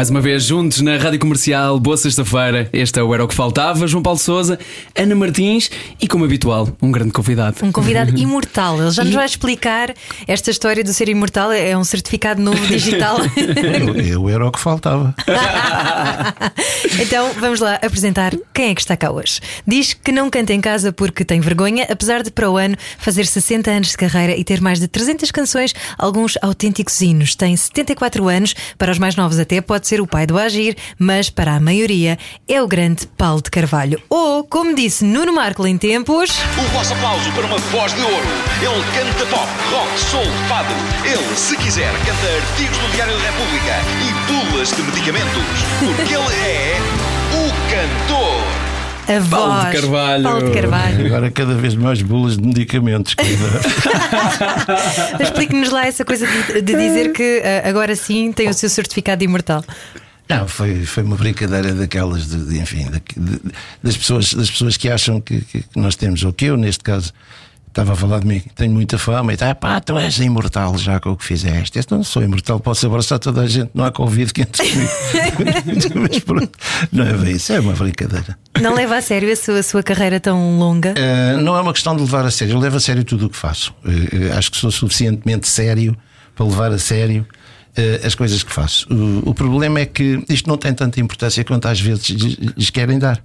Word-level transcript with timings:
Mais 0.00 0.08
uma 0.08 0.22
vez 0.22 0.44
juntos 0.44 0.80
na 0.80 0.96
Rádio 0.96 1.18
Comercial, 1.18 1.78
boa 1.78 1.94
sexta-feira. 1.94 2.70
Este 2.72 2.98
é 2.98 3.02
o 3.02 3.12
Era 3.12 3.22
o 3.22 3.28
que 3.28 3.34
Faltava. 3.34 3.86
João 3.86 4.02
Paulo 4.02 4.18
Souza, 4.18 4.58
Ana 4.96 5.14
Martins 5.14 5.70
e, 6.00 6.08
como 6.08 6.24
habitual, 6.24 6.74
um 6.80 6.90
grande 6.90 7.12
convidado. 7.12 7.58
Um 7.62 7.70
convidado 7.70 8.10
imortal. 8.18 8.80
Ele 8.80 8.90
já 8.92 9.04
nos 9.04 9.12
vai 9.12 9.26
explicar 9.26 9.94
esta 10.26 10.50
história 10.50 10.82
do 10.82 10.90
ser 10.94 11.10
imortal. 11.10 11.52
É 11.52 11.76
um 11.76 11.84
certificado 11.84 12.40
novo 12.40 12.66
digital. 12.66 13.18
Eu, 13.36 13.94
eu 14.00 14.28
era 14.28 14.46
o 14.46 14.50
que 14.50 14.58
faltava. 14.58 15.14
então 16.98 17.32
vamos 17.38 17.60
lá 17.60 17.74
apresentar 17.74 18.34
quem 18.54 18.70
é 18.70 18.74
que 18.74 18.80
está 18.80 18.96
cá 18.96 19.10
hoje. 19.10 19.40
Diz 19.66 19.92
que 19.92 20.12
não 20.12 20.30
canta 20.30 20.54
em 20.54 20.62
casa 20.62 20.92
porque 20.92 21.26
tem 21.26 21.40
vergonha, 21.40 21.86
apesar 21.90 22.22
de 22.22 22.30
para 22.30 22.50
o 22.50 22.56
ano 22.56 22.76
fazer 22.98 23.26
60 23.26 23.70
anos 23.70 23.88
de 23.90 23.96
carreira 23.98 24.34
e 24.34 24.44
ter 24.44 24.62
mais 24.62 24.80
de 24.80 24.88
300 24.88 25.30
canções, 25.30 25.74
alguns 25.98 26.38
autênticos 26.40 27.00
hinos. 27.02 27.34
Tem 27.34 27.54
74 27.54 28.28
anos, 28.28 28.54
para 28.78 28.92
os 28.92 28.98
mais 28.98 29.14
novos 29.14 29.38
até 29.38 29.60
pode 29.60 29.89
ser 29.90 30.00
o 30.00 30.06
pai 30.06 30.24
do 30.24 30.38
Agir, 30.38 30.76
mas 30.96 31.28
para 31.28 31.56
a 31.56 31.60
maioria 31.60 32.16
é 32.46 32.62
o 32.62 32.68
grande 32.68 33.08
Paulo 33.08 33.42
de 33.42 33.50
Carvalho. 33.50 34.00
Ou, 34.08 34.44
como 34.44 34.72
disse 34.72 35.04
Nuno 35.04 35.32
Marco 35.32 35.66
em 35.66 35.76
tempos. 35.76 36.30
O 36.56 36.62
vosso 36.72 36.92
aplauso 36.92 37.32
para 37.32 37.44
uma 37.44 37.58
voz 37.58 37.92
de 37.92 38.00
ouro. 38.00 38.26
Ele 38.62 38.84
canta 38.94 39.26
pop, 39.26 39.48
rock, 39.72 39.98
soul, 39.98 40.24
fado. 40.48 40.72
Ele, 41.04 41.36
se 41.36 41.56
quiser, 41.56 41.90
canta 42.06 42.36
artigos 42.36 42.78
do 42.78 42.92
Diário 42.92 43.14
da 43.14 43.24
República 43.24 43.80
e 44.06 44.32
bulas 44.32 44.70
de 44.70 44.82
medicamentos. 44.82 45.42
Porque 45.80 46.14
ele 46.14 46.34
é. 46.46 47.09
A 49.16 49.20
Paulo 49.28 49.54
de 49.54 49.60
voz. 49.64 49.80
Carvalho. 49.80 50.22
Paulo 50.22 50.46
de 50.48 50.50
Carvalho. 50.54 51.06
Agora 51.06 51.30
cada 51.30 51.54
vez 51.54 51.74
mais 51.74 52.00
bulas 52.02 52.36
de 52.36 52.46
medicamentos. 52.46 53.14
Explique-nos 55.20 55.70
lá 55.70 55.86
essa 55.86 56.04
coisa 56.04 56.26
de, 56.26 56.62
de 56.62 56.72
dizer 56.76 57.12
que 57.12 57.42
ah, 57.44 57.68
agora 57.68 57.94
sim 57.96 58.32
tem 58.32 58.48
o 58.48 58.54
seu 58.54 58.68
certificado 58.68 59.22
imortal. 59.24 59.64
Não, 60.28 60.46
foi, 60.46 60.84
foi 60.84 61.02
uma 61.02 61.16
brincadeira 61.16 61.72
daquelas, 61.74 62.28
de, 62.28 62.36
de- 62.44 62.58
enfim, 62.60 62.86
de- 63.16 63.40
das, 63.82 63.96
pessoas, 63.96 64.32
das 64.32 64.48
pessoas 64.50 64.76
que 64.76 64.88
acham 64.88 65.20
que, 65.20 65.40
que- 65.40 65.62
que 65.62 65.78
nós 65.78 65.96
temos, 65.96 66.22
ou 66.22 66.32
que 66.32 66.44
eu, 66.46 66.56
neste 66.56 66.84
caso, 66.84 67.12
estava 67.70 67.92
a 67.92 67.96
falar 67.96 68.18
de 68.20 68.26
mim, 68.26 68.42
tenho 68.54 68.72
muita 68.72 68.98
fama, 68.98 69.32
e 69.32 69.36
tá, 69.36 69.54
pá, 69.54 69.80
tu 69.80 69.96
és 69.96 70.18
imortal 70.18 70.76
já 70.76 70.98
com 71.00 71.12
o 71.12 71.16
que 71.16 71.24
fizeste. 71.24 71.78
Eu 71.78 71.84
não 71.90 72.02
sou 72.04 72.22
imortal, 72.22 72.58
posso 72.60 72.84
abraçar 72.86 73.18
toda 73.18 73.40
a 73.42 73.46
gente, 73.46 73.70
não 73.72 73.84
há 73.84 73.90
Covid 73.92 74.32
que 74.34 74.42
entre. 74.42 74.66
Mas 75.94 76.18
pronto, 76.20 76.50
não 76.92 77.06
é 77.06 77.12
bem 77.14 77.36
isso, 77.36 77.52
é 77.52 77.60
uma 77.60 77.72
brincadeira. 77.72 78.36
Não 78.60 78.74
leva 78.74 78.96
a 78.96 79.02
sério 79.02 79.32
a 79.32 79.36
sua, 79.36 79.58
a 79.60 79.62
sua 79.62 79.82
carreira 79.82 80.18
tão 80.20 80.58
longa? 80.58 80.94
Uh, 80.96 81.40
não 81.40 81.56
é 81.56 81.60
uma 81.60 81.72
questão 81.72 81.94
de 81.96 82.02
levar 82.02 82.24
a 82.26 82.30
sério, 82.30 82.54
eu 82.54 82.58
levo 82.58 82.76
a 82.76 82.80
sério 82.80 83.04
tudo 83.04 83.26
o 83.26 83.30
que 83.30 83.36
faço. 83.36 83.74
Uh, 83.84 84.36
acho 84.36 84.50
que 84.50 84.56
sou 84.56 84.70
suficientemente 84.70 85.48
sério 85.48 85.96
para 86.34 86.44
levar 86.46 86.72
a 86.72 86.78
sério 86.78 87.26
uh, 87.78 88.06
as 88.06 88.14
coisas 88.14 88.42
que 88.42 88.52
faço. 88.52 88.86
O- 88.92 89.30
o 89.30 89.34
problema 89.34 89.80
é 89.80 89.86
que 89.86 90.22
isto 90.28 90.48
não 90.48 90.56
tem 90.56 90.72
tanta 90.74 91.00
importância 91.00 91.44
quanto 91.44 91.66
às 91.68 91.80
vezes 91.80 92.08
lhes 92.08 92.70
querem 92.70 92.98
dar. 92.98 93.22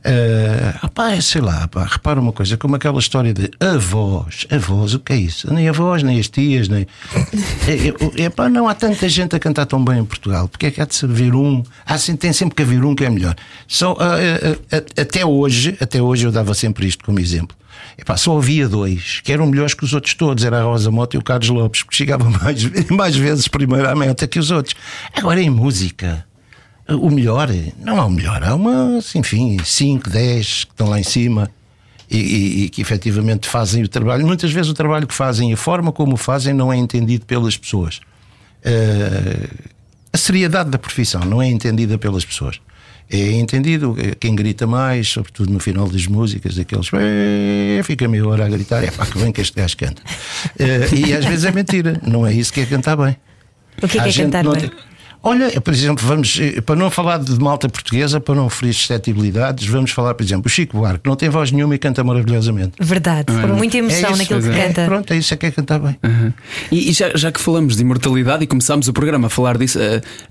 Uh, 0.00 0.78
ah 0.80 0.88
pá, 0.88 1.20
sei 1.20 1.42
lá, 1.42 1.68
pá, 1.68 1.84
repara 1.84 2.18
uma 2.18 2.32
coisa, 2.32 2.56
como 2.56 2.74
aquela 2.74 2.98
história 2.98 3.34
de 3.34 3.50
avós, 3.60 4.46
avós, 4.50 4.94
o 4.94 4.98
que 4.98 5.12
é 5.12 5.16
isso? 5.16 5.52
Nem 5.52 5.68
avós, 5.68 6.02
nem 6.02 6.18
as 6.18 6.28
tias, 6.28 6.68
nem. 6.68 6.86
É, 7.68 8.22
é, 8.22 8.24
é, 8.24 8.48
não 8.48 8.66
há 8.66 8.74
tanta 8.74 9.08
gente 9.08 9.36
a 9.36 9.38
cantar 9.38 9.66
tão 9.66 9.84
bem 9.84 9.98
em 9.98 10.04
Portugal, 10.04 10.48
porque 10.48 10.66
é 10.66 10.70
que 10.70 10.80
há 10.80 10.86
de 10.86 11.04
haver 11.04 11.34
um? 11.34 11.62
Há, 11.84 11.98
sim, 11.98 12.16
tem 12.16 12.32
sempre 12.32 12.54
que 12.54 12.62
haver 12.62 12.82
um 12.82 12.94
que 12.94 13.04
é 13.04 13.10
melhor. 13.10 13.36
Só, 13.68 13.94
ah, 14.00 14.16
ah, 14.72 15.00
até 15.02 15.24
hoje, 15.24 15.76
até 15.80 16.00
hoje 16.00 16.24
eu 16.24 16.32
dava 16.32 16.54
sempre 16.54 16.86
isto 16.86 17.04
como 17.04 17.20
exemplo. 17.20 17.54
Epá, 17.98 18.16
só 18.16 18.38
havia 18.38 18.66
dois 18.66 19.20
que 19.20 19.32
eram 19.32 19.46
melhores 19.46 19.74
que 19.74 19.84
os 19.84 19.92
outros 19.92 20.14
todos: 20.14 20.44
era 20.44 20.60
a 20.60 20.62
Rosa 20.62 20.90
Mota 20.90 21.16
e 21.16 21.18
o 21.18 21.22
Carlos 21.22 21.50
Lopes, 21.50 21.82
que 21.82 21.94
chegavam 21.94 22.30
mais, 22.40 22.88
mais 22.88 23.16
vezes 23.16 23.46
primeiro 23.48 23.88
à 23.88 23.94
meta 23.94 24.26
que 24.26 24.38
os 24.38 24.50
outros. 24.50 24.74
Agora 25.14 25.40
em 25.40 25.50
música. 25.50 26.24
O 26.96 27.10
melhor, 27.10 27.48
não 27.78 28.00
há 28.00 28.06
o 28.06 28.10
melhor, 28.10 28.42
há 28.42 28.54
umas, 28.54 29.14
enfim, 29.14 29.58
5, 29.64 30.08
10 30.10 30.64
que 30.64 30.70
estão 30.72 30.88
lá 30.88 30.98
em 30.98 31.02
cima 31.04 31.50
e, 32.10 32.18
e- 32.18 32.64
e 32.64 32.68
que 32.68 32.80
efetivamente 32.80 33.48
fazem 33.48 33.82
o 33.82 33.88
trabalho. 33.88 34.26
Muitas 34.26 34.50
vezes 34.52 34.70
o 34.70 34.74
trabalho 34.74 35.06
que 35.06 35.14
fazem 35.14 35.50
e 35.50 35.52
a 35.54 35.56
forma 35.56 35.92
como 35.92 36.14
o 36.14 36.16
fazem 36.16 36.52
não 36.54 36.72
é 36.72 36.76
entendido 36.76 37.24
pelas 37.26 37.56
pessoas. 37.56 38.00
Eh, 38.64 39.48
a 40.12 40.18
seriedade 40.18 40.70
da 40.70 40.78
profissão 40.78 41.20
não 41.24 41.40
é 41.40 41.46
entendida 41.46 41.96
pelas 41.98 42.24
pessoas. 42.24 42.60
É 43.12 43.32
entendido 43.32 43.96
quem 44.20 44.34
grita 44.36 44.66
mais, 44.68 45.08
sobretudo 45.08 45.52
no 45.52 45.58
final 45.58 45.88
das 45.88 46.06
músicas, 46.06 46.56
aqueles 46.58 46.88
"Eh", 46.92 47.80
fica 47.82 48.06
meia 48.06 48.26
hora 48.26 48.46
a 48.46 48.48
gritar, 48.48 48.84
é 48.84 48.90
pá, 48.90 49.04
que 49.06 49.18
bem 49.18 49.32
que 49.32 49.40
este 49.40 49.56
gajo 49.56 49.76
canta. 49.76 50.02
Eh, 50.58 50.88
e 50.94 51.12
às 51.14 51.24
vezes 51.24 51.44
é 51.44 51.50
mentira, 51.52 52.00
não 52.06 52.24
é 52.26 52.32
isso 52.32 52.52
que 52.52 52.60
é 52.60 52.66
cantar 52.66 52.96
bem. 52.96 53.16
O 53.82 53.88
que 53.88 53.98
é 53.98 54.02
que 54.02 54.08
é 54.08 54.12
cantar 54.24 54.44
bem? 54.44 54.52
tem- 54.60 54.70
Olha, 55.22 55.60
por 55.60 55.74
exemplo, 55.74 56.06
vamos, 56.06 56.38
eh, 56.40 56.62
para 56.62 56.74
não 56.74 56.90
falar 56.90 57.18
de 57.18 57.38
malta 57.38 57.68
portuguesa, 57.68 58.18
para 58.18 58.34
não 58.34 58.48
ferir 58.48 58.72
suscetibilidades, 58.72 59.66
vamos 59.66 59.90
falar, 59.90 60.14
por 60.14 60.22
exemplo, 60.22 60.46
o 60.46 60.48
Chico 60.48 60.78
Buarque 60.78 61.06
não 61.06 61.14
tem 61.14 61.28
voz 61.28 61.52
nenhuma 61.52 61.74
e 61.74 61.78
canta 61.78 62.02
maravilhosamente. 62.02 62.72
Verdade, 62.80 63.26
por 63.26 63.48
muita 63.48 63.76
emoção 63.76 63.98
É 63.98 64.12
isso, 64.12 64.18
naquilo 64.18 64.42
que 64.42 64.48
é. 64.48 64.66
canta. 64.66 64.84
Pronto, 64.86 65.12
é 65.12 65.16
isso 65.18 65.34
é 65.34 65.36
que 65.36 65.46
é 65.46 65.50
cantar 65.50 65.78
bem. 65.78 65.98
Uhum. 66.02 66.32
E, 66.72 66.88
e 66.88 66.92
já, 66.92 67.14
já 67.14 67.30
que 67.30 67.38
falamos 67.38 67.76
de 67.76 67.82
imortalidade 67.82 68.44
e 68.44 68.46
começámos 68.46 68.88
o 68.88 68.92
programa 68.94 69.26
a 69.26 69.30
falar 69.30 69.58
disso, 69.58 69.78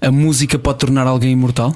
a, 0.01 0.07
a 0.07 0.11
música 0.11 0.57
pode 0.57 0.79
tornar 0.79 1.05
alguém 1.05 1.33
imortal? 1.33 1.75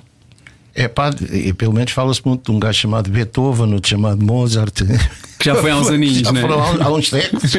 É 0.73 0.87
pá, 0.87 1.11
pelo 1.55 1.73
menos 1.73 1.91
fala-se 1.91 2.21
muito 2.25 2.51
de 2.51 2.57
um 2.57 2.59
gajo 2.59 2.79
chamado 2.79 3.11
Beethoven, 3.11 3.73
outro 3.75 3.91
chamado 3.91 4.25
Mozart. 4.25 4.81
Que 5.43 5.49
já 5.49 5.55
foi 5.57 5.71
há 5.71 5.77
uns 5.77 5.89
aninhos, 5.91 6.19
já 6.19 6.31
né? 6.31 6.39
foram 6.39 6.57
há, 6.57 6.85
há 6.85 6.93
uns 6.93 7.09
séculos. 7.09 7.51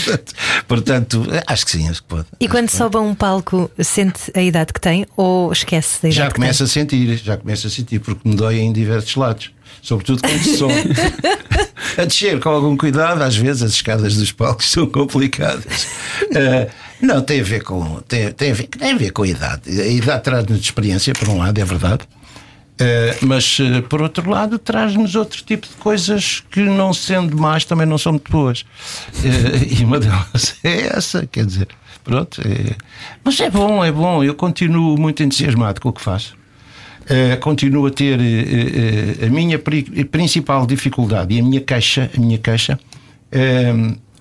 Portanto, 0.66 1.26
acho 1.46 1.64
que 1.66 1.70
sim, 1.72 1.86
acho 1.86 2.02
que 2.02 2.08
pode. 2.08 2.24
E 2.40 2.48
quando 2.48 2.70
sobe 2.70 2.96
a 2.96 3.00
um 3.00 3.14
palco, 3.14 3.70
sente 3.78 4.32
a 4.34 4.40
idade 4.40 4.72
que 4.72 4.80
tem 4.80 5.06
ou 5.14 5.52
esquece 5.52 6.00
da 6.00 6.08
idade 6.08 6.16
Já 6.16 6.28
que 6.28 6.36
começa 6.36 6.64
a 6.64 6.66
sentir, 6.66 7.16
já 7.18 7.36
começa 7.36 7.66
a 7.66 7.70
sentir, 7.70 7.98
porque 7.98 8.26
me 8.26 8.34
dói 8.34 8.60
em 8.60 8.72
diversos 8.72 9.14
lados. 9.14 9.50
Sobretudo 9.82 10.22
quando 10.22 10.40
se 10.42 10.56
som. 10.56 10.70
a 11.98 12.04
descer 12.06 12.40
com 12.40 12.48
algum 12.48 12.78
cuidado, 12.78 13.22
às 13.22 13.36
vezes 13.36 13.62
as 13.62 13.72
escadas 13.72 14.16
dos 14.16 14.32
palcos 14.32 14.70
são 14.70 14.86
complicadas. 14.86 15.86
Eh, 16.34 16.68
não, 17.02 17.20
tem 17.20 17.40
a 17.40 17.44
ver 17.44 17.62
com. 17.62 18.00
Tem, 18.08 18.32
tem, 18.32 18.52
a 18.52 18.54
ver, 18.54 18.68
tem 18.68 18.92
a 18.92 18.96
ver 18.96 19.10
com 19.10 19.22
a 19.22 19.28
idade. 19.28 19.80
A 19.80 19.86
idade 19.86 20.22
traz-nos 20.22 20.60
experiência, 20.60 21.12
por 21.12 21.28
um 21.28 21.38
lado, 21.38 21.58
é 21.58 21.64
verdade. 21.64 22.00
Eh, 22.80 23.16
mas 23.22 23.58
eh, 23.60 23.80
por 23.82 24.00
outro 24.00 24.30
lado 24.30 24.56
traz-nos 24.58 25.16
outro 25.16 25.42
tipo 25.42 25.66
de 25.66 25.74
coisas 25.74 26.44
que 26.50 26.60
não 26.60 26.94
sendo 26.94 27.36
más 27.36 27.64
também 27.64 27.86
não 27.86 27.98
são 27.98 28.12
muito 28.12 28.30
boas. 28.30 28.64
Eh, 29.24 29.78
e 29.80 29.84
uma 29.84 29.98
delas 29.98 30.54
é 30.62 30.96
essa 30.96 31.26
quer 31.26 31.44
dizer 31.44 31.68
pronto 32.04 32.40
é- 32.42 32.76
mas 33.24 33.40
é 33.40 33.50
bom 33.50 33.84
é 33.84 33.90
bom. 33.90 34.22
Eu 34.22 34.34
continuo 34.34 34.96
muito 34.96 35.22
entusiasmado 35.22 35.80
com 35.80 35.88
o 35.88 35.92
que 35.92 36.00
faço. 36.00 36.36
Continuo 37.40 37.86
a 37.86 37.90
ter 37.90 38.18
a 39.26 39.30
minha 39.30 39.58
pri- 39.58 40.04
principal 40.04 40.66
dificuldade 40.66 41.34
e 41.34 41.40
a 41.40 41.42
minha 41.42 41.60
queixa 41.62 42.10
a 42.14 42.20
minha 42.20 42.36
queixa 42.36 42.78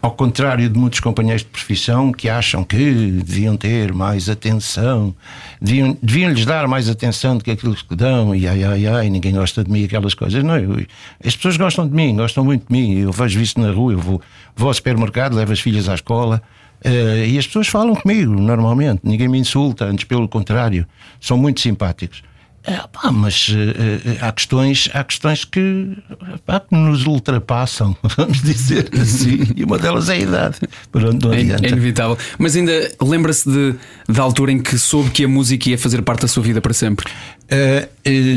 ao 0.08 0.12
contrário 0.12 0.70
de 0.70 0.80
muitos 0.80 1.02
companheiros 1.02 1.42
de 1.44 1.50
profissão 1.50 2.14
que 2.14 2.30
acham 2.30 2.64
que 2.64 2.78
deviam 3.26 3.58
ter 3.58 3.94
mais 3.94 4.30
atenção, 4.30 5.14
deviam, 5.62 5.98
deviam 6.02 6.32
lhes 6.32 6.46
dar 6.46 6.66
mais 6.66 6.88
atenção 6.90 7.38
do 7.38 7.44
que 7.44 7.52
aquilo 7.52 7.76
que 7.76 7.94
dão, 7.96 8.34
e 8.34 8.48
ai 8.48 8.64
ai 8.64 8.88
ai, 8.88 9.10
ninguém 9.10 9.34
gosta 9.34 9.66
de 9.66 9.70
mim, 9.70 9.84
aquelas 9.84 10.14
coisas. 10.14 10.42
Não, 10.44 10.58
eu- 10.58 10.86
as 11.24 11.36
pessoas 11.36 11.58
gostam 11.58 11.86
de 11.86 11.94
mim, 11.94 12.16
gostam 12.16 12.46
muito 12.46 12.66
de 12.68 12.72
mim. 12.72 13.00
Eu 13.00 13.12
vejo 13.12 13.42
isso 13.42 13.60
na 13.60 13.70
rua, 13.72 13.92
eu 13.92 14.00
vou, 14.00 14.22
vou 14.56 14.70
ao 14.70 14.74
supermercado, 14.74 15.36
levo 15.36 15.52
as 15.52 15.60
filhas 15.60 15.90
à 15.90 15.96
escola. 15.96 16.42
eh, 16.84 17.26
e 17.30 17.38
as 17.40 17.48
pessoas 17.48 17.68
falam 17.68 17.96
comigo 17.96 18.32
normalmente, 18.40 19.02
ninguém 19.04 19.28
me 19.28 19.40
insulta, 19.40 19.86
antes 19.86 20.06
pelo 20.06 20.28
contrário, 20.28 20.86
são 21.20 21.36
muito 21.36 21.60
simpáticos. 21.60 22.22
É, 22.64 22.76
pá, 22.92 23.12
mas 23.12 23.50
eh, 23.56 24.02
eh, 24.06 24.18
há 24.20 24.30
questões, 24.32 24.90
há 24.94 25.02
questões 25.04 25.46
que, 25.46 25.98
pá, 26.46 26.60
que 26.60 26.76
nos 26.76 27.06
ultrapassam, 27.06 27.96
vamos 28.18 28.42
dizer 28.42 28.90
assim, 28.94 29.40
e 29.56 29.64
uma 29.64 29.78
delas 29.78 30.10
é 30.10 30.16
a 30.16 30.18
idade. 30.18 30.60
Pronto, 30.92 31.32
É, 31.32 31.40
é 31.40 31.70
inevitável. 31.70 32.18
Mas 32.38 32.58
ainda 32.58 32.92
lembra-se 33.02 33.50
de, 33.50 33.76
da 34.10 34.22
altura 34.22 34.52
em 34.52 34.60
que 34.62 34.78
soube 34.78 35.12
que 35.12 35.24
a 35.24 35.28
música 35.30 35.70
ia 35.70 35.78
fazer 35.78 36.02
parte 36.02 36.24
da 36.24 36.28
sua 36.28 36.44
vida 36.44 36.60
para 36.60 36.74
sempre? 36.74 37.10
Eh, 37.48 37.88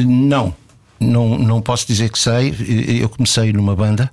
não, 0.07 0.55
não, 1.01 1.37
não 1.37 1.61
posso 1.61 1.87
dizer 1.87 2.09
que 2.11 2.19
sei. 2.19 2.55
Eu 3.03 3.09
comecei 3.09 3.53
numa 3.53 3.75
banda 3.75 4.13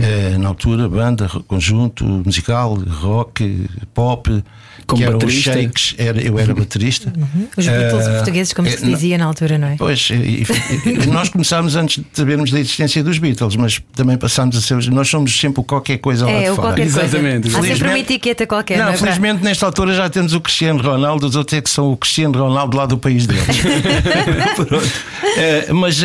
Eh, 0.00 0.36
na 0.38 0.48
altura, 0.48 0.88
banda, 0.88 1.28
conjunto, 1.46 2.04
musical, 2.04 2.74
rock, 2.74 3.66
pop. 3.94 4.42
Como 4.86 4.98
que 5.00 5.06
eram 5.06 5.16
os 5.16 5.22
baterista? 5.24 5.52
shakes, 5.52 5.94
era, 5.96 6.20
eu 6.20 6.38
era 6.38 6.52
baterista. 6.54 7.10
Os 7.56 7.64
Beatles 7.66 8.06
Eh, 8.06 8.16
portugueses, 8.16 8.52
como 8.52 8.68
se 8.68 8.84
eh, 8.84 8.86
dizia 8.86 9.16
na 9.16 9.24
altura, 9.24 9.56
não 9.56 9.68
é? 9.68 9.76
Pois, 9.78 10.10
e- 10.10 10.44
e- 10.44 11.06
nós 11.06 11.28
começámos 11.30 11.74
antes 11.76 11.98
de 12.02 12.06
sabermos 12.12 12.50
da 12.50 12.58
existência 12.60 13.02
dos 13.02 13.16
Beatles, 13.18 13.56
mas 13.56 13.80
também 13.94 14.18
passámos 14.18 14.56
a 14.56 14.60
ser. 14.60 14.76
Nós 14.90 15.08
somos 15.08 15.34
sempre 15.38 15.60
o 15.60 15.64
qualquer 15.64 15.98
coisa 15.98 16.26
lá 16.26 16.32
É, 16.32 16.42
de 16.44 16.50
o 16.50 16.56
fora. 16.56 16.68
qualquer 16.68 16.82
coisa. 16.82 17.02
Exatamente, 17.04 17.48
Há 17.56 17.62
sempre 17.62 17.88
uma 17.88 17.98
etiqueta 17.98 18.46
qualquer. 18.46 18.76
Não, 18.78 18.86
Não, 18.86 18.92
é 18.92 18.96
felizmente 18.96 19.42
nesta 19.44 19.64
altura 19.64 19.94
já 19.94 20.10
temos 20.10 20.34
o 20.34 20.40
Cristiano 20.40 20.82
Ronaldo, 20.82 21.26
os 21.28 21.36
outros 21.36 21.56
é 21.56 21.62
que 21.62 21.70
são 21.70 21.92
o 21.92 21.96
Cristiano 21.96 22.36
Ronaldo 22.38 22.76
lá 22.76 22.84
do 22.84 22.98
país 22.98 23.26
deles. 23.26 23.44
Eh, 25.36 25.72
mas 25.72 26.00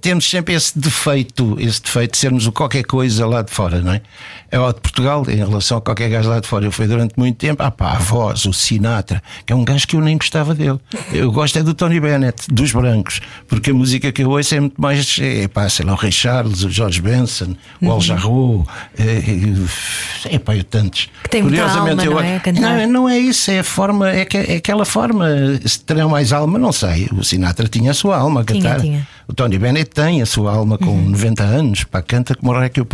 temos 0.00 0.28
sempre 0.28 0.54
esse 0.54 0.76
defeito, 0.76 1.56
esse 1.60 1.80
defeito 1.80 2.12
de 2.12 2.18
sermos 2.18 2.46
o 2.48 2.52
qualquer 2.52 2.82
coisa 2.82 3.24
lá 3.32 3.42
de 3.42 3.50
fora, 3.50 3.80
não 3.80 3.92
é? 3.92 4.02
É 4.50 4.58
o 4.58 4.72
de 4.72 4.80
Portugal, 4.80 5.24
em 5.28 5.36
relação 5.36 5.78
a 5.78 5.80
qualquer 5.80 6.10
gajo 6.10 6.28
lá 6.28 6.38
de 6.40 6.46
fora. 6.46 6.64
Eu 6.64 6.72
fui 6.72 6.86
durante 6.86 7.14
muito 7.16 7.36
tempo, 7.36 7.62
ah 7.62 7.70
pá, 7.70 7.92
a 7.92 7.98
voz, 7.98 8.44
o 8.44 8.52
Sinatra, 8.52 9.22
que 9.46 9.52
é 9.52 9.56
um 9.56 9.64
gajo 9.64 9.86
que 9.88 9.96
eu 9.96 10.00
nem 10.00 10.16
gostava 10.16 10.54
dele. 10.54 10.78
Eu 11.12 11.32
gosto 11.32 11.58
é 11.58 11.62
do 11.62 11.74
Tony 11.74 11.98
Bennett, 11.98 12.52
dos 12.52 12.72
brancos, 12.72 13.20
porque 13.48 13.70
a 13.70 13.74
música 13.74 14.12
que 14.12 14.22
eu 14.22 14.30
ouço 14.30 14.54
é 14.54 14.60
muito 14.60 14.80
mais, 14.80 15.18
é 15.20 15.48
pá, 15.48 15.68
sei 15.68 15.86
lá, 15.86 15.92
o 15.92 15.96
Ray 15.96 16.12
Charles, 16.12 16.64
o 16.64 16.70
George 16.70 17.00
Benson, 17.00 17.56
o 17.80 17.90
Al 17.90 18.00
Jarreau, 18.00 18.66
é, 18.98 20.34
é 20.34 20.38
pá, 20.38 20.54
eu 20.54 20.64
tantos. 20.64 21.08
Que 21.24 21.30
tem 21.30 21.42
muita 21.42 21.64
alma, 21.64 21.90
eu, 21.90 22.12
não 22.12 22.20
é? 22.20 22.42
Não, 22.52 22.92
não 22.92 23.08
é 23.08 23.18
isso, 23.18 23.50
é 23.50 23.60
a 23.60 23.64
forma, 23.64 24.10
é, 24.10 24.24
que, 24.24 24.36
é 24.36 24.56
aquela 24.56 24.84
forma. 24.84 25.26
Se 25.64 25.80
terão 25.80 26.10
mais 26.10 26.32
alma, 26.32 26.58
não 26.58 26.72
sei. 26.72 27.08
O 27.12 27.24
Sinatra 27.24 27.68
tinha 27.68 27.90
a 27.90 27.94
sua 27.94 28.16
alma 28.16 28.42
a 28.42 28.44
Tinha, 28.44 28.62
cantar. 28.62 28.80
tinha. 28.80 29.06
O 29.26 29.34
Tony 29.34 29.58
Bennett 29.58 29.90
tem 29.90 30.20
a 30.20 30.26
sua 30.26 30.52
alma 30.52 30.76
com 30.76 30.94
90 30.94 31.42
anos, 31.42 31.84
pá, 31.84 32.02
canta 32.02 32.34
como 32.34 32.54
é 32.60 32.68
que 32.68 32.80
o 32.80 32.84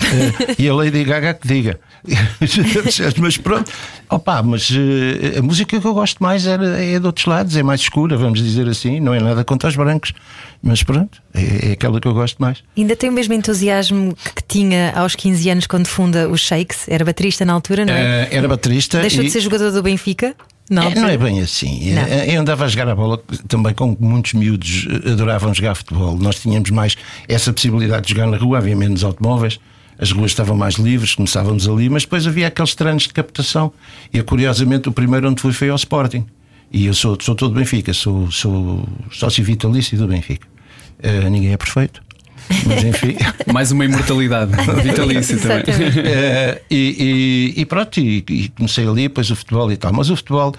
Eh, 0.00 0.54
e 0.58 0.68
a 0.68 0.74
Lady 0.74 1.04
Gaga 1.04 1.34
que 1.34 1.46
diga. 1.48 1.78
mas 3.18 3.36
pronto, 3.36 3.70
opa, 4.08 4.42
mas 4.42 4.70
eh, 4.70 5.38
a 5.38 5.42
música 5.42 5.80
que 5.80 5.86
eu 5.86 5.94
gosto 5.94 6.22
mais 6.22 6.46
era, 6.46 6.80
é 6.82 6.98
de 7.00 7.06
outros 7.06 7.26
lados, 7.26 7.56
é 7.56 7.62
mais 7.62 7.80
escura, 7.80 8.16
vamos 8.16 8.40
dizer 8.42 8.68
assim, 8.68 9.00
não 9.00 9.12
é 9.12 9.20
nada 9.20 9.44
contra 9.44 9.68
os 9.68 9.74
brancos, 9.74 10.12
mas 10.62 10.82
pronto, 10.84 11.20
é, 11.34 11.70
é 11.70 11.72
aquela 11.72 12.00
que 12.00 12.06
eu 12.06 12.14
gosto 12.14 12.38
mais. 12.38 12.62
Ainda 12.76 12.94
tem 12.94 13.10
o 13.10 13.12
mesmo 13.12 13.34
entusiasmo 13.34 14.16
que 14.34 14.36
que 14.36 14.42
tinha 14.60 14.92
aos 14.94 15.16
15 15.16 15.50
anos 15.50 15.66
quando 15.66 15.86
funda 15.88 16.28
os 16.28 16.40
Shakes? 16.40 16.88
Era 16.88 17.04
baterista 17.04 17.44
na 17.44 17.52
altura, 17.52 17.84
não 17.84 17.92
é? 17.92 18.22
Eh, 18.22 18.28
era 18.30 18.46
baterista. 18.46 19.00
Deixou 19.00 19.22
e- 19.22 19.26
de 19.26 19.32
ser 19.32 19.40
jogador 19.40 19.72
do 19.72 19.82
Benfica? 19.82 20.34
Na 20.68 20.86
É, 20.86 20.94
não 20.94 21.08
é 21.08 21.16
bem 21.16 21.40
assim. 21.40 21.92
Não. 21.92 22.02
É, 22.02 22.34
Eu 22.34 22.40
andava 22.40 22.64
a 22.64 22.68
jogar 22.68 22.88
a 22.88 22.94
bola 22.94 23.22
também 23.46 23.72
com 23.72 23.96
muitos 24.00 24.32
miúdos 24.34 24.86
eh, 24.90 25.12
adoravam 25.12 25.54
jogar 25.54 25.74
futebol. 25.74 26.16
Nós 26.16 26.40
tínhamos 26.40 26.70
mais 26.70 26.96
essa 27.28 27.52
possibilidade 27.52 28.06
de 28.06 28.14
jogar 28.14 28.26
na 28.26 28.36
rua, 28.36 28.58
havia 28.58 28.74
menos 28.76 29.04
automóveis, 29.04 29.60
as 29.98 30.10
ruas 30.10 30.32
estavam 30.32 30.56
mais 30.56 30.74
livres, 30.74 31.14
começávamos 31.14 31.68
ali, 31.68 31.88
mas 31.88 32.02
depois 32.02 32.26
havia 32.26 32.48
aqueles 32.48 32.74
treinos 32.74 33.04
de 33.04 33.10
captação. 33.10 33.72
E 34.12 34.20
curiosamente 34.22 34.88
o 34.88 34.92
primeiro 34.92 35.30
onde 35.30 35.40
fui 35.40 35.52
foi 35.52 35.70
ao 35.70 35.76
Sporting. 35.76 36.26
E 36.72 36.86
eu 36.86 36.94
sou, 36.94 37.16
sou 37.20 37.34
todo 37.34 37.54
Benfica, 37.54 37.94
sou, 37.94 38.30
sou 38.30 38.86
sócio 39.12 39.44
vitalício 39.44 39.96
do 39.96 40.08
Benfica. 40.08 40.46
Eh, 41.00 41.30
ninguém 41.30 41.52
é 41.52 41.56
perfeito. 41.56 42.02
Mas 42.66 42.84
enfim. 42.84 43.16
Mais 43.52 43.70
uma 43.72 43.84
imortalidade 43.84 44.52
vitalícia 44.82 45.36
também. 45.38 45.64
Eh, 46.04 46.62
e, 46.70 47.54
e- 47.56 47.60
e 47.60 47.64
pronto, 47.66 47.98
e, 48.00 48.24
e 48.28 48.48
comecei 48.50 48.86
ali, 48.86 49.02
depois 49.02 49.30
o 49.30 49.36
futebol 49.36 49.70
e 49.72 49.76
tal. 49.76 49.92
Mas 49.92 50.10
o 50.10 50.16
futebol 50.16 50.54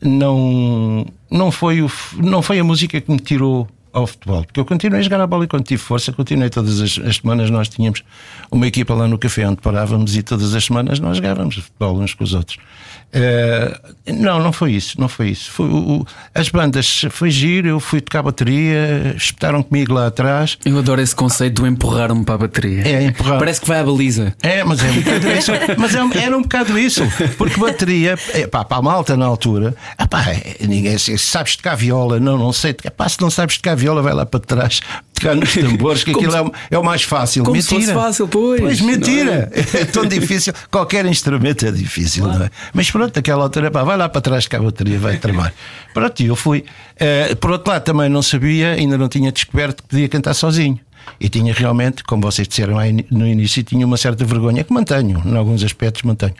não, 0.00 1.06
não, 1.30 1.50
foi 1.50 1.82
o, 1.82 1.90
não 2.16 2.42
foi 2.42 2.58
a 2.58 2.64
música 2.64 3.00
que 3.00 3.10
me 3.10 3.18
tirou 3.18 3.68
ao 3.92 4.06
futebol, 4.06 4.42
porque 4.44 4.58
eu 4.58 4.64
continuei 4.64 5.00
a 5.00 5.02
jogar 5.02 5.20
a 5.20 5.26
bola 5.26 5.44
e 5.44 5.46
quando 5.46 5.64
tive 5.64 5.82
força, 5.82 6.12
continuei 6.12 6.48
todas 6.48 6.80
as, 6.80 6.98
as 6.98 7.16
semanas. 7.16 7.50
Nós 7.50 7.68
tínhamos 7.68 8.02
uma 8.50 8.66
equipa 8.66 8.94
lá 8.94 9.06
no 9.06 9.18
café 9.18 9.46
onde 9.46 9.60
parávamos 9.60 10.16
e 10.16 10.22
todas 10.22 10.54
as 10.54 10.64
semanas 10.64 10.98
nós 10.98 11.18
jogávamos 11.18 11.56
futebol 11.56 12.00
uns 12.00 12.14
com 12.14 12.24
os 12.24 12.32
outros. 12.32 12.58
Eh, 13.14 13.78
não, 14.14 14.40
não 14.42 14.52
foi 14.52 14.72
isso, 14.72 14.98
não 15.00 15.08
foi 15.08 15.28
isso. 15.30 15.50
Foi 15.50 15.66
o- 15.66 16.06
as 16.34 16.48
bandas 16.48 17.04
foi 17.10 17.30
giro, 17.30 17.68
eu 17.68 17.78
fui 17.80 18.00
tocar 18.00 18.22
bateria, 18.22 19.14
espetaram 19.16 19.62
comigo 19.62 19.92
lá 19.92 20.06
atrás. 20.06 20.56
Eu 20.64 20.78
adoro 20.78 21.00
esse 21.00 21.14
conceito 21.14 21.60
do 21.62 21.66
empurrar-me 21.66 22.24
para 22.24 22.34
a 22.36 22.38
bateria. 22.38 22.82
É, 22.86 23.02
empurrar. 23.04 23.38
Parece 23.38 23.60
que 23.60 23.68
vai 23.68 23.80
à 23.80 23.84
baliza. 23.84 24.34
É, 24.42 24.64
mas 24.64 24.82
é 24.82 24.90
um 24.90 24.94
bocado 25.02 25.28
isso. 25.32 25.52
Mas 25.78 25.94
é- 25.94 26.24
era 26.24 26.36
um 26.38 26.42
bocado 26.42 26.78
isso. 26.78 27.02
Porque 27.36 27.60
bateria, 27.60 28.16
é, 28.32 28.46
pá, 28.46 28.64
para 28.64 28.78
a 28.78 28.82
malta 28.82 29.16
na 29.16 29.26
altura, 29.26 29.74
pá, 30.08 30.22
é, 30.30 30.56
ninguém 30.66 30.96
se 30.96 31.16
sabes 31.18 31.56
tocar 31.56 31.74
viola, 31.76 32.18
não, 32.18 32.38
não 32.38 32.52
sei. 32.52 32.72
Pá, 32.96 33.08
se 33.08 33.20
não 33.20 33.30
sabes 33.30 33.56
tocar 33.58 33.74
viola, 33.76 34.00
vai 34.00 34.14
lá 34.14 34.24
para 34.24 34.40
trás 34.40 34.80
nos 35.34 35.54
tambores, 35.54 36.04
que 36.04 36.10
aquilo 36.12 36.34
é, 36.34 36.42
o- 36.42 36.52
é 36.70 36.78
o 36.78 36.84
mais 36.84 37.02
fácil. 37.02 37.44
como 37.44 37.60
se 37.60 37.72
mentira. 37.74 37.92
fosse 37.94 38.04
fácil, 38.06 38.28
pois, 38.28 38.60
Pois, 38.60 38.80
é? 38.80 38.82
mentira. 38.84 39.52
É? 39.52 39.84
tão 39.86 40.04
difícil. 40.06 40.52
Qualquer 40.70 41.06
instrumento 41.06 41.66
é 41.66 41.70
difícil, 41.70 42.26
não 42.26 42.44
é? 42.44 42.50
Mas 42.74 42.90
pronto, 42.90 43.14
naquela 43.16 43.42
altura, 43.44 43.70
pá, 43.70 43.82
vai 43.84 43.96
lá 43.96 44.08
para 44.08 44.20
trás 44.20 44.46
que 44.46 44.56
a 44.56 44.60
bateria 44.60 44.98
vai 44.98 45.16
tramar. 45.16 45.52
Pronto, 45.94 46.20
e 46.22 46.26
eu 46.26 46.36
fui. 46.36 46.64
Eh, 46.98 47.34
por 47.36 47.50
outro 47.50 47.70
lado, 47.72 47.82
também 47.82 48.08
não 48.08 48.22
sabia, 48.22 48.72
ainda 48.72 48.96
não 48.98 49.08
tinha 49.08 49.30
descoberto 49.32 49.82
que 49.82 49.88
podia 49.88 50.08
cantar 50.08 50.34
sozinho. 50.34 50.78
E 51.20 51.28
tinha 51.28 51.54
realmente, 51.54 52.02
como 52.02 52.22
vocês 52.22 52.48
disseram 52.48 52.76
no 53.10 53.26
início, 53.26 53.62
tinha 53.62 53.86
uma 53.86 53.96
certa 53.96 54.24
vergonha, 54.24 54.64
que 54.64 54.72
mantenho, 54.72 55.22
em 55.24 55.36
alguns 55.36 55.62
aspectos 55.62 56.02
mantenho. 56.02 56.34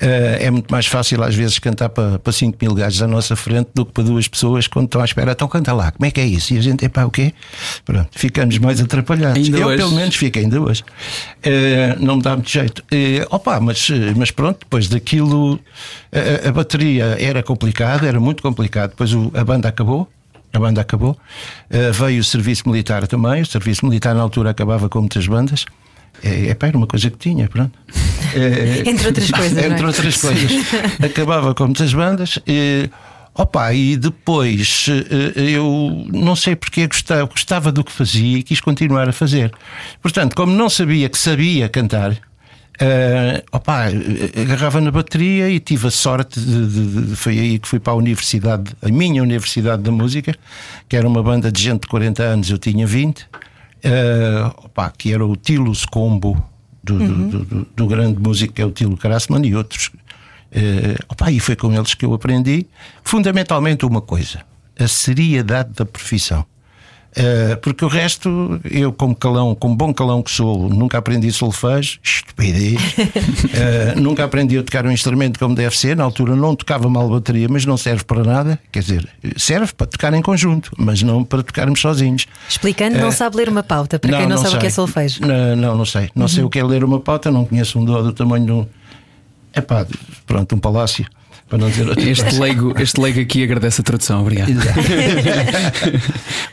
Eh, 0.00 0.38
é 0.46 0.50
muito 0.50 0.68
mais 0.70 0.86
fácil 0.86 1.22
às 1.22 1.34
vezes 1.34 1.58
cantar 1.60 1.88
para, 1.90 2.18
para 2.18 2.32
5 2.32 2.58
mil 2.60 2.74
gajos 2.74 3.00
à 3.02 3.06
nossa 3.06 3.36
frente 3.36 3.68
do 3.74 3.86
que 3.86 3.92
para 3.92 4.02
duas 4.04 4.26
pessoas 4.26 4.66
quando 4.66 4.86
estão 4.86 5.00
à 5.00 5.04
espera. 5.04 5.32
Então 5.32 5.46
canta 5.48 5.72
lá, 5.72 5.92
como 5.92 6.04
é 6.06 6.10
que 6.10 6.20
é 6.20 6.26
isso? 6.26 6.54
E 6.54 6.58
a 6.58 6.60
gente, 6.60 6.84
epá, 6.84 7.04
o 7.04 7.10
quê? 7.10 7.32
Pronto, 7.84 8.08
ficamos 8.12 8.58
mais 8.58 8.80
atrapalhados. 8.80 9.42
Ainda 9.44 9.58
Eu, 9.58 9.68
hoje? 9.68 9.76
pelo 9.78 9.92
menos, 9.92 10.14
fico 10.16 10.38
ainda 10.38 10.60
hoje. 10.60 10.82
Eh, 11.42 11.96
não 12.00 12.16
me 12.16 12.22
dá 12.22 12.34
muito 12.34 12.50
jeito. 12.50 12.82
Eh, 12.90 13.24
opa, 13.30 13.60
mas, 13.60 13.88
mas 14.16 14.30
pronto, 14.32 14.58
depois 14.60 14.88
daquilo, 14.88 15.60
a, 16.12 16.48
a 16.48 16.52
bateria 16.52 17.16
era 17.20 17.42
complicada, 17.42 18.06
era 18.06 18.18
muito 18.18 18.42
complicado. 18.42 18.90
Depois 18.90 19.12
o- 19.14 19.30
a 19.34 19.44
banda 19.44 19.68
acabou. 19.68 20.08
A 20.56 20.58
banda 20.58 20.80
acabou. 20.80 21.18
Eh, 21.68 21.90
veio 21.90 22.20
o 22.20 22.24
serviço 22.24 22.66
militar 22.66 23.06
também. 23.06 23.42
O 23.42 23.46
serviço 23.46 23.84
militar 23.84 24.14
na 24.14 24.22
altura 24.22 24.50
acabava 24.50 24.88
com 24.88 25.00
muitas 25.00 25.26
bandas. 25.26 25.66
É, 26.24 26.46
epá, 26.50 26.68
era 26.68 26.78
uma 26.78 26.86
coisa 26.86 27.10
que 27.10 27.18
tinha, 27.18 27.46
pronto. 27.48 27.78
Eh, 28.34 28.82
Entre 28.84 29.06
outras 29.06 29.30
coisas, 29.30 29.52
não 29.52 29.62
é? 29.62 29.66
Entre 29.66 29.86
outras 29.86 30.16
coisas. 30.20 30.52
Acabava 31.02 31.54
com 31.54 31.64
muitas 31.64 31.94
bandas. 31.94 32.38
E, 32.46 32.90
opa, 33.34 33.72
e 33.72 33.96
depois 33.96 34.86
eh, 34.90 35.52
eu 35.54 36.06
não 36.12 36.34
sei 36.36 36.54
porque 36.56 36.86
gostava, 36.86 37.24
gostava 37.24 37.72
do 37.72 37.82
que 37.84 37.92
fazia 37.92 38.38
e 38.38 38.42
quis 38.42 38.60
continuar 38.60 39.08
a 39.08 39.12
fazer. 39.12 39.52
Portanto, 40.02 40.34
como 40.34 40.52
não 40.52 40.68
sabia 40.68 41.08
que 41.08 41.16
sabia 41.16 41.68
cantar. 41.68 42.16
Eh, 42.78 43.42
opa, 43.52 43.90
eh, 43.90 44.40
agarrava 44.42 44.80
na 44.80 44.90
bateria 44.90 45.48
e 45.48 45.58
tive 45.60 45.86
a 45.88 45.90
sorte 45.90 46.38
de, 46.40 46.66
de- 46.66 47.06
de- 47.08 47.16
foi 47.16 47.38
aí 47.38 47.58
que 47.58 47.66
fui 47.68 47.78
para 47.78 47.92
a 47.92 47.96
universidade, 47.96 48.72
a 48.82 48.88
minha 48.88 49.22
universidade 49.22 49.82
da 49.82 49.90
música, 49.90 50.34
que 50.88 50.96
era 50.96 51.06
uma 51.08 51.22
banda 51.22 51.50
de 51.50 51.62
gente 51.62 51.82
de 51.82 51.86
40 51.88 52.22
anos, 52.22 52.50
eu 52.50 52.58
tinha 52.58 52.86
20, 52.86 53.26
eh, 53.82 54.50
opa, 54.58 54.92
que 54.96 55.12
era 55.12 55.24
o 55.24 55.34
Tilos 55.36 55.84
Combo 55.84 56.42
do, 56.82 56.98
do- 56.98 57.28
do, 57.30 57.44
do- 57.44 57.68
do 57.76 57.86
grande 57.86 58.20
músico 58.20 58.52
que 58.54 58.62
é 58.62 58.66
o 58.66 58.70
Tilo 58.70 58.96
Krasman 58.96 59.44
e 59.46 59.54
outros. 59.56 59.90
Eh, 60.52 60.96
opa, 61.08 61.30
e 61.30 61.40
foi 61.40 61.56
com 61.56 61.72
eles 61.72 61.94
que 61.94 62.04
eu 62.04 62.14
aprendi 62.14 62.66
fundamentalmente 63.02 63.84
uma 63.84 64.00
coisa: 64.00 64.40
a 64.78 64.86
seriedade 64.86 65.70
da 65.74 65.84
profissão. 65.84 66.44
Eh, 67.18 67.56
porque 67.62 67.82
o 67.82 67.88
resto, 67.88 68.60
eu, 68.70 68.92
como 68.92 69.16
calão, 69.16 69.54
como 69.54 69.74
bom 69.74 69.92
calão 69.94 70.22
que 70.22 70.30
sou, 70.30 70.68
nunca 70.68 70.98
aprendi 70.98 71.32
solfejo, 71.32 71.98
estupidez. 72.02 72.76
Eh, 73.58 73.94
nunca 73.96 74.24
aprendi 74.24 74.58
a 74.58 74.62
tocar 74.62 74.84
um 74.84 74.90
instrumento 74.90 75.38
como 75.38 75.54
deve 75.54 75.74
ser. 75.76 75.96
Na 75.96 76.04
altura 76.04 76.36
não 76.36 76.54
tocava 76.54 76.90
mal 76.90 77.08
bateria, 77.08 77.48
mas 77.48 77.64
não 77.64 77.76
serve 77.78 78.04
para 78.04 78.22
nada. 78.22 78.58
Quer 78.70 78.80
dizer, 78.80 79.08
serve 79.36 79.72
para 79.72 79.86
tocar 79.86 80.12
em 80.12 80.20
conjunto, 80.20 80.70
mas 80.76 81.02
não 81.02 81.24
para 81.24 81.42
tocarmos 81.42 81.80
sozinhos. 81.80 82.26
Explicando, 82.48 82.98
não 82.98 83.08
Eh, 83.08 83.12
sabe 83.12 83.36
ler 83.36 83.48
uma 83.48 83.62
pauta, 83.62 83.98
para 83.98 84.18
quem 84.18 84.26
não, 84.26 84.36
sabe 84.36 84.56
o 84.56 84.58
que 84.58 84.66
é 84.66 84.68
sei. 84.68 84.74
solfejo. 84.74 85.22
Uhum. 85.22 85.28
Não, 85.28 85.56
não, 85.56 85.76
não 85.78 85.84
sei. 85.86 86.10
Não 86.14 86.28
sei 86.28 86.44
o 86.44 86.50
que 86.50 86.58
é 86.58 86.64
ler 86.64 86.84
uma 86.84 87.00
pauta, 87.00 87.30
não 87.30 87.44
conheço 87.46 87.78
um 87.78 87.84
dó 87.84 88.02
do 88.02 88.12
tamanho 88.12 88.44
de 88.44 88.52
um. 88.52 88.66
É 89.54 89.60
pá, 89.62 89.86
pronto, 90.26 90.54
um 90.54 90.58
palácio. 90.58 91.06
Para 91.48 91.58
não 91.58 91.68
dizer 91.70 91.88
outra 91.88 92.08
Este 92.10 92.38
leigo, 92.40 92.74
este 92.80 93.00
leigo 93.00 93.20
aqui 93.20 93.44
agradece 93.44 93.80
a 93.80 93.84
tradução, 93.84 94.20
obrigado. 94.22 94.50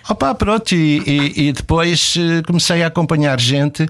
Opa, 0.09 0.35
pronto, 0.35 0.73
e, 0.75 1.01
e- 1.05 1.47
e 1.47 1.53
depois 1.53 2.15
eh, 2.17 2.41
comecei 2.45 2.83
a 2.83 2.87
acompanhar 2.87 3.39
gente. 3.39 3.87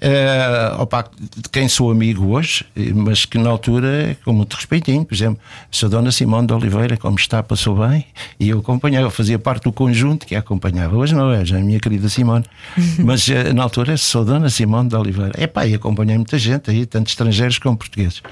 eh, 0.00 0.74
opa, 0.78 1.04
de 1.18 1.48
quem 1.50 1.68
sou 1.68 1.90
amigo 1.90 2.26
hoje, 2.34 2.64
eh, 2.76 2.92
mas 2.94 3.24
que 3.24 3.38
na 3.38 3.48
altura, 3.48 4.16
com 4.24 4.32
muito 4.32 4.54
respeitinho, 4.54 5.04
por 5.04 5.14
exemplo, 5.14 5.40
sou 5.70 5.88
Dona 5.88 6.12
Simone 6.12 6.46
de 6.46 6.52
Oliveira, 6.52 6.96
como 6.96 7.16
está, 7.16 7.42
passou 7.42 7.76
bem, 7.88 8.04
e 8.38 8.50
eu 8.50 8.58
acompanhava, 8.58 9.06
eu 9.06 9.10
fazia 9.10 9.38
parte 9.38 9.64
do 9.64 9.72
conjunto 9.72 10.26
que 10.26 10.34
a 10.36 10.40
acompanhava. 10.40 10.96
Hoje 10.96 11.14
não 11.14 11.32
é, 11.32 11.44
já 11.44 11.56
é 11.56 11.60
a 11.60 11.64
minha 11.64 11.80
querida 11.80 12.08
Simone, 12.08 12.44
mas 12.98 13.28
eh, 13.28 13.52
na 13.52 13.62
altura 13.62 13.96
sou 13.96 14.24
Dona 14.24 14.50
Simone 14.50 14.88
de 14.88 14.96
Oliveira. 14.96 15.32
Epá, 15.42 15.66
e 15.66 15.74
acompanhei 15.74 16.16
muita 16.16 16.38
gente 16.38 16.70
aí, 16.70 16.84
tanto 16.86 17.08
estrangeiros 17.08 17.58
como 17.58 17.76
portugueses. 17.76 18.22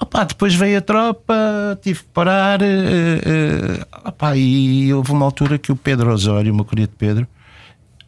Opa, 0.00 0.24
depois 0.24 0.54
veio 0.54 0.78
a 0.78 0.80
tropa, 0.82 1.34
tive 1.80 2.00
que 2.00 2.08
parar. 2.12 2.60
eh, 2.62 3.20
eh, 3.24 3.86
opa, 4.04 4.36
e 4.36 4.92
houve 4.92 5.12
uma 5.12 5.24
altura 5.24 5.58
que 5.58 5.72
o 5.72 5.76
Pedro 5.76 6.12
Osório, 6.12 6.52
o 6.52 6.56
meu 6.56 6.64
querido 6.64 6.92
Pedro, 6.98 7.26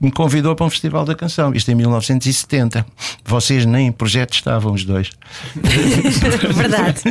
me 0.00 0.12
convidou 0.12 0.54
para 0.54 0.66
um 0.66 0.70
festival 0.70 1.04
da 1.04 1.14
canção. 1.14 1.52
Isto 1.52 1.70
em 1.70 1.74
1970. 1.74 2.86
Vocês 3.24 3.66
nem 3.66 3.88
em 3.88 3.92
projeto 3.92 4.34
estavam, 4.34 4.72
os 4.72 4.84
dois. 4.84 5.10
Verdade. 6.54 7.02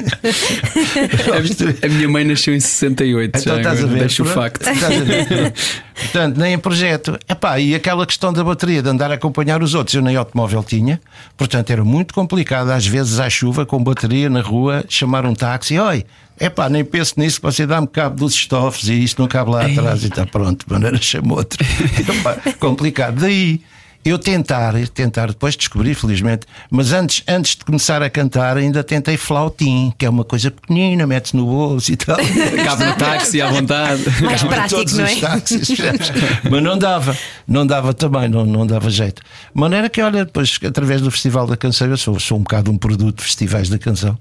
A 1.84 1.88
minha 1.90 2.08
mãe 2.08 2.24
nasceu 2.24 2.56
em 2.56 2.60
68. 2.60 3.40
Então 3.40 3.54
já 3.54 3.58
estás 3.58 3.84
a 3.84 3.88
ver. 3.88 4.00
Deixa 4.00 4.24
o 4.24 4.26
facto. 4.26 4.62
Estás 4.68 5.02
a 5.02 5.04
ver. 5.04 5.54
Portanto, 5.96 6.38
nem 6.38 6.54
em 6.54 6.60
projeto. 6.60 7.18
Epá, 7.28 7.60
e 7.60 7.76
aquela 7.76 8.06
questão 8.06 8.32
da 8.32 8.44
bateria, 8.44 8.82
de 8.82 8.90
andar 8.90 9.12
a 9.12 9.16
acompanhar 9.16 9.62
os 9.62 9.74
outros, 9.74 9.96
eu 9.96 10.02
nem 10.02 10.16
automóvel 10.16 10.64
tinha. 10.64 11.02
Portanto, 11.36 11.70
era 11.72 11.84
muito 11.84 12.14
complicado, 12.14 12.70
às 12.70 12.86
vezes 12.86 13.20
à 13.20 13.30
chuva, 13.30 13.66
com 13.66 13.84
bateria 13.84 14.30
na 14.30 14.42
rua, 14.42 14.86
chamar 14.88 15.26
um 15.26 15.34
táxi. 15.34 15.78
Oi, 15.78 16.06
epá, 16.40 16.70
nem 16.70 16.84
penso 16.84 17.16
nisso, 17.18 17.40
você 17.42 17.66
dá-me 17.66 17.88
cabo 17.88 18.16
dos 18.16 18.34
estofos 18.34 18.88
e 18.90 19.04
isto 19.04 19.22
não 19.22 19.28
cabe 19.28 19.52
lá 19.52 19.66
atrás 19.66 20.04
e 20.04 20.08
está 20.08 20.26
pronto. 20.26 20.66
De 20.66 20.74
maneira 20.74 20.98
chama 21.02 21.36
outro. 21.36 21.64
Epá, 22.10 22.38
complicado. 22.60 23.22
Daí. 23.22 23.62
Eu 24.08 24.18
tentar, 24.18 24.74
tentar 24.94 25.28
depois 25.28 25.58
descobrir, 25.58 25.94
felizmente, 25.94 26.48
mas 26.72 26.94
antes, 26.94 27.24
antes 27.28 27.58
de 27.58 27.66
começar 27.66 28.02
a 28.02 28.10
cantar, 28.10 28.56
ainda 28.56 28.82
tentei 28.82 29.18
flautim, 29.18 29.92
que 29.98 30.06
é 30.06 30.10
uma 30.10 30.24
coisa 30.24 30.50
pequenina, 30.50 31.06
mete-se 31.06 31.36
no 31.36 31.46
bolso 31.46 31.92
e 31.92 31.98
tal. 31.98 32.16
Cabe 32.64 32.86
no 32.86 32.96
táxi 32.96 33.42
à 33.42 33.52
vontade. 33.52 34.04
Mais 34.22 34.42
Cabe 34.42 34.56
prático, 34.56 34.80
todos 34.80 34.94
não 34.94 35.06
é? 35.06 35.14
os 35.14 35.20
táxis, 35.20 35.78
mas 36.50 36.64
não 36.64 36.78
dava, 36.78 37.18
não 37.46 37.68
dava 37.68 37.94
também, 37.94 38.30
não, 38.30 38.46
não 38.46 38.66
dava 38.66 38.90
jeito. 38.90 39.22
De 39.22 39.60
maneira 39.60 39.90
que, 39.90 40.02
olha, 40.02 40.24
depois, 40.24 40.58
através 40.66 41.02
do 41.02 41.12
Festival 41.12 41.46
da 41.46 41.58
Canção, 41.58 41.90
eu 41.90 41.98
sou, 41.98 42.18
sou 42.18 42.38
um 42.38 42.44
bocado 42.44 42.72
um 42.72 42.78
produto 42.78 43.18
de 43.18 43.24
festivais 43.24 43.68
da 43.68 43.78
canção. 43.78 44.18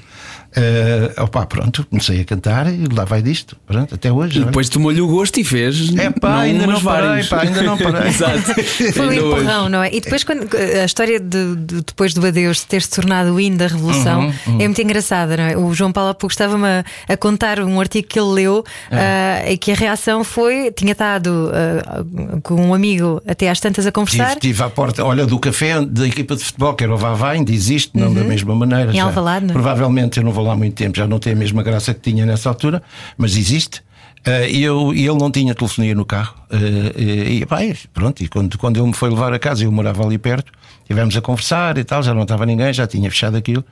Uh, 0.56 1.22
opá, 1.22 1.44
pronto, 1.44 1.86
comecei 1.90 2.20
a 2.20 2.24
cantar 2.24 2.72
e 2.72 2.86
lá 2.90 3.04
vai 3.04 3.20
disto, 3.20 3.56
pronto, 3.66 3.94
até 3.94 4.10
hoje. 4.10 4.36
E 4.36 4.40
olha. 4.40 4.46
depois 4.46 4.68
tomou-lhe 4.70 5.00
o 5.02 5.06
gosto 5.06 5.38
e 5.38 5.44
fez. 5.44 5.94
É 5.96 6.10
pá, 6.10 6.30
não 6.30 6.38
ainda 6.38 6.66
não 6.66 6.80
parei, 6.80 7.24
pá, 7.24 7.42
ainda 7.42 7.62
não 7.62 7.76
parei. 7.78 8.08
Exato. 8.08 8.54
Foi 8.94 9.06
um 9.08 9.12
empurrão, 9.12 9.68
não 9.68 9.82
é? 9.82 9.94
E 9.94 10.00
depois, 10.00 10.24
quando 10.24 10.48
a 10.56 10.84
história 10.84 11.20
de, 11.20 11.56
de- 11.56 11.82
depois 11.82 12.14
do 12.14 12.26
adeus 12.26 12.58
de 12.58 12.66
ter-se 12.66 12.88
tornado 12.90 13.34
o 13.34 13.40
hino 13.40 13.58
da 13.58 13.66
Revolução 13.66 14.32
Uhum, 14.46 14.60
é 14.60 14.64
muito 14.66 14.80
engraçada, 14.80 15.36
não 15.36 15.44
é? 15.44 15.56
O 15.56 15.74
João 15.74 15.92
Paulo 15.92 16.10
há 16.10 16.14
pouco 16.14 16.32
estava-me 16.32 16.66
a, 16.66 16.84
a 17.08 17.16
contar 17.16 17.60
um 17.60 17.78
artigo 17.80 18.08
que 18.08 18.18
ele 18.18 18.28
leu 18.32 18.64
É. 18.90 19.42
ah, 19.46 19.52
e 19.52 19.58
que 19.58 19.72
a 19.72 19.74
reação 19.74 20.24
foi: 20.24 20.70
tinha 20.72 20.92
estado 20.92 21.50
ah, 21.52 22.02
com 22.42 22.54
um 22.54 22.72
amigo 22.72 23.20
até 23.26 23.50
às 23.50 23.60
tantas 23.60 23.86
a 23.86 23.92
conversar. 23.92 24.28
Tive, 24.36 24.40
tive 24.54 24.62
à 24.62 24.70
porta, 24.70 25.04
olha, 25.04 25.26
do 25.26 25.38
café 25.38 25.84
da 25.84 26.06
equipa 26.06 26.34
de 26.34 26.42
futebol, 26.44 26.72
que 26.74 26.82
era 26.84 26.94
o 26.94 26.96
Vavá, 26.96 27.30
ainda 27.32 27.52
existe, 27.52 27.90
não 27.94 28.12
da 28.14 28.22
mesma 28.24 28.54
maneira. 28.54 28.90
Em 28.90 28.94
já. 28.96 29.04
Alvalade, 29.04 29.44
não 29.46 29.50
é? 29.50 29.52
Provavelmente 29.52 30.18
eu 30.18 30.24
não 30.24 30.32
vou 30.32 30.45
lá 30.46 30.52
há 30.54 30.56
muito 30.56 30.74
tempo, 30.74 30.96
já 30.96 31.06
não 31.06 31.18
tem 31.18 31.32
a 31.32 31.36
mesma 31.36 31.62
graça 31.62 31.92
que 31.92 32.00
tinha 32.00 32.24
nessa 32.24 32.48
altura, 32.48 32.82
mas 33.18 33.36
existe. 33.36 33.82
Eh, 34.24 34.50
E 34.50 34.62
eu, 34.64 34.92
e 34.94 35.06
ele 35.06 35.18
não 35.18 35.30
tinha 35.30 35.54
telefonia 35.54 35.94
no 35.94 36.04
carro. 36.04 36.34
Eh, 36.50 37.32
e 37.42 37.46
pá, 37.46 37.62
e 37.64 37.74
pronto, 37.92 38.22
e 38.24 38.28
quando, 38.28 38.56
quando 38.58 38.78
ele 38.78 38.86
me 38.88 38.94
foi 38.94 39.10
levar 39.10 39.32
a 39.32 39.38
casa, 39.38 39.62
eu 39.64 39.70
morava 39.72 40.02
ali 40.04 40.18
perto, 40.18 40.50
estivemos 40.80 41.16
a 41.16 41.20
conversar 41.20 41.78
e 41.78 41.84
tal, 41.84 42.02
já 42.02 42.12
não 42.14 42.22
estava 42.22 42.44
ninguém, 42.46 42.72
já 42.72 42.86
tinha 42.86 43.08
fechado 43.10 43.36
aquilo. 43.36 43.64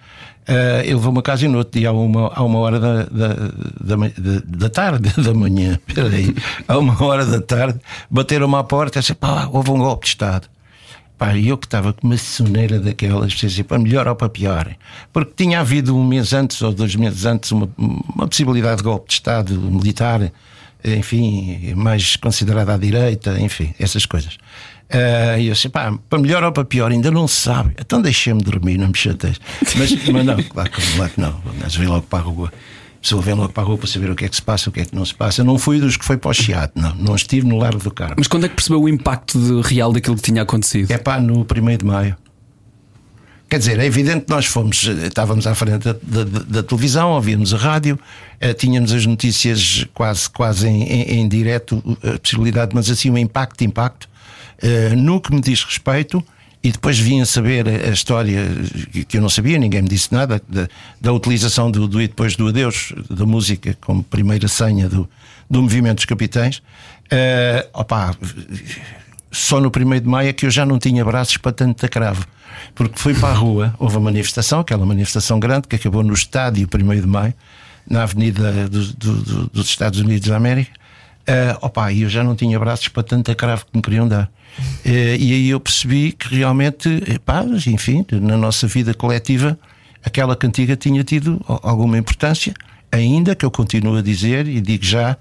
Eh, 0.46 0.82
ele 0.84 0.94
levou-me 0.94 1.18
a 1.20 1.22
casa 1.22 1.44
e 1.44 1.48
no 1.48 1.58
outro 1.58 1.78
dia, 1.80 1.88
a 1.88 1.92
uma, 1.92 2.30
a 2.34 2.42
uma 2.42 2.58
hora 2.58 2.78
da, 2.78 3.02
da, 3.04 3.28
da- 3.80 4.42
da 4.44 4.68
tarde, 4.68 5.10
da 5.22 5.32
manhã, 5.34 5.78
peraí, 5.92 6.34
a 6.68 6.78
uma 6.78 7.02
hora 7.02 7.24
da 7.24 7.40
tarde, 7.40 7.80
bateram-me 8.10 8.54
à 8.56 8.62
porta 8.62 8.98
e 8.98 9.00
disse: 9.00 9.14
pá, 9.14 9.48
houve 9.50 9.70
um 9.70 9.78
golpe 9.78 10.04
de 10.04 10.10
Estado. 10.10 10.46
Pá, 11.24 11.38
eu 11.38 11.56
que 11.56 11.66
estava 11.66 11.94
com 11.94 12.06
uma 12.06 12.18
soneira 12.18 12.78
daquelas, 12.78 13.34
para 13.66 13.78
melhor 13.78 14.06
ou 14.06 14.14
para 14.14 14.28
pior. 14.28 14.76
Porque 15.10 15.32
tinha 15.34 15.58
havido 15.60 15.96
um 15.96 16.06
mês 16.06 16.34
antes 16.34 16.60
ou 16.60 16.70
dois 16.70 16.94
meses 16.96 17.24
antes 17.24 17.50
uma, 17.50 17.66
uma 17.78 18.28
possibilidade 18.28 18.76
de 18.76 18.82
golpe 18.82 19.08
de 19.08 19.14
Estado 19.14 19.58
militar, 19.58 20.30
enfim, 20.84 21.72
mais 21.76 22.16
considerada 22.16 22.74
à 22.74 22.76
direita, 22.76 23.40
enfim, 23.40 23.72
essas 23.80 24.04
coisas. 24.04 24.36
Ah, 24.90 25.38
E 25.38 25.46
eu 25.46 25.54
disse, 25.54 25.70
pá, 25.70 25.98
para 26.10 26.18
melhor 26.18 26.44
ou 26.44 26.52
para 26.52 26.62
pior, 26.62 26.92
ainda 26.92 27.10
não 27.10 27.26
se 27.26 27.40
sabe. 27.40 27.74
Então 27.80 28.02
deixei-me 28.02 28.42
dormir, 28.42 28.76
não 28.76 28.88
me 28.88 28.94
chateis. 28.94 29.40
Mas, 29.78 29.94
mas 30.06 30.26
não, 30.26 30.42
claro 30.42 30.70
que 30.70 31.20
não. 31.22 31.40
Mas 31.58 31.74
vem 31.74 31.88
logo 31.88 32.02
para 32.02 32.18
a 32.18 32.22
rua. 32.22 32.52
Pessoa 33.04 33.20
vem 33.20 33.34
logo 33.34 33.52
para 33.52 33.62
a 33.62 33.66
rua 33.66 33.76
para 33.76 33.86
saber 33.86 34.10
o 34.10 34.14
que 34.16 34.24
é 34.24 34.28
que 34.30 34.34
se 34.34 34.40
passa, 34.40 34.70
o 34.70 34.72
que 34.72 34.80
é 34.80 34.84
que 34.86 34.94
não 34.96 35.04
se 35.04 35.14
passa. 35.14 35.42
Eu 35.42 35.44
não 35.44 35.58
fui 35.58 35.78
dos 35.78 35.94
que 35.94 36.06
foi 36.06 36.16
para 36.16 36.30
o 36.30 36.32
Chiado, 36.32 36.72
não. 36.74 36.94
Não 36.94 37.14
estive 37.14 37.46
no 37.46 37.58
Largo 37.58 37.78
do 37.84 37.90
Carmo. 37.90 38.14
Mas 38.16 38.26
quando 38.26 38.46
é 38.46 38.48
que 38.48 38.54
percebeu 38.54 38.80
o 38.82 38.88
impacto 38.88 39.38
de- 39.38 39.68
real 39.68 39.92
daquilo 39.92 40.16
que 40.16 40.22
tinha 40.22 40.40
acontecido? 40.40 40.90
É 40.90 40.96
pá, 40.96 41.20
no 41.20 41.40
1 41.44 41.76
de 41.76 41.84
maio. 41.84 42.16
Quer 43.46 43.58
dizer, 43.58 43.78
é 43.78 43.84
evidente 43.84 44.24
que 44.24 44.30
nós 44.30 44.46
fomos, 44.46 44.88
eh, 44.88 45.08
estávamos 45.08 45.46
à 45.46 45.54
frente 45.54 45.84
da, 45.84 45.92
da- 46.02 46.42
da 46.48 46.62
televisão, 46.62 47.10
ouvíamos 47.10 47.52
a 47.52 47.58
rádio, 47.58 48.00
eh, 48.40 48.54
tínhamos 48.54 48.90
as 48.90 49.04
notícias 49.04 49.86
quase, 49.92 50.30
quase 50.30 50.66
em, 50.66 50.82
em, 50.84 51.02
em 51.20 51.28
direto, 51.28 51.82
a 52.02 52.18
possibilidade, 52.18 52.74
mas 52.74 52.88
assim 52.88 53.10
um 53.10 53.18
impacto, 53.18 53.62
impacto, 53.62 54.08
eh, 54.62 54.96
no 54.96 55.20
que 55.20 55.30
me 55.30 55.42
diz 55.42 55.62
respeito. 55.62 56.24
E 56.64 56.72
depois 56.72 56.98
vim 56.98 57.20
a 57.20 57.26
saber 57.26 57.68
a 57.68 57.90
história 57.90 58.42
que- 59.06 59.18
eu 59.18 59.20
não 59.22 59.28
sabia, 59.28 59.58
ninguém 59.58 59.82
me 59.82 59.88
disse 59.88 60.10
nada, 60.10 60.40
da, 60.48 60.66
da 60.98 61.12
utilização 61.12 61.70
do, 61.70 61.86
do 61.86 62.00
E 62.00 62.08
depois 62.08 62.34
do 62.36 62.48
Adeus, 62.48 62.92
da 63.10 63.26
música, 63.26 63.76
como 63.82 64.02
primeira 64.02 64.48
senha 64.48 64.88
do, 64.88 65.06
do 65.50 65.60
movimento 65.62 65.96
dos 65.96 66.06
capitães. 66.06 66.62
Eh, 67.10 67.68
opá, 67.74 68.14
só 69.30 69.60
no 69.60 69.68
1 69.68 70.00
de 70.00 70.08
maio 70.08 70.30
é 70.30 70.32
que 70.32 70.46
eu 70.46 70.50
já 70.50 70.64
não 70.64 70.78
tinha 70.78 71.04
braços 71.04 71.36
para 71.36 71.52
tanto 71.52 71.86
cravo. 71.90 72.24
Porque 72.74 72.98
fui 72.98 73.12
para 73.14 73.28
a 73.28 73.34
rua, 73.34 73.74
houve 73.78 73.96
a 73.96 74.00
manifestação, 74.00 74.60
aquela 74.60 74.86
manifestação 74.86 75.38
grande 75.38 75.68
que 75.68 75.76
acabou 75.76 76.02
no 76.02 76.14
estádio 76.14 76.66
1 76.72 77.00
de 77.00 77.06
maio, 77.06 77.34
na 77.86 78.04
Avenida 78.04 78.68
do- 78.70 78.92
do- 78.94 79.46
dos 79.48 79.66
Estados 79.68 80.00
Unidos 80.00 80.28
da 80.28 80.36
América. 80.36 80.70
Ah, 81.26 81.58
opa, 81.62 81.92
eu 81.92 82.08
já 82.08 82.22
não 82.22 82.34
tinha 82.34 82.58
braços 82.58 82.88
para 82.88 83.02
tanta 83.02 83.34
cravo 83.34 83.64
que 83.64 83.70
me 83.74 83.82
queriam 83.82 84.06
dar. 84.06 84.30
Eh, 84.84 85.16
e 85.18 85.32
aí 85.32 85.48
eu 85.48 85.58
percebi 85.58 86.12
que 86.12 86.34
realmente, 86.34 86.88
epá, 87.08 87.44
enfim, 87.66 88.04
na 88.12 88.36
nossa 88.36 88.66
vida 88.66 88.92
coletiva, 88.94 89.58
aquela 90.02 90.36
cantiga 90.36 90.76
tinha 90.76 91.02
tido 91.02 91.40
alguma 91.46 91.98
importância, 91.98 92.52
ainda 92.92 93.34
que 93.34 93.44
eu 93.44 93.50
continuo 93.50 93.96
a 93.96 94.02
dizer 94.02 94.46
e 94.46 94.60
digo 94.60 94.84
já, 94.84 95.16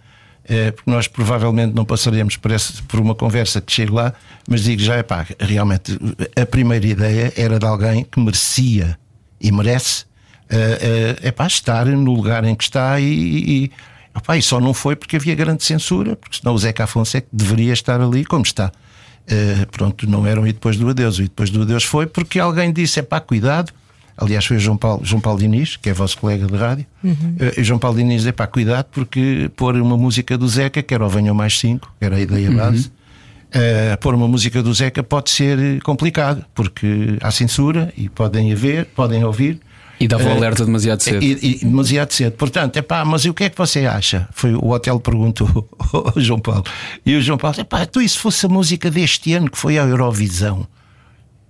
eh, 0.46 0.72
porque 0.72 0.92
nós 0.92 1.08
provavelmente 1.08 1.74
não 1.74 1.86
passaremos 1.86 2.36
por, 2.36 2.52
essa, 2.52 2.84
por 2.84 3.00
uma 3.00 3.16
conversa 3.16 3.62
que 3.62 3.72
chegue 3.72 3.92
lá, 3.92 4.14
mas 4.48 4.64
digo 4.64 4.82
já, 4.82 5.00
epá, 5.00 5.26
realmente 5.40 5.98
a 6.36 6.46
primeira 6.46 6.86
ideia 6.86 7.34
era 7.38 7.58
de 7.58 7.66
alguém 7.66 8.04
que 8.04 8.20
merecia 8.20 8.98
e 9.40 9.52
merece 9.52 10.06
é 10.50 11.30
epá, 11.30 11.48
estar 11.48 11.86
no 11.86 12.14
lugar 12.14 12.44
em 12.44 12.54
que 12.54 12.64
está 12.64 13.00
e, 13.00 13.06
e, 13.06 13.72
epá, 14.16 14.38
e 14.38 14.42
só 14.42 14.60
não 14.60 14.74
foi 14.74 14.96
porque 14.96 15.16
havia 15.16 15.36
grande 15.36 15.64
censura, 15.64 16.16
porque 16.16 16.38
senão 16.38 16.54
o 16.54 16.58
Zeca 16.58 16.84
Afonso 16.84 17.18
é 17.18 17.22
que 17.22 17.28
deveria 17.32 17.74
estar 17.74 18.00
ali 18.02 18.26
como 18.26 18.44
está. 18.44 18.72
Eh, 19.28 19.66
pronto, 19.72 20.10
não 20.10 20.28
eram 20.28 20.46
e 20.46 20.52
depois 20.52 20.78
do 20.78 20.90
adeus. 20.90 21.20
E 21.20 21.24
depois 21.24 21.50
do 21.50 21.62
adeus 21.62 21.84
foi 21.84 22.06
porque 22.06 22.40
alguém 22.40 22.72
disse: 22.72 23.00
é 23.00 23.04
pá, 23.04 23.20
cuidado. 23.20 23.72
Aliás, 24.16 24.46
foi 24.46 24.60
João 24.60 24.78
Paulo, 24.78 25.04
João 25.04 25.20
Paulo 25.20 25.40
Diniz, 25.40 25.76
que 25.76 25.90
é 25.90 25.94
vosso 25.94 26.18
colega 26.20 26.46
de 26.46 26.56
rádio. 26.56 26.86
Eh, 27.40 27.62
e 27.62 27.64
João 27.64 27.80
Paulo 27.80 27.98
Diniz 27.98 28.26
é 28.26 28.32
pá, 28.32 28.46
cuidado, 28.46 28.88
porque 28.92 29.50
pôr 29.56 29.76
uma 29.76 29.98
música 29.98 30.38
do 30.38 30.48
Zeca, 30.48 30.84
que 30.84 30.94
era 30.94 31.06
o 31.06 31.10
Venham 31.10 31.34
Mais 31.34 31.58
5, 31.60 31.94
que 32.00 32.06
era 32.06 32.18
a 32.18 32.20
ideia 32.20 32.52
base, 32.52 32.92
eh, 33.52 33.96
pôr 33.98 34.14
uma 34.14 34.28
música 34.28 34.62
do 34.62 34.74
Zeca 34.74 35.02
pode 35.04 35.32
ser 35.32 35.82
complicado, 35.82 36.46
porque 36.54 37.18
há 37.22 37.32
censura 37.32 37.92
e 37.98 38.10
podem 38.10 38.52
haver, 38.52 38.86
podem 38.86 39.24
ouvir. 39.24 39.60
E 40.04 40.08
dava 40.08 40.26
o 40.26 40.28
Eh, 40.28 40.36
alerta 40.36 40.66
demasiado 40.66 41.02
cedo. 41.02 41.24
E, 41.24 41.32
e 41.42 41.60
demasiado 41.60 42.12
cedo. 42.12 42.34
Portanto, 42.34 42.76
é 42.76 42.82
pá, 42.82 43.06
mas 43.06 43.24
e 43.24 43.30
o 43.30 43.34
que 43.34 43.46
é 43.46 43.50
que 43.50 43.58
você 43.58 43.86
acha? 43.86 44.28
Foi 44.34 44.54
o 44.54 44.70
hotel 44.70 45.00
perguntou 45.00 45.70
ao 45.94 46.20
João 46.20 46.40
Paulo. 46.40 46.66
E 47.06 47.16
o 47.16 47.22
João 47.22 47.38
Paulo 47.38 47.56
disse: 47.56 47.66
pá, 47.66 47.86
tu 47.86 48.02
e 48.02 48.10
se 48.10 48.18
fosse 48.18 48.46
a 48.46 48.50
música 48.50 48.92
deste 48.92 49.34
ano 49.34 49.50
que 49.50 49.58
foi 49.58 49.78
à 49.78 49.84
Eurovisão? 49.84 50.68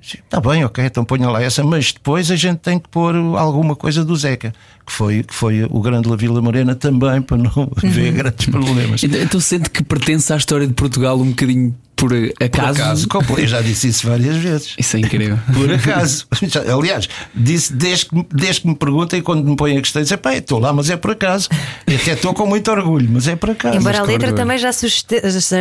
Está 0.03 0.41
bem, 0.41 0.65
ok, 0.65 0.85
então 0.85 1.05
ponha 1.05 1.29
lá 1.29 1.41
essa, 1.41 1.63
mas 1.63 1.93
depois 1.93 2.29
a 2.29 2.35
gente 2.35 2.57
tem 2.57 2.77
que 2.77 2.89
pôr 2.89 3.15
alguma 3.37 3.73
coisa 3.73 4.03
do 4.03 4.13
Zeca, 4.17 4.53
que 4.85 4.91
foi, 4.91 5.23
que 5.23 5.33
foi 5.33 5.63
o 5.63 5.79
grande 5.79 6.09
La 6.09 6.17
Vila 6.17 6.41
Morena 6.41 6.75
também, 6.75 7.21
para 7.21 7.37
não 7.37 7.71
haver 7.81 8.11
grandes 8.13 8.45
problemas. 8.47 9.01
Então, 9.01 9.21
então 9.21 9.39
sente 9.39 9.69
que 9.69 9.81
pertence 9.81 10.33
à 10.33 10.35
história 10.35 10.67
de 10.67 10.73
Portugal 10.73 11.17
um 11.17 11.29
bocadinho 11.29 11.73
por 11.95 12.11
acaso? 12.43 13.07
Por 13.07 13.19
acaso, 13.21 13.39
eu 13.39 13.47
já 13.47 13.61
disse 13.61 13.87
isso 13.87 14.07
várias 14.07 14.35
vezes. 14.37 14.73
Isso 14.77 14.97
é 14.97 14.99
incrível. 14.99 15.39
Por 15.53 15.71
acaso. 15.71 16.25
Aliás, 16.71 17.07
disse 17.33 17.71
desde 17.73 18.05
que, 18.07 18.25
desde 18.33 18.61
que 18.61 18.67
me 18.67 18.75
perguntem 18.75 19.21
quando 19.21 19.43
me 19.47 19.55
põem 19.55 19.77
a 19.77 19.81
questão, 19.81 20.01
disse: 20.01 20.17
pá, 20.17 20.35
estou 20.35 20.59
lá, 20.59 20.73
mas 20.73 20.89
é 20.89 20.97
por 20.97 21.11
acaso. 21.11 21.47
E 21.87 21.95
até 21.95 22.13
estou 22.13 22.33
com 22.33 22.45
muito 22.45 22.69
orgulho, 22.71 23.07
mas 23.11 23.27
é 23.27 23.35
por 23.35 23.51
acaso. 23.51 23.77
Embora 23.77 23.99
a 23.99 24.03
letra 24.03 24.33
também 24.33 24.57
já, 24.57 24.71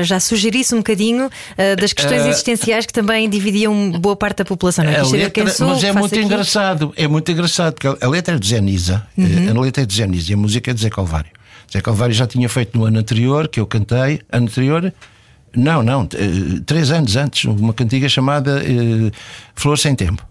já 0.03 0.21
sugerisse 0.21 0.75
um 0.75 0.79
bocadinho 0.79 1.31
ah, 1.57 1.77
das 1.77 1.93
questões 1.93 2.23
Eh, 2.23 2.29
existenciais 2.31 2.87
que 2.87 2.93
também 2.93 3.29
dividiam 3.29 3.93
boa 3.93 4.17
parte 4.17 4.39
da 4.39 4.45
população. 4.45 4.85
Não 4.85 4.91
é? 4.93 5.03
Letra- 5.03 5.31
quem 5.31 5.47
sou, 5.49 5.69
mas 5.69 5.85
é 5.85 5.93
muito 5.93 6.15
aqui. 6.15 6.25
engraçado, 6.25 6.93
é 6.97 7.07
muito 7.09 7.31
engraçado, 7.31 7.75
porque 7.75 8.05
a 8.05 8.09
letra 8.09 8.35
é 8.35 8.39
de 8.39 8.49
Zé 8.49 8.61
Nisa, 8.61 9.07
Uhum. 9.17 9.49
eh, 9.49 9.51
a 9.57 9.61
letra 9.61 9.83
é 9.83 9.87
de 9.87 9.95
Zé 9.95 10.07
Nisa 10.07 10.31
e 10.31 10.35
a 10.35 10.37
música 10.37 10.71
é 10.71 10.75
de 10.75 10.81
Zé 10.81 10.91
Calvário. 10.91 11.31
Zé 11.73 11.81
Calvário 11.81 12.15
já 12.15 12.27
tinha 12.27 12.49
feito 12.49 12.77
no 12.79 12.85
ano 12.85 12.99
anterior, 12.99 13.49
que 13.49 13.59
eu 13.61 13.67
cantei, 13.67 14.21
ano 14.31 14.47
anterior, 14.47 14.93
não, 15.55 15.83
não, 15.83 16.03
eh, 16.15 16.61
três 16.67 16.91
anos 16.91 17.17
antes, 17.17 17.45
uma 17.45 17.73
cantiga 17.75 18.09
chamada 18.09 18.63
eh, 18.65 19.11
Flor 19.55 19.79
Sem 19.79 19.95
Tempo. 19.95 20.25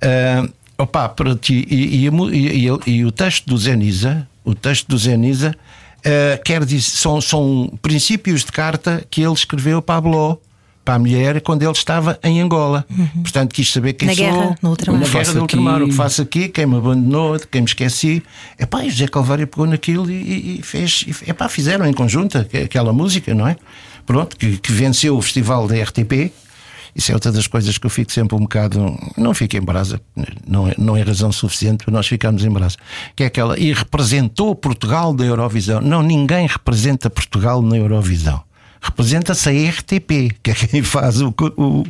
Ah, 0.00 0.48
opa, 0.78 1.08
para 1.08 1.34
ti, 1.36 1.66
e, 1.70 2.06
e 2.06 2.08
e- 2.08 2.68
e- 2.68 2.90
e 2.90 3.04
o 3.04 3.12
texto 3.12 3.46
do 3.46 3.56
Zé 3.56 3.76
Nisa, 3.76 4.26
o 4.44 4.54
texto 4.54 4.88
do 4.88 4.98
Zé 4.98 5.16
Nisa, 5.16 5.54
ah, 6.04 6.38
quer 6.44 6.64
dizer, 6.64 6.80
são, 6.82 7.20
são 7.20 7.72
princípios 7.80 8.44
de 8.44 8.52
carta 8.52 9.04
que 9.10 9.20
ele 9.22 9.32
escreveu 9.34 9.80
para 9.80 9.96
a 9.96 10.00
Bló, 10.00 10.36
para 10.84 10.94
a 10.94 10.98
mulher 10.98 11.40
quando 11.42 11.62
ele 11.62 11.70
estava 11.70 12.18
em 12.24 12.40
Angola. 12.40 12.84
Portanto, 13.22 13.54
quis 13.54 13.70
saber 13.72 13.92
quem 13.92 14.08
Na 14.08 14.14
sou. 14.16 14.24
guerra, 14.24 14.56
no 14.60 14.70
ultramar. 14.70 15.00
Na 15.00 15.06
O 15.06 15.08
que 15.08 15.12
guerra 15.12 15.24
faço 15.24 15.36
do 15.36 15.40
ultramar, 15.42 15.74
aqui? 15.76 15.84
o 15.84 15.88
que 15.88 15.94
faço 15.94 16.22
aqui, 16.22 16.48
quem 16.48 16.66
me 16.66 16.76
abandonou, 16.76 17.38
de 17.38 17.46
quem 17.46 17.60
me 17.60 17.68
esqueci. 17.68 18.20
Epá, 18.58 18.84
e 18.84 18.90
José 18.90 19.06
Calvário 19.06 19.46
pegou 19.46 19.64
naquilo 19.68 20.10
e, 20.10 20.58
e 20.58 20.62
fez. 20.64 21.04
E, 21.06 21.30
epá, 21.30 21.48
fizeram 21.48 21.86
em 21.86 21.92
conjunto 21.92 22.36
aqu- 22.36 22.64
aquela 22.64 22.92
música, 22.92 23.32
não 23.32 23.46
é? 23.46 23.56
Pronto, 24.06 24.36
que, 24.36 24.58
que 24.58 24.72
venceu 24.72 25.16
o 25.16 25.22
festival 25.22 25.66
da 25.66 25.74
RTP. 25.82 26.32
Isso 26.94 27.10
é 27.10 27.14
outra 27.14 27.32
das 27.32 27.46
coisas 27.46 27.78
que 27.78 27.86
eu 27.86 27.90
fico 27.90 28.12
sempre 28.12 28.36
um 28.36 28.40
bocado. 28.40 28.98
Não 29.16 29.32
fico 29.32 29.56
em 29.56 29.62
brasa, 29.62 30.00
não 30.46 30.68
é, 30.68 30.74
não 30.76 30.96
é 30.96 31.02
razão 31.02 31.32
suficiente 31.32 31.84
para 31.84 31.92
nós 31.92 32.06
ficarmos 32.06 32.44
em 32.44 32.50
brasa. 32.50 32.76
Que 33.16 33.24
é 33.24 33.26
aquela. 33.26 33.58
E 33.58 33.72
representou 33.72 34.54
Portugal 34.54 35.14
da 35.14 35.24
Eurovisão. 35.24 35.80
Não, 35.80 36.02
ninguém 36.02 36.46
representa 36.46 37.08
Portugal 37.08 37.62
na 37.62 37.76
Eurovisão. 37.76 38.42
Representa-se 38.84 39.48
a 39.48 39.70
RTP, 39.70 40.34
que 40.42 40.50
é 40.50 40.54
quem 40.54 40.82
faz 40.82 41.20
o, 41.22 41.32
o, 41.56 41.84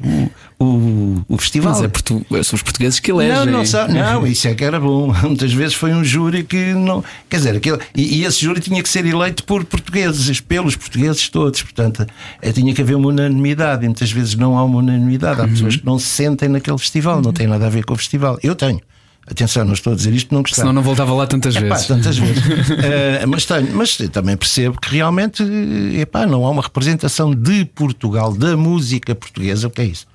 o, 0.60 1.24
o, 1.26 1.38
festival. 1.38 1.72
Mas 1.72 1.82
é 1.82 1.88
portu... 1.88 2.22
são 2.44 2.54
os 2.54 2.62
portugueses 2.62 3.00
que 3.00 3.10
elegem. 3.10 3.46
Não, 3.46 3.46
não, 3.46 3.64
sabe, 3.64 3.94
não, 3.94 4.26
isso 4.26 4.46
é 4.46 4.54
que 4.54 4.62
era 4.62 4.78
bom. 4.78 5.10
Muitas 5.24 5.54
vezes 5.54 5.72
foi 5.72 5.94
um 5.94 6.04
júri 6.04 6.44
que 6.44 6.74
não. 6.74 7.02
Quer 7.30 7.38
dizer, 7.38 7.56
aquele, 7.56 7.78
e, 7.94 8.18
e 8.18 8.24
esse 8.26 8.42
júri 8.42 8.60
tinha 8.60 8.82
que 8.82 8.88
ser 8.90 9.06
eleito 9.06 9.42
por 9.44 9.64
portugueses, 9.64 10.38
pelos 10.42 10.76
portugueses 10.76 11.30
todos. 11.30 11.62
Portanto, 11.62 12.06
eh, 12.42 12.52
tinha 12.52 12.74
que 12.74 12.82
haver 12.82 12.94
uma 12.94 13.08
unanimidade. 13.08 13.86
E 13.86 13.88
muitas 13.88 14.12
vezes 14.12 14.34
não 14.34 14.58
há 14.58 14.62
uma 14.62 14.80
unanimidade. 14.80 15.40
Há 15.40 15.48
pessoas 15.48 15.76
que 15.76 15.86
não 15.86 15.98
se 15.98 16.08
sentem 16.08 16.50
naquele 16.50 16.76
festival, 16.76 17.22
não 17.22 17.32
tem 17.32 17.46
nada 17.46 17.66
a 17.66 17.70
ver 17.70 17.86
com 17.86 17.94
o 17.94 17.96
festival. 17.96 18.38
Eu 18.42 18.54
tenho. 18.54 18.82
Atenção, 19.30 19.64
não 19.64 19.72
estou 19.72 19.92
a 19.92 19.96
dizer 19.96 20.12
isto, 20.12 20.34
não 20.34 20.42
gostava. 20.42 20.62
Senão 20.62 20.72
não 20.72 20.82
voltava 20.82 21.12
lá 21.14 21.26
tantas 21.26 21.54
Epá, 21.54 21.74
vezes. 21.74 21.86
tantas 21.86 22.18
vezes. 22.18 22.42
Eh, 22.82 23.24
mas 23.26 23.46
tenho, 23.46 23.68
mas 23.74 23.96
também 24.10 24.36
percebo 24.36 24.80
que 24.80 24.90
realmente 24.90 25.42
eh, 25.42 26.00
epá, 26.00 26.26
não 26.26 26.44
há 26.44 26.50
uma 26.50 26.62
representação 26.62 27.32
de 27.34 27.64
Portugal, 27.64 28.32
da 28.32 28.56
música 28.56 29.14
portuguesa. 29.14 29.68
O 29.68 29.70
que 29.70 29.80
é 29.82 29.84
isso? 29.84 30.06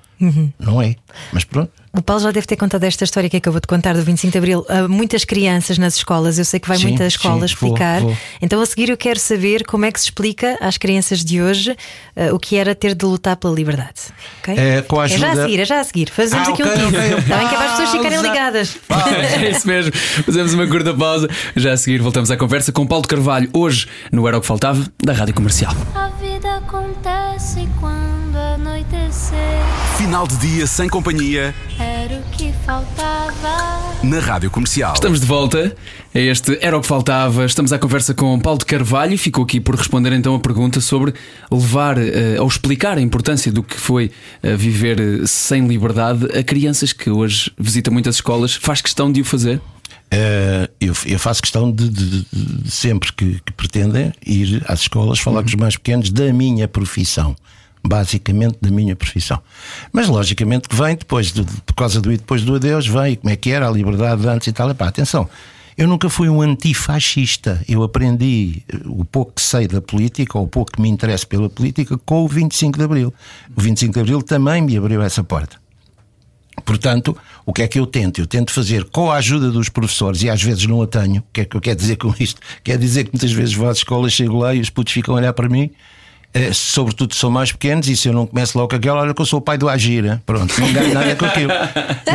Não 0.59 0.81
é. 0.81 0.95
Mas 1.31 1.43
pronto. 1.43 1.71
O 1.93 2.01
Paulo 2.01 2.21
já 2.21 2.29
deve 2.31 2.45
ter 2.45 2.55
contado 2.57 2.83
esta 2.83 3.03
história 3.05 3.27
que 3.27 3.38
acabou 3.38 3.59
de 3.59 3.65
contar 3.65 3.93
do 3.95 4.03
25 4.03 4.31
de 4.31 4.38
Abril 4.38 4.63
a 4.69 4.88
muitas 4.88 5.24
crianças 5.25 5.79
nas 5.79 5.95
escolas. 5.95 6.38
Eu 6.38 6.45
sei 6.45 6.59
que 6.59 6.67
vai 6.67 6.77
Sim, 6.77 6.89
muitas 6.89 7.13
escolas 7.13 7.50
sim, 7.51 7.57
vou, 7.59 7.69
explicar. 7.69 8.01
vou. 8.01 8.15
Então, 8.39 8.62
a 8.62 8.65
seguir, 8.67 8.89
eu 8.89 8.97
quero 8.97 9.19
saber 9.19 9.63
como 9.65 9.83
é 9.86 9.91
que 9.91 10.00
se 10.00 10.05
explica 10.05 10.57
às 10.62 10.77
crianças 10.77 11.25
de 11.25 11.41
hoje 11.41 11.75
eh, 12.15 12.31
o 12.31 12.38
que 12.38 12.55
era 12.55 12.75
ter 12.75 12.93
de 12.93 13.03
lutar 13.03 13.36
pela 13.38 13.51
liberdade. 13.55 13.93
ok? 14.41 14.53
É, 14.55 14.81
com 14.83 15.00
a 15.00 15.05
É 15.05 15.07
já 15.07 15.27
a 15.27 15.29
ajuda- 15.31 15.41
seguir, 15.47 15.59
é 15.59 15.65
já 15.65 15.79
a 15.79 15.83
seguir. 15.83 16.09
Fazemos 16.12 16.47
Ah, 16.47 16.51
aqui 16.51 16.62
ok, 16.63 16.74
um 16.74 16.75
teaser. 16.91 16.91
ok. 17.13 17.17
Está 17.17 17.38
bem 17.38 17.47
que 17.47 17.53
é 17.55 17.57
para 17.57 17.65
as 17.65 17.71
pessoas 17.71 17.89
ficarem 17.91 18.12
Pausa. 18.21 18.29
ligadas. 18.29 18.77
É 19.41 19.50
isso 19.50 19.67
mesmo. 19.67 19.91
Fazemos 20.24 20.53
uma 20.53 20.67
curta 20.67 20.93
pausa. 20.93 21.27
Já 21.55 21.74
a 21.74 21.77
seguir 21.77 22.00
voltamos 22.01 22.29
à 22.29 22.38
conversa 22.38 22.71
com 22.71 22.86
Paulo 22.86 23.01
de 23.01 23.07
Carvalho, 23.07 23.50
hoje 23.53 23.88
no 24.12 24.27
Era 24.27 24.38
o 24.38 24.41
que 24.41 24.45
Faltava, 24.47 24.86
da 25.03 25.13
Rádio 25.13 25.33
Comercial. 25.33 25.74
A 25.95 26.09
vida 26.09 26.57
acontece 26.57 27.67
quando 27.79 28.16
anoitecer. 28.57 29.37
Final 29.97 30.27
de 30.27 30.35
dia 30.37 30.65
sem 30.67 30.89
companhia 30.89 31.53
Era 31.79 32.15
o 32.19 32.23
que 32.35 32.51
faltava. 32.65 33.93
na 34.03 34.19
Rádio 34.19 34.49
Comercial. 34.49 34.93
Estamos 34.93 35.19
de 35.19 35.25
volta. 35.27 35.75
Este 36.13 36.57
Era 36.61 36.75
o 36.77 36.81
que 36.81 36.87
Faltava. 36.87 37.45
Estamos 37.45 37.71
à 37.71 37.77
conversa 37.79 38.13
com 38.15 38.39
Paulo 38.39 38.57
de 38.59 38.65
Carvalho 38.65 39.13
e 39.13 39.17
ficou 39.17 39.43
aqui 39.43 39.59
por 39.59 39.75
responder 39.75 40.11
então 40.13 40.33
a 40.35 40.39
pergunta 40.39 40.81
sobre 40.81 41.13
levar 41.51 41.97
eh, 41.99 42.37
ou 42.39 42.47
explicar 42.47 42.97
a 42.97 43.01
importância 43.01 43.51
do 43.51 43.61
que 43.61 43.75
foi 43.77 44.11
eh, 44.41 44.55
viver 44.55 44.99
eh, 44.99 45.25
sem 45.27 45.67
liberdade 45.67 46.25
a 46.37 46.43
crianças 46.43 46.91
que 46.93 47.09
hoje 47.11 47.51
visitam 47.59 47.93
muitas 47.93 48.15
escolas. 48.15 48.55
Faz 48.55 48.81
questão 48.81 49.11
de 49.11 49.21
o 49.21 49.25
fazer? 49.25 49.61
Eh, 50.09 50.69
eu, 50.81 50.93
eu 51.05 51.19
faço 51.19 51.41
questão 51.41 51.71
de, 51.71 51.89
de- 51.89 52.25
de- 52.33 52.71
sempre 52.71 53.11
que, 53.13 53.39
que 53.45 53.53
pretendem 53.53 54.11
ir 54.25 54.63
às 54.67 54.79
escolas 54.81 55.19
falar 55.19 55.41
com 55.41 55.47
os 55.49 55.55
mais 55.55 55.75
pequenos 55.75 56.09
da 56.09 56.31
minha 56.33 56.67
profissão. 56.67 57.35
Basicamente 57.88 58.58
da 58.62 58.70
minha 58.70 58.96
profissão. 58.96 59.41
Mas 59.91 60.08
logicamente 60.08 60.67
que 60.67 60.75
vem 60.75 60.96
depois, 60.96 61.32
de, 61.32 61.44
por 61.44 61.74
causa 61.74 62.01
do 62.01 62.12
e 62.12 62.17
depois 62.17 62.44
do 62.44 62.56
adeus, 62.56 62.88
vem 62.88 63.15
como 63.15 63.32
é 63.32 63.36
que 63.36 63.51
era 63.51 63.67
a 63.67 63.72
liberdade 63.72 64.22
de 64.22 64.27
antes 64.27 64.48
e 64.48 64.51
tal. 64.51 64.70
Epá, 64.70 64.88
atenção, 64.88 65.29
eu 65.77 65.88
nunca 65.88 66.10
fui 66.10 66.27
um 66.27 66.41
antifascista. 66.41 67.63
Eu 67.70 67.84
aprendi 67.84 68.63
eh, 68.67 68.77
o 68.86 69.06
pouco 69.06 69.34
que 69.34 69.41
sei 69.41 69.67
da 69.67 69.79
política, 69.79 70.38
ou 70.38 70.46
o 70.46 70.48
pouco 70.48 70.72
que 70.72 70.82
me 70.82 70.89
interessa 70.89 71.25
pela 71.25 71.50
política, 71.50 71.98
com 72.00 72.25
o 72.25 72.27
25 72.27 72.77
de 72.77 72.84
Abril. 72.84 73.13
O 73.56 73.62
25 73.62 73.94
de 73.94 74.00
Abril 74.00 74.22
também 74.24 74.62
me 74.62 74.75
abriu 74.75 75.01
essa 75.01 75.24
porta. 75.24 75.58
Portanto, 76.65 77.15
o 77.46 77.53
que 77.53 77.62
é 77.62 77.67
que 77.67 77.79
eu 77.79 77.86
tento? 77.86 78.20
Eu 78.20 78.25
tento 78.25 78.51
fazer 78.51 78.86
com 78.86 79.12
a 79.12 79.17
ajuda 79.17 79.51
dos 79.51 79.70
professores, 79.70 80.24
e 80.24 80.29
às 80.29 80.41
vezes 80.41 80.65
não 80.65 80.82
a 80.82 80.88
tenho. 80.88 81.22
O 81.22 81.25
que 81.32 81.41
é 81.41 81.46
que 81.46 81.56
eu 81.56 81.62
quero 81.62 81.77
dizer 81.77 81.96
com 81.98 82.13
isto? 82.20 82.41
Quer 82.63 82.79
dizer 82.79 83.03
que 83.03 83.12
muitas 83.13 83.32
vezes 83.32 83.53
vou 83.53 83.70
às 83.70 83.77
escolas, 83.77 84.12
chego 84.13 84.39
lá 84.39 84.56
e 84.56 84.60
os 84.60 84.71
putos 84.71 84.91
ficam 84.91 85.13
a 85.13 85.19
olhar 85.19 85.34
para 85.34 85.47
mim, 85.47 85.69
sobretudo 86.53 87.13
se 87.13 87.19
são 87.19 87.31
mais 87.31 87.51
pequenos, 87.51 87.87
e 87.87 87.97
se 87.97 88.07
eu 88.07 88.13
não 88.13 88.27
começo 88.27 88.57
logo 88.57 88.69
com 88.69 88.75
aquela, 88.75 89.01
olha 89.01 89.13
que 89.13 89.21
eu 89.21 89.25
sou 89.25 89.39
o 89.39 89.41
pai 89.41 89.57
do 89.57 89.67
Agira. 89.67 90.21
Pronto, 90.25 90.53
não 90.59 90.71
ganho 90.71 90.93
nada 90.93 91.15
com 91.15 91.25
aquilo. 91.25 91.51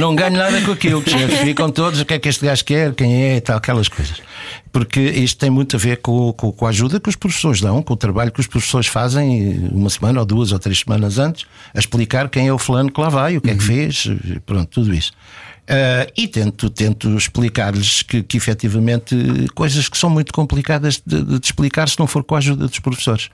Não 0.01 0.15
ganho 0.15 0.37
nada 0.37 0.61
com 0.63 0.73
aquilo. 0.73 1.03
Percebes? 1.03 1.39
Ficam 1.41 1.71
todos, 1.71 2.01
o 2.01 2.05
que 2.05 2.15
é 2.15 2.19
que 2.19 2.29
este 2.29 2.45
gajo 2.45 2.65
quer, 2.65 2.95
quem 2.95 3.25
é, 3.25 3.37
e 3.37 3.41
tal, 3.41 3.57
aquelas 3.57 3.89
coisas. 3.89 4.23
Porque 4.71 5.01
isto 5.01 5.39
tem 5.39 5.51
muito 5.51 5.77
a 5.77 5.79
ver 5.79 5.99
com, 5.99 6.33
com, 6.33 6.53
com 6.53 6.67
a 6.67 6.69
ajuda 6.69 7.01
que 7.01 7.09
os 7.09 7.17
professores 7.17 7.61
dão, 7.61 7.83
com 7.83 7.95
o 7.95 7.97
trabalho 7.97 8.31
que 8.31 8.41
os 8.41 8.47
professores 8.47 8.87
fazem 8.87 9.53
eh, 9.53 9.69
uma 9.73 9.91
semana, 9.91 10.21
ou 10.21 10.27
duas, 10.27 10.53
ou 10.53 10.59
três 10.59 10.79
semanas 10.81 11.19
antes, 11.19 11.47
a 11.75 11.79
explicar 11.79 12.29
quem 12.29 12.49
é 12.49 12.53
o 12.53 12.59
fulano 12.59 12.91
que 12.91 13.01
lá 13.01 13.09
vai, 13.09 13.37
o 13.37 13.41
que 13.41 13.51
é 13.51 13.55
que 13.55 13.63
fez, 13.63 14.07
eh, 14.09 14.41
pronto, 14.47 14.69
tudo 14.69 14.95
isso. 14.95 15.13
Ah, 15.69 16.07
e 16.17 16.27
tento, 16.27 16.69
tento 16.69 17.17
explicar-lhes 17.17 18.03
que, 18.03 18.23
que 18.23 18.37
efetivamente 18.37 19.17
coisas 19.55 19.89
que 19.89 19.97
são 19.97 20.11
muito 20.11 20.33
complicadas 20.33 21.01
de, 21.05 21.23
de 21.23 21.47
explicar 21.47 21.89
se 21.89 21.99
não 21.99 22.07
for 22.07 22.25
com 22.25 22.35
a 22.35 22.39
ajuda 22.39 22.67
dos 22.67 22.79
professores. 22.79 23.31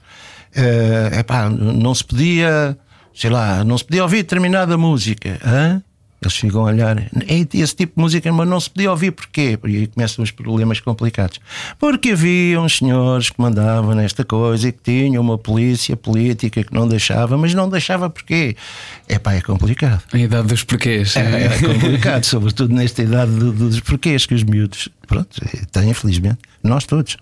É 0.55 1.19
epá, 1.21 1.49
não 1.51 1.95
se 1.95 2.05
podia, 2.05 2.77
sei 3.15 3.31
lá, 3.31 3.63
não 3.65 3.77
se 3.79 3.85
podia 3.85 4.03
ouvir 4.03 4.19
determinada 4.19 4.77
música. 4.77 5.39
Hã? 5.45 5.83
Eles 6.21 6.35
ficam 6.35 6.63
a 6.63 6.65
olhar, 6.65 6.99
"É 6.99 7.47
esse 7.55 7.77
tipo 7.77 7.93
de 7.95 8.03
música, 8.03 8.33
mas 8.33 8.49
não 8.49 8.59
se 8.59 8.69
podia 8.69 8.91
ouvir 8.91 9.13
porquê? 9.13 9.57
E 9.67 9.77
aí 9.77 9.87
começam 9.87 10.25
os 10.25 10.33
problemas 10.33 10.81
complicados. 10.81 11.39
Porque 11.79 12.11
havia 12.11 12.61
uns 12.61 12.79
senhores 12.79 13.31
que 13.31 13.41
mandavam 13.41 13.95
nesta 13.95 14.25
coisa 14.25 14.67
e 14.69 14.73
que 14.73 14.81
tinham 14.83 15.23
uma 15.23 15.39
polícia 15.39 15.97
política 15.97 16.65
que 16.65 16.75
não 16.75 16.89
deixava, 16.89 17.39
mas 17.39 17.55
não 17.55 17.69
deixava 17.71 18.11
porquê? 18.11 18.57
É 19.07 19.17
pá, 19.17 19.35
é 19.35 19.41
complicado. 19.41 20.03
A 20.13 20.19
idade 20.19 20.49
dos 20.49 20.65
porquês. 20.65 21.15
É, 21.15 21.45
é 21.45 21.49
complicado, 21.61 22.25
sobretudo 22.27 22.75
nesta 22.75 23.01
idade 23.01 23.31
do- 23.31 23.53
dos 23.53 23.79
porquês 23.79 24.27
que 24.27 24.35
os 24.35 24.43
miúdos 24.43 24.89
pronto, 25.07 25.29
têm, 25.71 25.91
infelizmente. 25.91 26.39
Nós 26.65 26.85
todos 26.85 27.17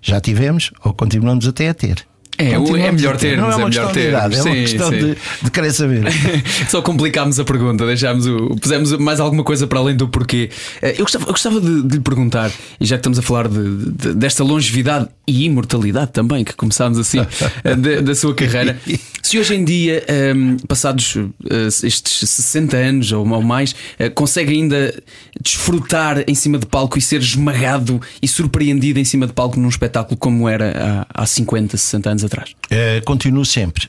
já 0.00 0.20
tivemos 0.20 0.70
ou 0.84 0.94
continuamos 0.94 1.48
até 1.48 1.68
a 1.68 1.74
ter. 1.74 2.06
É, 2.38 2.58
o- 2.58 2.62
Continuamos 2.62 2.86
é 2.86 2.92
melhor 2.92 3.16
ter. 3.16 3.28
termos, 3.30 3.40
Não 3.44 3.50
é 3.50 3.52
é 3.52 3.56
uma 3.56 3.68
melhor 3.68 3.86
de 3.88 3.92
termos. 3.94 4.10
idade, 4.18 4.36
é 4.36 4.42
uma 4.42 4.54
questão 4.54 4.90
sim. 4.90 4.96
de, 4.98 5.16
de 5.42 5.50
querer 5.50 5.72
saber. 5.72 6.04
Só 6.68 6.82
complicámos 6.82 7.40
a 7.40 7.44
pergunta, 7.44 7.86
deixámos 7.86 8.26
o, 8.26 8.56
pusemos 8.60 8.92
mais 8.98 9.20
alguma 9.20 9.42
coisa 9.44 9.66
para 9.66 9.78
além 9.78 9.96
do 9.96 10.06
porquê. 10.08 10.50
Eh, 10.82 10.92
Eu 10.98 11.04
gostava, 11.04 11.24
eu 11.24 11.30
gostava 11.30 11.60
de, 11.60 11.82
de 11.82 11.96
lhe 11.96 12.02
perguntar, 12.02 12.50
e 12.80 12.84
já 12.84 12.96
que 12.96 13.00
estamos 13.00 13.18
a 13.18 13.22
falar 13.22 13.48
de- 13.48 13.90
de- 13.92 14.14
desta 14.14 14.44
longevidade 14.44 15.08
e 15.28 15.44
imortalidade 15.44 16.12
também, 16.12 16.44
que 16.44 16.54
começámos 16.54 16.98
assim, 16.98 17.18
eh, 17.64 17.74
da, 17.74 18.00
da 18.00 18.14
sua 18.14 18.34
carreira, 18.34 18.78
se 19.22 19.38
hoje 19.38 19.54
em 19.56 19.64
dia, 19.64 20.04
ehm, 20.06 20.56
passados 20.68 21.16
eh, 21.16 21.66
estes 21.82 22.28
60 22.30 22.76
anos 22.76 23.10
ou 23.12 23.24
mais, 23.42 23.74
eh, 23.98 24.08
consegue 24.08 24.52
ainda 24.52 24.94
desfrutar 25.42 26.22
em 26.28 26.34
cima 26.34 26.58
de 26.58 26.66
palco 26.66 26.96
e 26.96 27.02
ser 27.02 27.20
esmagado 27.20 28.00
e 28.22 28.28
surpreendido 28.28 29.00
em 29.00 29.04
cima 29.04 29.26
de 29.26 29.32
palco 29.32 29.58
num 29.58 29.68
espetáculo 29.68 30.16
como 30.16 30.48
era 30.48 31.06
há, 31.12 31.22
há 31.22 31.26
50, 31.26 31.76
60 31.76 32.10
anos 32.10 32.24
atrás? 32.24 32.50
Eh, 32.70 33.00
continuo 33.04 33.44
sempre. 33.44 33.88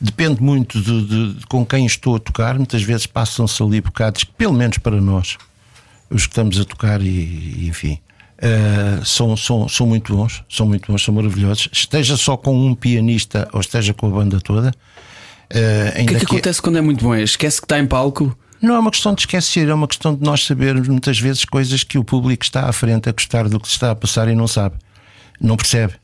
Depende 0.00 0.42
muito 0.42 0.80
de, 0.80 1.04
de- 1.06 1.32
de 1.34 1.46
com 1.46 1.64
quem 1.64 1.86
estou 1.86 2.16
a 2.16 2.18
tocar. 2.18 2.56
Muitas 2.56 2.82
vezes 2.82 3.06
passam-se 3.06 3.62
ali 3.62 3.80
bocados, 3.80 4.24
pelo 4.24 4.52
menos 4.52 4.78
para 4.78 5.00
nós, 5.00 5.36
os 6.10 6.22
que 6.26 6.32
estamos 6.32 6.58
a 6.58 6.64
tocar, 6.64 7.00
e, 7.00 7.06
e, 7.08 7.66
enfim, 7.68 7.98
eh, 8.42 9.00
são, 9.04 9.36
são, 9.36 9.68
são 9.68 9.86
muito 9.86 10.14
bons, 10.14 10.42
são 10.50 10.66
muito 10.66 10.90
bons, 10.90 11.02
são 11.02 11.14
maravilhosos. 11.14 11.68
Esteja 11.72 12.16
só 12.16 12.36
com 12.36 12.54
um 12.66 12.74
pianista 12.74 13.48
ou 13.52 13.60
esteja 13.60 13.94
com 13.94 14.08
a 14.08 14.10
banda 14.10 14.40
toda. 14.40 14.72
eh, 15.48 15.90
O 15.90 15.92
que 15.94 16.00
é 16.00 16.04
que 16.04 16.26
que- 16.26 16.32
acontece 16.34 16.60
quando 16.60 16.78
é 16.78 16.80
muito 16.80 17.04
bom? 17.04 17.14
Esquece 17.14 17.60
que 17.60 17.64
está 17.66 17.78
em 17.78 17.86
palco? 17.86 18.36
Não 18.60 18.74
é 18.74 18.78
uma 18.78 18.90
questão 18.90 19.14
de 19.14 19.22
esquecer, 19.22 19.68
é 19.68 19.74
uma 19.74 19.88
questão 19.88 20.14
de 20.14 20.22
nós 20.24 20.44
sabermos 20.44 20.86
muitas 20.88 21.18
vezes 21.18 21.44
coisas 21.44 21.82
que 21.82 21.98
o 21.98 22.04
público 22.04 22.44
está 22.44 22.68
à 22.68 22.72
frente 22.72 23.08
a 23.08 23.12
gostar 23.12 23.48
do 23.48 23.58
que 23.58 23.66
está 23.68 23.90
a 23.90 23.94
passar 23.94 24.28
e 24.28 24.34
não 24.34 24.46
sabe. 24.46 24.76
Não 25.40 25.56
percebe. 25.56 25.94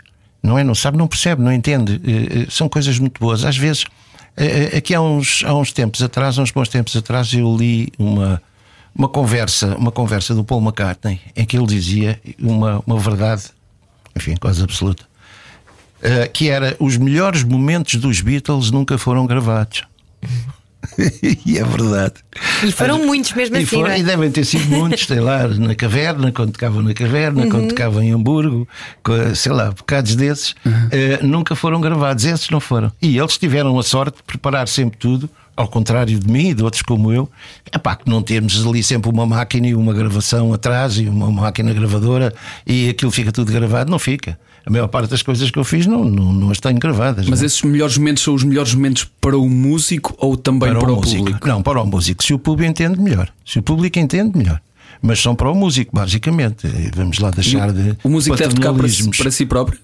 Não 0.43 0.57
é? 0.59 0.65
Não 0.65 0.75
sabe, 0.75 0.97
não 0.97 1.07
percebe, 1.09 1.43
não 1.43 1.53
entende. 1.53 2.01
Eh, 2.05 2.47
São 2.51 2.69
coisas 2.69 2.99
muito 2.99 3.19
boas. 3.21 3.45
Às 3.45 3.57
vezes, 3.57 3.85
aqui 4.77 4.95
há 4.95 5.01
uns, 5.01 5.43
há 5.45 5.55
uns 5.55 5.73
tempos 5.73 6.03
atrás, 6.03 6.39
há 6.39 6.43
uns 6.43 6.51
bons 6.53 6.69
tempos 6.69 6.97
atrás, 6.97 7.33
eu 7.33 7.57
li 7.57 7.93
uma, 7.99 8.41
uma 8.99 9.09
conversa, 9.09 9.77
uma 9.77 9.93
conversa 9.93 10.35
do 10.35 10.43
Paul 10.45 10.61
McCartney 10.61 11.21
em 11.37 11.45
que 11.47 11.57
ele 11.57 11.67
dizia 11.67 12.21
uma, 12.39 12.83
uma 12.85 12.99
verdade, 12.99 13.45
enfim, 14.17 14.35
quase 14.37 14.61
absoluta, 14.63 15.05
eh, 16.03 16.27
que 16.29 16.49
era 16.51 16.77
os 16.81 16.97
melhores 16.97 17.45
momentos 17.45 17.95
dos 17.95 18.21
Beatles 18.21 18.71
nunca 18.73 18.99
foram 18.99 19.25
gravados. 19.25 19.85
e 21.47 21.59
é 21.59 21.65
verdade. 21.65 22.15
E 22.65 22.73
foram 22.73 23.05
muitos 23.07 23.33
mesmo 23.33 23.57
e, 23.57 23.59
assim, 23.59 23.67
foram- 23.67 23.83
não 23.89 23.91
é? 23.91 23.99
e 23.99 24.03
devem 24.03 24.31
ter 24.31 24.45
sido 24.45 24.65
muitos, 24.67 25.07
sei 25.07 25.21
lá, 25.21 25.47
na 25.47 25.75
caverna, 25.75 26.33
quando 26.33 26.53
tocavam 26.53 26.83
na 26.83 26.95
caverna, 26.95 27.43
Uhum. 27.45 27.51
quando 27.51 27.69
tocavam 27.69 28.03
em 28.03 28.13
Hamburgo, 28.13 28.67
sei 29.35 29.53
lá, 29.53 29.71
bocados 29.71 30.15
desses, 30.15 30.55
eh, 30.91 31.19
nunca 31.23 31.55
foram 31.55 31.81
gravados. 31.81 32.25
Esses 32.25 32.49
não 32.51 32.61
foram. 32.61 32.91
E 33.03 33.19
eles 33.19 33.37
tiveram 33.39 33.79
a 33.79 33.83
sorte 33.83 34.17
de 34.19 34.23
preparar 34.23 34.67
sempre 34.69 34.99
tudo. 34.99 35.29
Ao 35.59 35.67
contrário 35.67 36.17
de 36.21 36.31
mim 36.31 36.51
e 36.51 36.55
de 36.55 36.63
outros 36.63 36.83
como 36.83 37.13
eu, 37.13 37.29
é 37.73 37.79
pá, 37.79 37.97
que 37.97 38.09
não 38.09 38.23
temos 38.23 38.65
ali 38.65 38.81
sempre 38.81 39.11
uma 39.11 39.27
máquina 39.27 39.67
e 39.67 39.75
uma 39.75 39.93
gravação 39.93 40.55
atrás 40.55 40.97
e 40.99 41.09
uma 41.09 41.33
máquina 41.33 41.75
gravadora 41.75 42.33
e 42.65 42.89
aquilo 42.89 43.11
fica 43.11 43.33
tudo 43.33 43.51
gravado. 43.51 43.91
Não 43.91 43.99
fica. 43.99 44.39
A 44.65 44.71
maior 44.71 44.87
parte 44.87 45.11
das 45.11 45.21
coisas 45.21 45.51
que 45.51 45.59
eu 45.59 45.65
fiz 45.65 45.85
não, 45.85 46.05
não, 46.05 46.33
não 46.33 46.51
as 46.53 46.61
tenho 46.61 46.79
gravadas. 46.79 47.29
Mas 47.29 47.41
não 47.41 47.45
é? 47.45 47.47
esses 47.47 47.63
melhores 47.63 47.99
momentos 47.99 48.23
são 48.23 48.35
os 48.35 48.45
melhores 48.45 48.73
momentos 48.73 49.05
para 49.21 49.37
o 49.37 49.49
músico 49.49 50.15
ou 50.17 50.37
também 50.37 50.73
para, 50.73 50.93
o, 50.93 50.97
músico. 50.97 51.25
público? 51.25 51.49
Não, 51.49 51.61
para 51.61 51.83
o 51.83 51.87
músico. 51.87 52.23
Se 52.23 52.35
o 52.35 52.39
público 52.39 52.71
entende, 52.71 53.01
melhor. 53.01 53.29
Se 53.45 53.59
o 53.59 53.63
público 53.63 53.99
entende, 53.99 54.39
melhor. 54.39 54.61
Mas 55.03 55.21
são 55.21 55.35
para 55.35 55.51
o 55.51 55.55
músico, 55.57 55.95
basicamente. 55.95 56.69
Vamos 56.95 57.19
lá 57.19 57.31
deixar 57.31 57.73
de. 57.73 57.97
O 58.05 58.09
músico 58.09 58.37
deve 58.37 58.55
tocar 58.55 58.75
para 58.75 58.89
si, 58.89 59.11
para 59.11 59.31
si 59.33 59.45
próprio? 59.45 59.79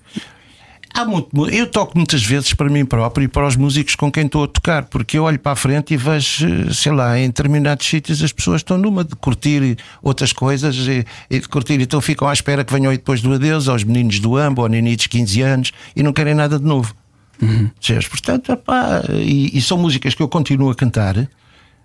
Há 0.97 1.05
muito- 1.05 1.49
eu 1.49 1.67
toco 1.67 1.97
muitas 1.97 2.23
vezes 2.23 2.55
para 2.55 2.69
mim 2.71 2.85
próprio 2.85 3.25
e 3.25 3.29
para 3.29 3.45
os 3.47 3.57
músicos 3.57 3.97
com 3.97 4.13
quem 4.13 4.27
estou 4.27 4.45
a 4.45 4.47
tocar, 4.49 4.85
porque 4.85 5.19
eu 5.19 5.25
olho 5.25 5.39
para 5.41 5.51
a 5.53 5.57
frente 5.57 5.93
e 5.93 5.97
vejo, 5.97 6.73
sei 6.73 6.93
lá, 6.93 7.19
em 7.19 7.27
determinados 7.27 7.85
sítios 7.85 8.23
as 8.23 8.33
pessoas 8.33 8.61
estão 8.61 8.79
numa 8.79 9.03
de 9.05 9.17
curtir 9.17 9.77
outras 10.01 10.33
coisas 10.33 10.77
e, 10.77 11.05
e 11.29 11.41
de 11.41 11.49
curtir, 11.49 11.81
então 11.81 12.01
ficam 12.01 12.29
à 12.29 12.33
espera 12.33 12.65
que 12.65 12.73
venham 12.73 12.93
aí 12.93 12.97
depois 12.97 13.21
do 13.21 13.33
adeus 13.35 13.67
aos 13.67 13.83
meninos 13.83 14.21
do 14.21 14.37
AMBO, 14.37 14.63
aos 14.63 14.71
meninos 14.71 15.03
de 15.03 15.09
15 15.09 15.43
anos 15.43 15.73
e 15.97 16.03
não 16.03 16.13
querem 16.13 16.35
nada 16.35 16.59
de 16.61 16.65
novo. 16.65 16.95
Percebes? 17.81 18.07
Portanto, 18.07 18.57
e, 19.21 19.59
e 19.59 19.61
são 19.61 19.77
músicas 19.77 20.15
que 20.15 20.23
eu 20.23 20.29
continuo 20.29 20.71
a 20.71 20.75
cantar. 20.77 21.29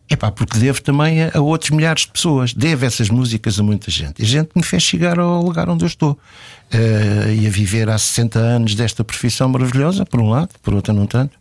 Epá, 0.09 0.31
porque 0.31 0.57
devo 0.57 0.81
também 0.81 1.23
a, 1.23 1.31
a 1.35 1.39
outros 1.39 1.69
milhares 1.69 2.01
de 2.03 2.11
pessoas. 2.11 2.53
Devo 2.53 2.85
essas 2.85 3.09
músicas 3.09 3.59
a 3.59 3.63
muita 3.63 3.91
gente. 3.91 4.21
E 4.21 4.25
gente 4.25 4.47
que 4.47 4.57
me 4.57 4.63
fez 4.63 4.81
chegar 4.81 5.19
ao 5.19 5.41
lugar 5.43 5.69
onde 5.69 5.83
eu 5.83 5.87
estou. 5.87 6.17
Eh, 6.71 7.35
e 7.41 7.47
a 7.47 7.49
viver 7.49 7.89
há 7.89 7.97
60 7.97 8.39
anos 8.39 8.75
desta 8.75 9.03
profissão 9.03 9.47
maravilhosa, 9.49 10.05
por 10.05 10.19
um 10.19 10.29
lado, 10.29 10.49
por 10.63 10.73
outro 10.73 10.93
não 10.93 11.05
tanto. 11.05 11.37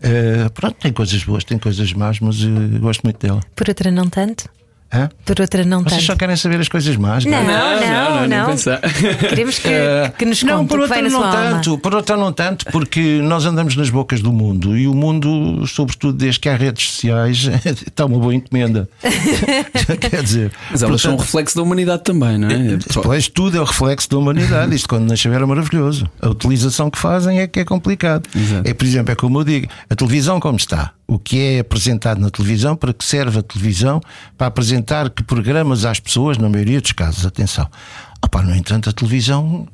Eh, 0.00 0.48
pronto, 0.54 0.76
tem 0.80 0.92
coisas 0.92 1.22
boas, 1.24 1.44
tem 1.44 1.58
coisas 1.58 1.92
más, 1.92 2.20
mas 2.20 2.36
eh, 2.42 2.78
gosto 2.78 3.02
muito 3.02 3.18
dela. 3.18 3.40
Por 3.54 3.68
outra, 3.68 3.90
não 3.90 4.08
tanto. 4.08 4.48
Hã? 4.92 5.08
Por 5.24 5.40
outra, 5.40 5.64
não 5.64 5.82
Vocês 5.82 6.02
só 6.02 6.08
tanto. 6.12 6.20
querem 6.20 6.36
saber 6.36 6.60
as 6.60 6.68
coisas 6.68 6.96
más? 6.96 7.24
Não, 7.24 7.36
é? 7.38 7.42
não, 7.44 7.80
não, 7.80 8.20
nem 8.28 8.38
não. 8.38 8.46
pensar. 8.46 8.80
Queremos 8.80 9.58
que, 9.58 9.68
Eh, 9.68 10.12
que 10.16 10.24
nos 10.24 10.42
não, 10.42 10.58
conte 10.58 10.68
por 10.68 10.78
o 10.78 10.82
que 10.84 10.88
vai 10.88 11.02
outra 11.02 11.10
na 11.12 11.18
não 11.24 11.30
sua 11.32 11.38
alma. 11.40 11.50
tanto, 11.56 11.78
por 11.78 11.94
outra 11.94 12.16
não 12.16 12.32
tanto, 12.32 12.64
porque 12.66 13.20
nós 13.22 13.44
andamos 13.44 13.74
nas 13.76 13.90
bocas 13.90 14.20
do 14.22 14.32
mundo 14.32 14.76
e 14.76 14.86
o 14.86 14.94
mundo, 14.94 15.66
sobretudo 15.66 16.16
desde 16.16 16.38
que 16.40 16.48
há 16.48 16.56
redes 16.56 16.86
sociais, 16.90 17.48
está 17.86 18.04
uma 18.06 18.18
boa 18.18 18.34
encomenda. 18.34 18.88
Quer 20.10 20.22
dizer, 20.22 20.52
Mas 20.70 20.82
elas 20.82 21.00
são 21.00 21.12
um 21.12 21.16
portanto, 21.16 21.20
reflexo 21.26 21.56
da 21.56 21.62
humanidade 21.62 22.04
também, 22.04 22.38
não 22.38 22.48
é? 22.48 22.78
Pois 23.02 23.28
tudo 23.28 23.56
é 23.56 23.60
o 23.60 23.64
reflexo 23.64 24.08
da 24.10 24.18
humanidade. 24.18 24.74
Isto 24.74 24.88
quando 24.88 25.08
nasceu 25.08 25.32
era 25.32 25.46
maravilhoso. 25.46 26.08
A 26.20 26.28
utilização 26.28 26.90
que 26.90 26.98
fazem 26.98 27.40
é 27.40 27.46
que 27.46 27.60
é 27.60 27.64
complicado. 27.64 28.28
Exato. 28.34 28.68
É, 28.68 28.72
por 28.74 28.84
exemplo, 28.84 29.12
é 29.12 29.14
como 29.16 29.40
eu 29.40 29.44
digo: 29.44 29.66
a 29.90 29.94
televisão 29.94 30.38
como 30.40 30.56
está. 30.56 30.92
O 31.08 31.18
que 31.18 31.38
é 31.38 31.58
apresentado 31.60 32.20
na 32.20 32.30
televisão, 32.30 32.74
para 32.74 32.92
que 32.92 33.04
serve 33.04 33.38
a 33.38 33.42
televisão? 33.42 34.00
Para 34.36 34.48
apresentar 34.48 35.08
que 35.10 35.22
programas 35.22 35.84
às 35.84 36.00
pessoas, 36.00 36.36
na 36.36 36.48
maioria 36.48 36.80
dos 36.80 36.92
casos, 36.92 37.24
atenção. 37.24 37.68
Opa, 38.20 38.42
no 38.42 38.54
entanto, 38.54 38.90
a 38.90 38.92
televisão 38.92 39.68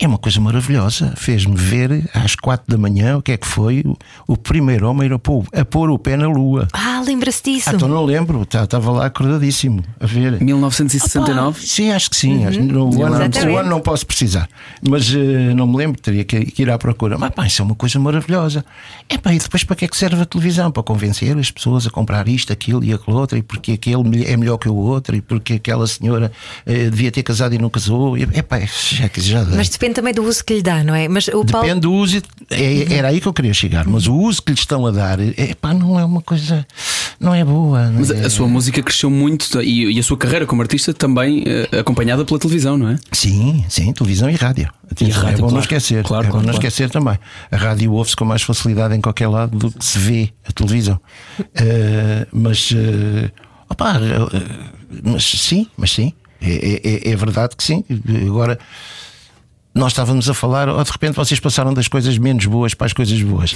é 0.00 0.06
uma 0.06 0.18
coisa 0.18 0.40
maravilhosa. 0.40 1.12
Fez-me 1.16 1.54
ver 1.56 2.08
às 2.14 2.34
quatro 2.34 2.66
da 2.68 2.78
manhã 2.78 3.18
o 3.18 3.22
que 3.22 3.32
é 3.32 3.36
que 3.36 3.46
foi 3.46 3.82
o, 3.86 3.96
o 4.32 4.36
primeiro 4.36 4.88
homem 4.88 5.12
a 5.12 5.18
pôr, 5.18 5.44
a 5.54 5.64
pôr 5.64 5.90
o 5.90 5.98
pé 5.98 6.16
na 6.16 6.26
lua. 6.26 6.66
Ah, 6.72 7.02
lembra-se 7.06 7.42
disso. 7.44 7.70
Ah, 7.70 7.72
então 7.74 7.86
não 7.88 8.04
lembro, 8.04 8.44
tá- 8.46 8.64
estava 8.64 8.90
lá 8.90 9.06
acordadíssimo 9.06 9.82
a 10.00 10.06
ver. 10.06 10.40
1969? 10.40 11.66
Sim, 11.66 11.92
acho 11.92 12.10
que 12.10 12.16
sim. 12.16 12.44
No 12.62 13.02
ano, 13.04 13.20
Uhum. 13.20 13.52
O 13.54 13.58
ano 13.58 13.70
não 13.70 13.80
posso 13.80 14.06
precisar. 14.06 14.48
Mas 14.88 15.12
eh, 15.14 15.52
não 15.54 15.66
me 15.66 15.76
lembro, 15.76 16.00
teria 16.00 16.24
que, 16.24 16.44
que 16.46 16.62
ir 16.62 16.70
à 16.70 16.78
procura. 16.78 17.18
Mas 17.18 17.30
pá, 17.30 17.46
isso 17.46 17.60
é 17.60 17.64
uma 17.64 17.74
coisa 17.74 17.98
maravilhosa. 17.98 18.64
É 19.08 19.18
pá, 19.18 19.34
e 19.34 19.38
depois 19.38 19.62
para 19.64 19.76
que 19.76 19.84
é 19.84 19.88
que 19.88 19.96
serve 19.96 20.22
a 20.22 20.24
televisão? 20.24 20.70
Para 20.70 20.82
convencer 20.82 21.36
as 21.36 21.50
pessoas 21.50 21.86
a 21.86 21.90
comprar 21.90 22.26
isto, 22.28 22.52
aquilo 22.52 22.82
e 22.84 22.92
aquilo 22.92 23.16
outro, 23.16 23.36
e 23.36 23.42
porque 23.42 23.72
aquele 23.72 24.24
é 24.24 24.36
melhor 24.36 24.56
que 24.58 24.68
o 24.68 24.74
outro, 24.74 25.14
e 25.16 25.20
porque 25.20 25.54
aquela 25.54 25.86
senhora 25.86 26.32
eh, 26.66 26.90
devia 26.90 27.10
ter 27.12 27.22
casado 27.22 27.54
e 27.54 27.58
não 27.58 27.68
casou. 27.68 28.16
E, 28.16 28.26
é 28.32 28.42
pá, 28.42 28.58
já, 28.60 29.10
já 29.16 29.44
dá. 29.44 29.56
Mas 29.56 29.68
depende 29.68 29.89
também 29.94 30.12
do 30.14 30.22
uso 30.22 30.44
que 30.44 30.54
lhe 30.54 30.62
dá, 30.62 30.82
não 30.84 30.94
é? 30.94 31.08
Mas 31.08 31.28
o 31.28 31.44
Paulo. 31.44 31.66
Depende 31.66 31.80
do 31.80 31.92
uso, 31.92 32.20
é- 32.50 32.92
era 32.94 33.08
aí 33.08 33.20
que 33.20 33.26
eu 33.28 33.32
queria 33.32 33.54
chegar, 33.54 33.86
mas 33.86 34.06
o 34.06 34.14
uso 34.14 34.42
que 34.42 34.52
lhe 34.52 34.58
estão 34.58 34.86
a 34.86 34.90
dar 34.90 35.18
é, 35.20 35.54
pá, 35.60 35.72
não 35.74 35.98
é 35.98 36.04
uma 36.04 36.20
coisa, 36.22 36.66
não 37.18 37.34
é 37.34 37.44
boa. 37.44 37.86
não 37.90 38.00
Mas 38.00 38.10
é- 38.10 38.24
a 38.24 38.30
sua 38.30 38.48
música 38.48 38.82
cresceu 38.82 39.10
muito 39.10 39.60
e, 39.62 39.92
e 39.96 39.98
a 39.98 40.02
sua 40.02 40.16
carreira 40.16 40.46
como 40.46 40.62
artista 40.62 40.92
também 40.94 41.44
eh, 41.46 41.78
acompanhada 41.80 42.24
pela 42.24 42.38
televisão, 42.38 42.76
não 42.78 42.88
é? 42.90 42.98
Sim, 43.12 43.64
sim, 43.68 43.92
televisão 43.92 44.28
e 44.30 44.34
rádio. 44.34 44.70
Atenção, 44.90 45.22
rádio, 45.22 45.28
é 45.28 45.32
bom 45.32 45.38
claro. 45.42 45.54
não 45.54 45.60
esquecer. 45.60 46.04
Claro, 46.04 46.24
é 46.24 46.26
bom 46.26 46.32
claro, 46.32 46.46
não 46.46 46.52
esquecer 46.54 46.90
também. 46.90 47.18
A 47.50 47.56
rádio 47.56 47.92
ouve-se 47.92 48.16
com 48.16 48.24
mais 48.24 48.42
facilidade 48.42 48.94
em 48.96 49.00
qualquer 49.00 49.28
lado 49.28 49.56
do 49.56 49.70
que 49.70 49.84
se 49.84 49.98
vê 49.98 50.30
a 50.48 50.52
televisão. 50.52 51.00
Eh, 51.54 52.26
mas, 52.32 52.72
opá, 53.68 54.00
eh, 54.00 55.00
mas 55.04 55.24
sim, 55.24 55.66
mas 55.76 55.92
sim. 55.92 56.12
É, 56.42 56.80
é- 57.08 57.10
é 57.10 57.16
verdade 57.16 57.54
que 57.56 57.62
sim. 57.62 57.84
Agora. 58.26 58.58
Nós 59.72 59.92
estávamos 59.92 60.28
a 60.28 60.34
falar, 60.34 60.68
ou 60.68 60.82
de 60.82 60.90
repente 60.90 61.14
vocês 61.14 61.38
passaram 61.38 61.72
das 61.72 61.86
coisas 61.86 62.18
menos 62.18 62.44
boas 62.46 62.74
para 62.74 62.86
as 62.86 62.92
coisas 62.92 63.22
boas. 63.22 63.54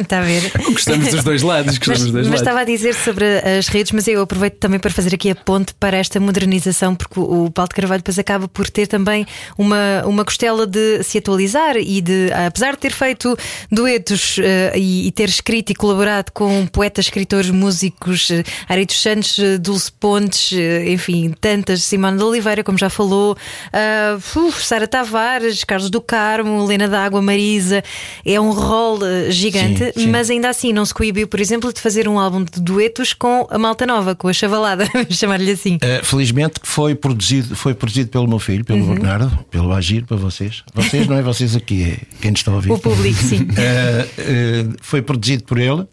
Está 0.00 0.18
a 0.20 0.22
ver? 0.22 0.50
Gostamos 0.72 1.08
dos 1.08 1.22
dois 1.22 1.42
lados, 1.42 1.66
Mas, 1.66 1.78
gostamos 1.78 2.02
dos 2.02 2.12
dois 2.12 2.26
mas 2.26 2.40
lados. 2.40 2.40
estava 2.40 2.60
a 2.60 2.64
dizer 2.64 2.94
sobre 2.94 3.24
as 3.58 3.68
redes, 3.68 3.92
mas 3.92 4.08
eu 4.08 4.20
aproveito 4.20 4.54
também 4.54 4.80
para 4.80 4.90
fazer 4.90 5.14
aqui 5.14 5.30
a 5.30 5.36
ponte 5.36 5.72
para 5.74 5.96
esta 5.96 6.18
modernização, 6.18 6.96
porque 6.96 7.20
o 7.20 7.48
Paulo 7.50 7.68
de 7.68 7.74
Carvalho 7.76 8.00
depois 8.00 8.18
acaba 8.18 8.48
por 8.48 8.68
ter 8.68 8.88
também 8.88 9.24
uma, 9.56 10.02
uma 10.04 10.24
costela 10.24 10.66
de 10.66 11.02
se 11.04 11.18
atualizar 11.18 11.76
e 11.76 12.00
de, 12.00 12.32
apesar 12.32 12.72
de 12.72 12.78
ter 12.78 12.92
feito 12.92 13.36
duetos 13.70 14.36
eh, 14.42 14.72
e, 14.76 15.06
e 15.06 15.12
ter 15.12 15.28
escrito 15.28 15.70
e 15.70 15.74
colaborado 15.76 16.32
com 16.32 16.66
poetas, 16.66 17.04
escritores, 17.04 17.50
músicos, 17.50 18.30
uh, 18.30 18.42
Ari 18.68 18.84
dos 18.84 19.00
Santos, 19.00 19.38
eh, 19.38 19.58
Dulce 19.58 19.92
Pontes, 19.92 20.52
eh, 20.52 20.90
enfim, 20.90 21.32
tantas, 21.40 21.84
Simone 21.84 22.18
de 22.18 22.24
Oliveira, 22.24 22.64
como 22.64 22.76
já 22.76 22.90
falou, 22.90 23.36
ah, 23.72 24.16
uf, 24.18 24.71
Sara 24.72 24.88
Tavares, 24.88 25.64
Carlos 25.64 25.90
do 25.90 26.00
Carmo, 26.00 26.64
Helena 26.64 26.88
D'Água, 26.88 27.20
Marisa, 27.20 27.84
é 28.24 28.40
um 28.40 28.52
rol 28.52 29.00
eh, 29.04 29.30
gigante, 29.30 29.92
Sim, 29.92 30.04
sim. 30.04 30.06
mas 30.06 30.30
ainda 30.30 30.48
assim 30.48 30.72
não 30.72 30.82
se 30.86 30.94
coibiu, 30.94 31.28
por 31.28 31.40
exemplo, 31.40 31.70
de 31.70 31.78
fazer 31.78 32.08
um 32.08 32.18
álbum 32.18 32.42
de 32.42 32.58
duetos 32.58 33.12
com 33.12 33.46
a 33.50 33.58
malta 33.58 33.84
nova, 33.84 34.14
com 34.14 34.28
a 34.28 34.32
chavalada, 34.32 34.88
vamos 34.94 35.18
chamar-lhe 35.18 35.50
assim. 35.50 35.74
Uh, 35.76 36.02
felizmente 36.02 36.58
que 36.58 36.66
foi 36.66 36.94
produzido, 36.94 37.54
foi 37.54 37.74
produzido 37.74 38.08
pelo 38.08 38.26
meu 38.26 38.38
filho, 38.38 38.64
pelo 38.64 38.80
Uhum. 38.82 38.94
Bernardo, 38.94 39.44
pelo 39.50 39.74
Agir, 39.74 40.06
para 40.06 40.16
vocês. 40.16 40.62
Vocês 40.72 41.06
não 41.06 41.18
é 41.18 41.22
vocês 41.22 41.54
aqui, 41.54 41.82
é 41.82 41.98
quem 42.22 42.30
nos 42.30 42.40
está 42.40 42.50
a 42.50 42.54
ouvir. 42.54 42.72
O 42.72 42.78
público, 42.78 43.22
sim. 43.22 43.42
Uh, 43.42 43.44
uh, 44.72 44.76
foi 44.80 45.02
produzido 45.02 45.44
por 45.44 45.58
ele. 45.58 45.86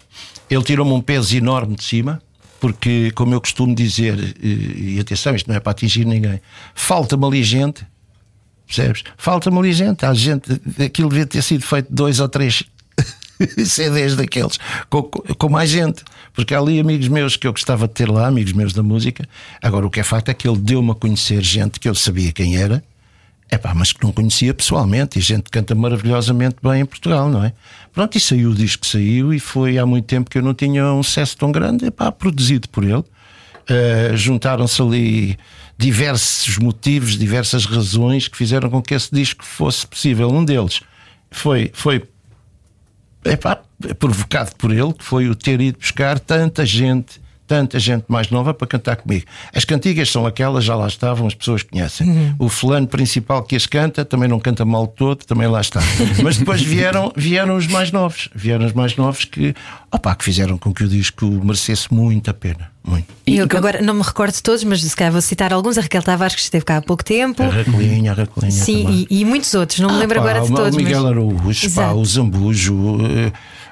Ele 0.49 0.63
tirou-me 0.63 0.93
um 0.93 1.01
peso 1.01 1.35
enorme 1.35 1.75
de 1.75 1.83
cima, 1.83 2.21
porque, 2.61 3.11
como 3.13 3.33
eu 3.33 3.41
costumo 3.41 3.75
dizer, 3.75 4.37
e 4.41 4.97
atenção, 5.01 5.35
isto 5.35 5.49
não 5.49 5.57
é 5.57 5.59
para 5.59 5.73
atingir 5.73 6.05
ninguém, 6.05 6.39
falta-me 6.73 7.25
ali 7.25 7.43
gente, 7.43 7.85
percebes? 8.69 9.03
Falta-me 9.17 9.57
ali 9.57 9.73
gente. 9.73 10.05
Há 10.05 10.13
gente, 10.13 10.61
aquilo 10.83 11.09
devia 11.09 11.25
ter 11.25 11.41
sido 11.41 11.65
feito 11.65 11.87
dois 11.91 12.19
ou 12.19 12.29
três 12.29 12.63
CDs 13.65 14.15
daqueles, 14.15 14.59
com, 14.89 15.03
com 15.03 15.49
mais 15.49 15.69
gente. 15.69 16.03
Porque 16.33 16.53
há 16.53 16.59
ali 16.59 16.79
amigos 16.79 17.07
meus 17.07 17.35
que 17.35 17.47
eu 17.47 17.51
gostava 17.51 17.87
de 17.87 17.93
ter 17.93 18.09
lá, 18.09 18.27
amigos 18.27 18.53
meus 18.53 18.71
da 18.71 18.83
música. 18.83 19.27
Agora, 19.61 19.85
o 19.87 19.89
que 19.89 19.99
é 19.99 20.03
facto 20.03 20.29
é 20.29 20.33
que 20.33 20.47
ele 20.47 20.57
deu-me 20.57 20.91
a 20.91 20.95
conhecer 20.95 21.41
gente 21.43 21.79
que 21.79 21.89
eu 21.89 21.95
sabia 21.95 22.31
quem 22.31 22.57
era. 22.57 22.83
Epá, 23.51 23.73
mas 23.73 23.91
que 23.91 24.03
não 24.03 24.11
conhecia 24.11 24.53
pessoalmente 24.53 25.17
e 25.17 25.21
gente 25.21 25.43
que 25.43 25.49
canta 25.49 25.73
maravilhosamente 25.73 26.57
bem 26.61 26.81
em 26.81 26.85
Portugal, 26.85 27.29
não 27.29 27.43
é? 27.43 27.51
Pronto, 27.91 28.15
e 28.15 28.21
saiu 28.21 28.51
o 28.51 28.55
disco 28.55 28.83
que 28.83 28.87
saiu 28.87 29.33
e 29.33 29.39
foi 29.39 29.79
há 29.79 29.87
muito 29.87 30.05
tempo 30.05 30.29
que 30.29 30.37
eu 30.37 30.43
não 30.43 30.53
tinha 30.53 30.93
um 30.93 31.01
sucesso 31.01 31.35
tão 31.35 31.51
grande, 31.51 31.85
epá, 31.85 32.11
produzido 32.11 32.69
por 32.69 32.83
ele. 32.83 32.99
Uh, 32.99 34.15
Juntaram-se 34.15 34.79
ali 34.79 35.37
diversos 35.79 36.57
motivos, 36.57 37.17
diversas 37.17 37.63
razões 37.63 38.27
que 38.27 38.35
fizeram 38.35 38.69
com 38.69 38.81
que 38.81 38.93
esse 38.93 39.09
disco 39.15 39.45
fosse 39.45 39.87
possível. 39.87 40.29
Um 40.29 40.43
deles 40.43 40.81
foi, 41.31 41.71
foi 41.73 42.03
epá, 43.23 43.61
provocado 43.97 44.53
por 44.57 44.71
ele, 44.71 44.91
que 44.91 45.05
foi 45.05 45.29
o 45.29 45.35
ter 45.35 45.61
ido 45.61 45.79
buscar 45.79 46.19
tanta 46.19 46.65
gente, 46.65 47.21
tanta 47.49 47.79
gente 47.79 48.05
mais 48.07 48.29
nova 48.29 48.53
para 48.53 48.67
cantar 48.67 48.95
comigo. 48.95 49.25
As 49.51 49.65
cantigas 49.65 50.07
são 50.11 50.27
aquelas, 50.27 50.63
já 50.63 50.75
lá 50.75 50.87
estavam, 50.87 51.25
as 51.25 51.33
pessoas 51.33 51.63
conhecem. 51.63 52.35
O 52.37 52.47
fulano 52.47 52.85
principal 52.85 53.41
que 53.41 53.55
as 53.55 53.65
canta 53.65 54.05
também 54.05 54.29
não 54.29 54.39
canta 54.39 54.63
mal 54.63 54.85
todo, 54.85 55.25
também 55.25 55.47
lá 55.47 55.59
está. 55.59 55.81
Mas 56.23 56.37
depois 56.37 56.61
vieram, 56.61 57.11
vieram 57.17 57.57
os 57.57 57.65
mais 57.65 57.91
novos, 57.91 58.29
vieram 58.35 58.67
os 58.67 58.73
mais 58.73 58.95
novos 58.95 59.25
que, 59.25 59.55
opá, 59.91 60.13
que 60.13 60.23
fizeram 60.23 60.59
com 60.59 60.71
que 60.71 60.83
o 60.83 60.87
disco 60.87 61.25
merecesse 61.25 61.91
muito 61.91 62.29
a 62.29 62.33
pena. 62.35 62.69
Muito. 62.85 63.07
E 63.25 63.37
eu 63.37 63.45
agora 63.45 63.81
não 63.81 63.95
me 63.95 64.01
recordo 64.03 64.33
de 64.33 64.43
todos, 64.43 64.63
mas 64.63 64.81
se 64.81 64.95
calhar 64.95 65.11
vou 65.11 65.21
citar 65.21 65.51
alguns. 65.51 65.77
A 65.77 65.81
Raquel 65.81 66.03
Tavares, 66.03 66.35
que 66.35 66.41
esteve 66.41 66.63
cá 66.63 66.77
há 66.77 66.81
pouco 66.81 67.03
tempo. 67.03 67.41
A 67.41 67.47
Racolinha, 67.47 68.11
a 68.11 68.15
Racolinha. 68.15 68.51
Sim, 68.51 69.05
e, 69.09 69.21
e 69.21 69.25
muitos 69.25 69.53
outros, 69.55 69.79
não 69.79 69.89
me 69.89 69.95
Ah, 69.95 69.99
lembro 69.99 70.21
pá, 70.21 70.29
agora 70.29 70.45
de 70.45 70.51
o 70.51 70.55
todos. 70.55 70.77
Miguel 70.77 71.01
mas... 71.03 71.11
Araújo, 71.11 71.71
pá, 71.73 71.91
o 71.91 72.05
Zambujo, 72.05 72.97
eh, 73.01 73.31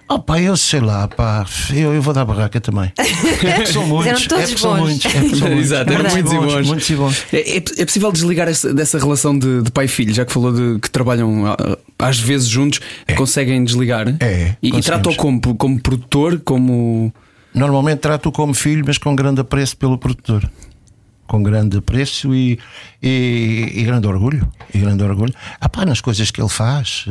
Oh 0.10 0.20
pá, 0.20 0.40
eu 0.40 0.56
sei 0.56 0.80
lá, 0.80 1.06
pá, 1.08 1.46
eu, 1.74 1.94
eu 1.94 2.02
vou 2.02 2.14
dar 2.14 2.24
barraca 2.24 2.62
também. 2.62 2.92
É 2.98 3.52
porque 3.56 3.66
são 3.68 3.86
muitos. 3.86 4.08
eram 4.08 4.22
todos 4.28 4.44
é 4.44 4.48
porque 4.48 4.58
são 4.62 4.72
bons. 4.78 4.80
muitos. 4.90 5.06
É 5.06 5.20
porque 5.20 5.36
são 5.36 5.48
muitos. 5.50 5.66
Exato, 5.66 5.92
eram 5.94 6.04
Verdade. 6.04 6.14
muitos 6.16 6.32
e 6.34 6.38
bons. 6.56 6.68
Muitos 6.68 6.90
e 6.90 6.96
bons. 6.96 7.26
É, 7.34 7.58
é- 7.58 7.64
é 7.82 7.86
possível 7.86 8.12
desligar 8.12 8.48
essa- 8.48 8.74
dessa 8.74 8.98
relação 8.98 9.38
de, 9.38 9.62
de 9.64 9.72
pai 9.72 9.86
e 9.86 9.88
filho, 9.90 10.14
já 10.14 10.26
que 10.26 10.32
falou 10.32 10.54
de 10.54 10.80
que 10.80 10.90
trabalham 10.90 11.46
ah, 11.46 11.58
às 12.00 12.20
vezes 12.20 12.48
juntos, 12.48 12.80
conseguem 13.18 13.64
desligar? 13.64 14.08
É, 14.22 14.56
E, 14.64 14.70
e 14.78 14.82
tratam 14.82 15.14
como, 15.14 15.42
como 15.56 15.80
produtor, 15.82 16.40
como. 16.40 17.14
Normalmente 17.54 18.00
trato-o 18.00 18.32
como 18.32 18.54
filho, 18.54 18.84
mas 18.86 18.98
com 18.98 19.16
grande 19.16 19.42
apreço 19.42 19.76
pelo 19.76 19.98
produtor. 19.98 20.50
Com 21.28 21.44
grande 21.44 21.78
apreço 21.80 22.34
e, 22.34 22.58
e, 23.04 23.72
e 23.76 23.84
grande 23.84 24.08
orgulho. 24.08 24.48
E 24.74 24.78
grande 24.78 25.04
orgulho. 25.04 25.34
Ah, 25.60 25.68
pá, 25.68 25.86
nas 25.86 26.00
coisas 26.00 26.30
que 26.32 26.40
ele 26.40 26.50
faz. 26.50 27.06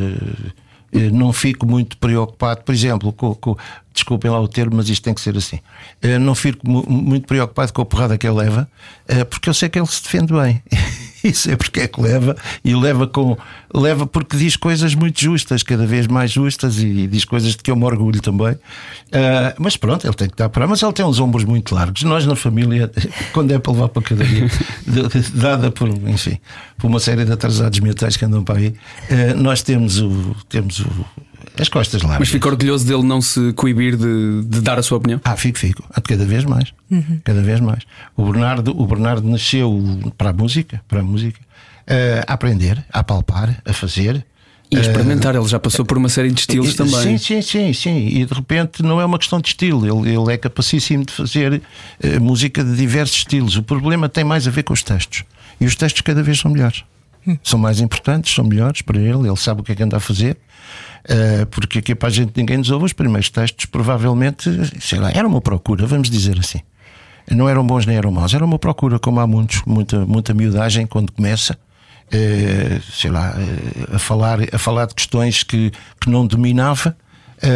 Eh, 0.92 1.10
não 1.10 1.32
fico 1.32 1.66
muito 1.66 1.96
preocupado, 1.98 2.62
por 2.62 2.74
exemplo, 2.74 3.12
com, 3.12 3.34
com- 3.34 3.56
desculpem 3.92 4.30
lá 4.30 4.40
o 4.40 4.48
termo, 4.48 4.76
mas 4.76 4.88
isto 4.88 5.02
tem 5.02 5.14
que 5.14 5.20
ser 5.20 5.36
assim. 5.36 5.58
Eh, 6.02 6.18
não 6.18 6.34
fico 6.34 6.68
mu- 6.68 6.84
muito 6.88 7.26
preocupado 7.26 7.72
com 7.72 7.82
a 7.82 7.86
porrada 7.86 8.18
que 8.18 8.26
ele 8.26 8.36
leva, 8.36 8.68
eh, 9.08 9.24
porque 9.24 9.48
eu 9.48 9.54
sei 9.54 9.68
que 9.68 9.78
ele 9.78 9.86
se 9.86 10.02
defende 10.02 10.32
bem. 10.32 10.62
e 11.24 11.32
sei 11.34 11.56
porque 11.56 11.80
é 11.80 11.88
que 11.88 12.00
leva, 12.00 12.36
e 12.64 12.74
leva 12.74 13.06
com 13.06 13.36
leva 13.74 14.06
porque 14.06 14.36
diz 14.36 14.56
coisas 14.56 14.94
muito 14.94 15.20
justas, 15.20 15.62
cada 15.62 15.86
vez 15.86 16.06
mais 16.06 16.30
justas, 16.30 16.78
e 16.78 17.06
diz 17.06 17.24
coisas 17.24 17.50
de 17.52 17.58
que 17.58 17.70
eu 17.70 17.76
me 17.76 17.84
orgulho 17.84 18.20
também. 18.20 18.56
Ah, 19.12 19.54
mas 19.58 19.76
pronto, 19.76 20.06
ele 20.06 20.14
tem 20.14 20.28
que 20.28 20.36
dar 20.36 20.48
para. 20.48 20.66
Mas 20.66 20.82
ele 20.82 20.92
tem 20.92 21.04
uns 21.04 21.18
ombros 21.20 21.44
muito 21.44 21.74
largos. 21.74 22.02
Nós 22.02 22.26
na 22.26 22.36
família, 22.36 22.90
quando 23.32 23.52
é 23.52 23.58
para 23.58 23.72
levar 23.72 23.88
para 23.88 24.02
a 24.02 24.04
cadeia, 24.04 24.50
de- 24.86 25.30
dada 25.32 25.70
por, 25.70 25.88
enfim, 25.88 26.38
por 26.78 26.86
uma 26.88 27.00
série 27.00 27.24
de 27.24 27.32
atrasados 27.32 27.78
mentais 27.80 28.16
que 28.16 28.24
andam 28.24 28.42
para 28.42 28.58
aí, 28.58 28.74
ah, 29.10 29.34
nós 29.34 29.62
temos 29.62 30.00
o. 30.00 30.34
Temos 30.48 30.80
o 30.80 30.86
as 31.58 31.68
costas 31.68 32.02
largas. 32.02 32.20
Mas 32.20 32.28
fica 32.28 32.48
orgulhoso 32.48 32.86
dele 32.86 33.02
não 33.02 33.20
se 33.20 33.52
coibir 33.54 33.96
de, 33.96 34.42
de 34.44 34.60
dar 34.60 34.78
a 34.78 34.82
sua 34.82 34.98
opinião? 34.98 35.20
Ah, 35.24 35.36
fico, 35.36 35.58
fico. 35.58 35.84
Ah, 35.94 36.00
Cada 36.00 36.24
vez 36.24 36.44
mais. 36.44 36.72
Cada 37.24 37.42
vez 37.42 37.60
mais. 37.60 37.82
O 38.16 38.24
Bernardo, 38.30 38.78
o 38.80 38.86
Bernardo 38.86 39.28
nasceu 39.28 40.12
para 40.16 40.30
a 40.30 40.32
música, 40.32 40.80
para 40.88 41.00
a 41.00 41.02
música, 41.02 41.38
eh, 41.86 42.24
a 42.26 42.32
aprender, 42.34 42.84
a 42.92 43.02
palpar, 43.02 43.60
a 43.64 43.72
fazer. 43.72 44.24
E 44.70 44.76
a 44.76 44.80
experimentar, 44.80 45.34
ele 45.36 45.46
já 45.46 45.60
passou 45.60 45.84
por 45.84 45.96
uma 45.96 46.08
série 46.08 46.30
de 46.32 46.40
estilos 46.40 46.72
E- 46.72 46.76
também. 46.76 47.16
Sim, 47.16 47.18
sim, 47.18 47.40
sim, 47.42 47.72
sim. 47.72 48.06
E 48.08 48.24
de 48.26 48.34
repente 48.34 48.82
não 48.82 49.00
é 49.00 49.04
uma 49.04 49.16
questão 49.18 49.40
de 49.40 49.48
estilo. 49.48 49.86
Ele, 49.86 50.10
ele 50.16 50.32
é 50.32 50.36
capacíssimo 50.36 51.04
de 51.06 51.12
fazer 51.12 51.62
eh, 52.02 52.18
música 52.18 52.64
de 52.64 52.74
diversos 52.76 53.18
estilos. 53.18 53.56
O 53.56 53.62
problema 53.62 54.08
tem 54.08 54.24
mais 54.24 54.46
a 54.46 54.50
ver 54.50 54.64
com 54.64 54.72
os 54.72 54.82
textos. 54.82 55.22
E 55.60 55.64
os 55.66 55.76
textos 55.76 56.02
cada 56.02 56.22
vez 56.22 56.38
são 56.40 56.50
melhores. 56.50 56.82
São 57.42 57.58
mais 57.58 57.80
importantes, 57.80 58.32
são 58.34 58.44
melhores 58.44 58.82
para 58.82 58.98
ele. 58.98 59.26
Ele 59.28 59.36
sabe 59.36 59.60
o 59.60 59.64
que 59.64 59.72
é 59.72 59.74
que 59.74 59.82
anda 59.82 59.96
a 59.96 60.00
fazer. 60.00 60.36
Eh, 61.08 61.44
porque 61.50 61.78
aqui 61.78 61.94
para 61.94 62.08
a 62.08 62.12
gente 62.12 62.32
ninguém 62.36 62.56
nos 62.58 62.70
ouve. 62.70 62.86
Os 62.86 62.92
primeiros 62.92 63.30
textos, 63.30 63.66
provavelmente, 63.66 64.50
sei 64.80 64.98
lá, 64.98 65.10
era 65.10 65.26
uma 65.26 65.40
procura, 65.40 65.86
vamos 65.86 66.10
dizer 66.10 66.38
assim. 66.38 66.60
Não 67.30 67.48
eram 67.48 67.66
bons 67.66 67.86
nem 67.86 67.96
eram 67.96 68.10
maus, 68.12 68.34
era 68.34 68.44
uma 68.44 68.58
procura, 68.58 68.98
como 68.98 69.18
há 69.20 69.26
muitos, 69.26 69.62
muita, 69.66 70.04
muita 70.06 70.32
miudagem 70.34 70.86
quando 70.86 71.12
começa. 71.12 71.58
eh, 72.12 72.80
sei 72.92 73.10
lá, 73.10 73.34
eh, 73.36 73.96
a, 73.96 73.98
falar, 73.98 74.38
a 74.52 74.58
falar 74.58 74.86
de 74.86 74.94
questões 74.94 75.42
que, 75.42 75.72
que 76.00 76.08
não 76.08 76.24
dominava, 76.26 76.96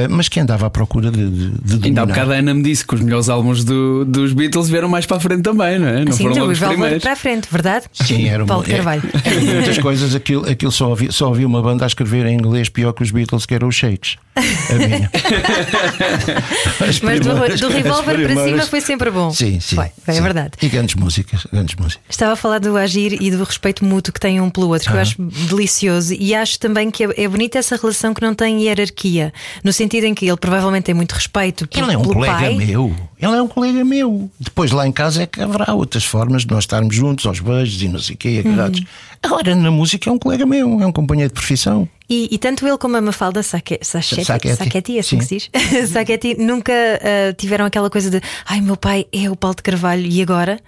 mas 0.09 0.29
que 0.29 0.39
andava 0.41 0.67
à 0.67 0.71
procura 0.71 1.11
de, 1.11 1.29
de, 1.29 1.51
de 1.51 1.75
Ainda 1.75 1.77
dominar. 1.79 2.03
há 2.03 2.07
bocado 2.07 2.33
a 2.33 2.37
Ana 2.37 2.55
me 2.55 2.63
disse 2.63 2.87
que 2.87 2.95
os 2.95 3.01
melhores 3.01 3.29
álbuns 3.29 3.65
do- 3.65 4.05
dos 4.05 4.33
Beatles 4.33 4.69
vieram 4.69 4.89
mais 4.89 5.07
para 5.07 5.17
a 5.17 5.21
frente 5.21 5.43
também, 5.43 5.79
não 5.79 5.89
é? 5.89 6.05
Não 6.05 6.13
Assim, 6.13 6.19
foram 6.25 6.31
então, 6.33 6.43
logo 6.45 6.53
os 6.53 6.59
primeiros. 6.59 7.03
para 7.03 7.13
a 7.13 7.17
frente, 7.17 7.49
verdade? 7.51 7.87
Sim, 7.93 8.29
era 8.29 8.43
uma, 8.43 8.47
Paulo 8.49 8.65
de 8.65 8.71
Carvalho. 8.71 9.03
é- 9.25 9.29
era 9.29 9.41
muitas 9.55 9.79
coisas. 9.79 10.15
Aquilo, 10.15 10.49
aquilo 10.49 10.73
só, 10.73 10.93
havia, 10.93 11.11
só 11.13 11.29
havia 11.31 11.47
uma 11.47 11.63
banda 11.63 11.85
a 11.85 11.87
escrever 11.87 12.27
em 12.27 12.35
inglês 12.35 12.69
pior 12.69 12.93
que 12.93 13.03
os 13.03 13.11
Beatles, 13.11 13.47
que 13.47 13.55
eram 13.55 13.69
os 13.69 13.75
Shakes. 13.75 14.17
A 14.37 14.75
minha. 14.75 15.11
As 16.89 17.01
Mas 17.01 17.21
do, 17.21 17.35
do 17.35 17.45
as 17.45 17.61
Revolver 17.61 18.27
para 18.33 18.45
cima 18.45 18.63
foi 18.67 18.81
sempre 18.81 19.11
bom. 19.11 19.31
Sim, 19.31 19.61
sim. 19.61 19.77
Foi, 19.77 19.87
foi, 20.05 20.15
é 20.15 20.17
sim. 20.17 20.23
verdade. 20.23 20.53
E 20.63 20.69
grandes 20.69 20.95
músicas, 20.95 21.47
grandes 21.53 21.75
músicas. 21.77 22.03
Estava 22.09 22.33
a 22.33 22.37
falar 22.37 22.59
do 22.59 22.77
agir 22.77 23.21
e 23.21 23.31
do 23.31 23.43
respeito 23.45 23.85
mútuo 23.85 24.13
que 24.13 24.21
têm 24.21 24.41
um 24.41 24.49
pelo 24.51 24.69
outro, 24.69 24.89
que 24.89 24.93
Ah. 24.95 24.99
eu 24.99 25.03
acho 25.03 25.21
delicioso 25.23 26.15
e 26.15 26.35
acho 26.35 26.59
também 26.59 26.91
que 26.91 27.05
é, 27.05 27.09
é 27.25 27.29
bonita 27.29 27.59
essa 27.59 27.77
relação 27.77 28.15
que 28.15 28.23
não 28.23 28.35
tem 28.35 28.63
hierarquia, 28.63 29.33
no 29.65 29.73
sentido 29.73 30.05
em 30.05 30.15
que 30.15 30.27
ele 30.27 30.37
provavelmente 30.37 30.85
tem 30.85 30.95
muito 30.95 31.13
respeito 31.13 31.67
por- 31.67 31.79
Ele 31.83 31.93
é 31.93 31.99
um 31.99 32.03
pelo 32.03 32.15
colega 32.15 32.35
pai. 32.35 32.55
meu. 32.55 32.95
Ele 33.21 33.37
é 33.37 33.43
um 33.43 33.49
colega 33.49 33.85
meu. 33.85 34.31
Depois 34.41 34.71
lá 34.71 34.87
em 34.87 34.93
casa 34.93 35.25
é 35.25 35.27
que 35.27 35.43
haverá 35.43 35.75
outras 35.75 36.05
formas 36.05 36.43
de 36.43 36.49
nós 36.49 36.65
estarmos 36.65 36.95
juntos, 36.95 37.27
aos 37.27 37.39
beijos 37.39 37.83
e 37.83 37.89
não 37.89 37.99
sei 37.99 38.15
o 38.15 38.19
quê, 38.19 38.43
agarrados. 38.45 38.83
Agora 39.23 39.55
na 39.55 39.71
música 39.71 40.09
é 40.09 40.13
um 40.13 40.19
colega 40.19 40.47
meu, 40.47 40.81
é 40.81 40.87
um 40.87 40.93
companheiro 40.93 41.29
de 41.29 41.35
profissão. 41.35 41.87
E, 42.09 42.29
e 42.33 42.39
tanto 42.39 42.67
ele 42.67 42.79
como 42.79 42.97
a 42.97 43.01
Mafalda 43.01 43.43
Sacchetti, 43.43 44.97
é 44.97 45.01
assim 45.01 45.19
que 45.19 45.25
se 45.25 45.37
diz? 45.37 45.51
Sacchetti 45.93 46.35
nunca 46.39 46.73
ah, 46.73 47.35
tiveram 47.35 47.67
aquela 47.67 47.91
coisa 47.91 48.11
de 48.11 48.23
ai, 48.47 48.63
meu 48.63 48.77
pai 48.77 49.07
é 49.13 49.31
o 49.31 49.37
Paulo 49.37 49.55
de 49.55 49.63
Carvalho 49.63 50.07
e 50.07 50.23
agora? 50.23 50.59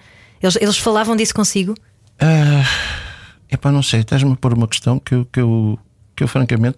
Eles, 0.41 0.55
eles 0.61 0.77
falavam 0.77 1.15
disso 1.15 1.33
consigo? 1.33 1.73
Ah, 2.19 2.63
epá, 3.51 3.71
não 3.71 3.81
sei, 3.81 4.01
estás-me 4.01 4.31
a 4.31 4.35
pôr 4.35 4.53
uma 4.53 4.67
questão 4.67 4.99
que 4.99 5.15
eu, 5.15 5.25
que 5.25 5.39
eu, 5.39 5.79
que 6.15 6.23
eu 6.23 6.27
francamente. 6.27 6.77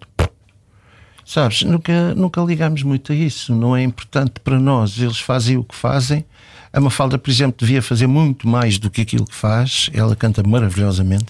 Sabes, 1.26 1.64
nunca, 1.64 2.14
nunca 2.14 2.40
ligámos 2.40 2.84
muito 2.84 3.10
a 3.10 3.14
isso, 3.14 3.52
não 3.52 3.76
é 3.76 3.82
importante 3.82 4.34
para 4.44 4.60
nós. 4.60 4.96
Eles 4.98 5.18
fazem 5.18 5.56
o 5.56 5.64
que 5.64 5.74
fazem. 5.74 6.24
A 6.72 6.80
Mafalda, 6.80 7.18
por 7.18 7.30
exemplo, 7.30 7.56
devia 7.58 7.80
fazer 7.82 8.06
muito 8.06 8.46
mais 8.46 8.78
do 8.78 8.90
que 8.90 9.00
aquilo 9.00 9.24
que 9.24 9.34
faz. 9.34 9.88
Ela 9.94 10.14
canta 10.14 10.42
maravilhosamente, 10.46 11.26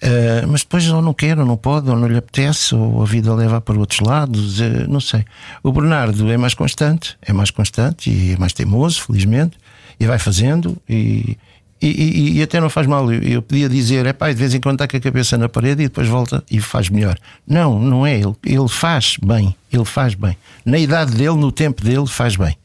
Ah, 0.00 0.46
mas 0.48 0.62
depois 0.62 0.88
ou 0.88 1.02
não 1.02 1.12
quer, 1.12 1.38
ou 1.38 1.44
não 1.44 1.56
pode, 1.56 1.90
ou 1.90 1.96
não 1.96 2.06
lhe 2.08 2.16
apetece, 2.16 2.74
ou 2.74 3.02
a 3.02 3.04
vida 3.04 3.34
leva 3.34 3.60
para 3.60 3.78
outros 3.78 4.00
lados. 4.00 4.60
ah, 4.62 4.86
não 4.88 5.00
sei. 5.00 5.24
O 5.62 5.72
Bernardo 5.72 6.30
é 6.30 6.36
mais 6.36 6.54
constante, 6.54 7.16
é 7.20 7.32
mais 7.32 7.50
constante 7.50 8.08
e 8.08 8.32
é 8.32 8.36
mais 8.38 8.52
teimoso, 8.54 9.02
felizmente, 9.02 9.58
e 10.00 10.06
vai 10.06 10.18
fazendo. 10.18 10.76
E, 10.88 11.36
e, 11.80 11.86
e- 11.86 12.32
e 12.38 12.42
até 12.42 12.60
não 12.60 12.68
faz 12.70 12.86
mal. 12.86 13.10
Eu, 13.12 13.22
eu 13.22 13.42
podia 13.42 13.68
dizer, 13.68 14.04
é 14.06 14.12
pá, 14.12 14.28
de 14.28 14.34
vez 14.34 14.54
em 14.54 14.60
quando 14.60 14.74
está 14.76 14.88
com 14.88 14.96
a 14.96 15.00
cabeça 15.00 15.36
na 15.38 15.48
parede 15.48 15.82
e 15.82 15.88
depois 15.88 16.08
volta 16.08 16.42
e 16.50 16.60
faz 16.60 16.88
melhor. 16.90 17.16
Não, 17.46 17.78
não 17.80 18.06
é. 18.06 18.14
Ele, 18.16 18.34
ele 18.44 18.68
faz 18.68 19.16
bem. 19.24 19.54
Ele 19.72 19.84
faz 19.84 20.14
bem. 20.14 20.36
Na 20.64 20.78
idade 20.78 21.12
dele, 21.14 21.36
no 21.36 21.52
tempo 21.52 21.82
dele, 21.84 22.06
faz 22.06 22.36
bem. 22.36 22.56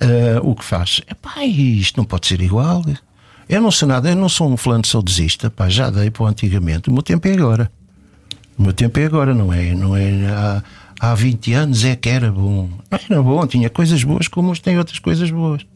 Ah, 0.00 0.40
o 0.42 0.54
que 0.54 0.64
faz? 0.64 1.00
É 1.08 1.14
pá, 1.14 1.44
isto 1.44 1.96
não 1.98 2.04
pode 2.04 2.26
ser 2.26 2.40
igual. 2.40 2.84
Eu 3.48 3.60
não 3.60 3.70
sou 3.70 3.86
nada, 3.88 4.08
eu 4.08 4.16
não 4.16 4.28
sou 4.28 4.50
um 4.50 4.56
fulano 4.56 4.86
saudosista, 4.86 5.50
pá, 5.50 5.68
já 5.68 5.90
dei 5.90 6.10
para 6.10 6.22
o 6.22 6.26
antigamente. 6.26 6.88
O 6.88 6.92
meu 6.92 7.02
tempo 7.02 7.26
é 7.28 7.32
agora. 7.32 7.70
O 8.56 8.62
meu 8.62 8.72
tempo 8.72 8.98
é 9.00 9.04
agora, 9.04 9.34
não 9.34 9.52
é? 9.52 9.74
Não 9.74 9.96
é 9.96 10.26
há, 10.28 10.62
há 11.00 11.14
20 11.14 11.52
anos 11.52 11.84
é 11.84 11.96
que 11.96 12.08
era 12.08 12.30
bom. 12.30 12.70
Não 12.90 12.98
era 13.10 13.22
bom, 13.22 13.46
tinha 13.46 13.68
coisas 13.68 14.02
boas 14.04 14.28
como 14.28 14.50
hoje 14.50 14.62
tem 14.62 14.78
outras 14.78 14.98
coisas 15.00 15.30
boas. 15.30 15.66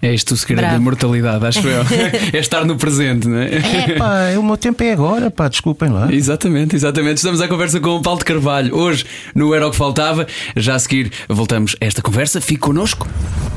É 0.00 0.14
isto 0.14 0.32
o 0.32 0.36
segredo 0.36 0.60
Bravo. 0.60 0.74
da 0.74 0.80
imortalidade, 0.80 1.46
acho 1.46 1.66
eu. 1.66 1.82
é 2.32 2.38
estar 2.38 2.64
no 2.64 2.76
presente, 2.76 3.26
não 3.26 3.38
é? 3.38 3.56
É 3.56 3.94
pá, 3.98 4.38
o 4.38 4.42
meu 4.42 4.56
tempo 4.56 4.82
é 4.84 4.92
agora, 4.92 5.28
pá, 5.30 5.48
desculpem 5.48 5.88
lá. 5.88 6.12
Exatamente, 6.12 6.76
exatamente. 6.76 7.16
Estamos 7.16 7.40
à 7.40 7.48
conversa 7.48 7.80
com 7.80 7.96
o 7.96 8.02
Paulo 8.02 8.20
de 8.20 8.24
Carvalho. 8.24 8.76
Hoje, 8.76 9.04
no 9.34 9.52
Era 9.52 9.66
o 9.66 9.70
que 9.70 9.76
Faltava. 9.76 10.26
Já 10.56 10.76
a 10.76 10.78
seguir, 10.78 11.10
voltamos 11.28 11.74
a 11.80 11.84
esta 11.84 12.00
conversa. 12.00 12.40
Fique 12.40 12.60
connosco. 12.60 13.08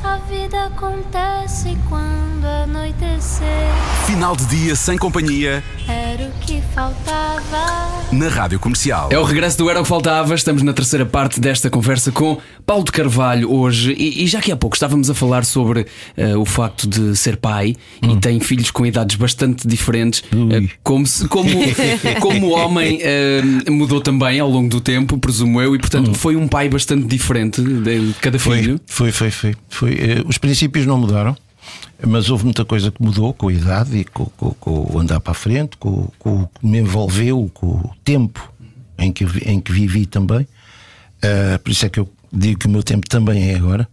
A 0.02 0.16
vida 0.28 0.64
acontece 0.64 1.76
quando 1.88 2.44
anoitecer. 2.44 3.46
Final 4.06 4.34
de 4.34 4.46
dia 4.46 4.74
sem 4.74 4.98
companhia 4.98 5.62
o 5.88 6.01
que 6.46 6.60
faltava. 6.74 8.02
na 8.12 8.28
Rádio 8.28 8.58
Comercial. 8.58 9.08
É 9.10 9.18
o 9.18 9.22
regresso 9.24 9.56
do 9.58 9.70
Era 9.70 9.80
o 9.80 9.82
que 9.82 9.88
Faltava. 9.88 10.34
Estamos 10.34 10.62
na 10.62 10.72
terceira 10.72 11.06
parte 11.06 11.40
desta 11.40 11.70
conversa 11.70 12.10
com 12.12 12.38
Paulo 12.66 12.84
de 12.84 12.92
Carvalho 12.92 13.50
hoje. 13.52 13.92
E, 13.92 14.24
e 14.24 14.26
já 14.26 14.40
que 14.40 14.50
há 14.52 14.56
pouco 14.56 14.76
estávamos 14.76 15.08
a 15.08 15.14
falar 15.14 15.44
sobre 15.44 15.86
eh, 16.16 16.36
o 16.36 16.44
facto 16.44 16.86
de 16.88 17.16
ser 17.16 17.36
pai 17.36 17.74
e 18.02 18.16
tem 18.16 18.40
filhos 18.40 18.70
com 18.70 18.84
idades 18.84 19.16
bastante 19.16 19.66
diferentes, 19.66 20.22
eh, 20.32 20.68
como, 20.82 21.06
se- 21.06 21.26
como, 21.28 21.48
como 22.20 22.48
o 22.48 22.50
homem 22.50 22.98
eh, 23.02 23.42
mudou 23.70 24.00
também 24.00 24.40
ao 24.40 24.50
longo 24.50 24.68
do 24.68 24.80
tempo, 24.80 25.16
presumo 25.18 25.60
eu, 25.60 25.74
e 25.74 25.78
portanto 25.78 26.14
foi 26.14 26.36
um 26.36 26.46
pai 26.48 26.68
bastante 26.68 27.06
diferente 27.06 27.62
de 27.62 28.14
cada 28.20 28.38
filho. 28.38 28.80
Foi, 28.86 29.12
foi, 29.12 29.30
foi. 29.30 29.54
foi. 29.68 29.92
Eh, 29.94 30.22
Os 30.26 30.38
princípios 30.38 30.84
não 30.86 30.98
mudaram, 30.98 31.36
mas 32.06 32.30
houve 32.30 32.44
muita 32.44 32.64
coisa 32.64 32.90
que 32.90 33.02
mudou 33.02 33.32
com 33.32 33.48
a 33.48 33.52
idade 33.52 33.96
e 33.98 34.04
com, 34.04 34.26
com- 34.26 34.54
com 34.54 34.90
o 34.92 34.98
andar 34.98 35.20
para 35.20 35.32
a 35.32 35.34
frente, 35.34 35.76
com, 35.76 36.08
com 36.18 36.42
o 36.42 36.46
que 36.48 36.66
me 36.66 36.78
envolveu, 36.78 37.50
com 37.54 37.66
o 37.66 37.90
tempo 38.04 38.52
em 38.98 39.12
que, 39.12 39.24
em 39.48 39.60
que 39.60 39.72
vivi 39.72 40.06
também. 40.06 40.46
Eh, 41.22 41.58
por 41.58 41.70
isso 41.70 41.86
é 41.86 41.88
que 41.88 42.00
eu 42.00 42.08
digo 42.32 42.58
que 42.60 42.66
o 42.66 42.70
meu 42.70 42.82
tempo 42.82 43.08
também 43.08 43.50
é 43.50 43.56
agora. 43.56 43.88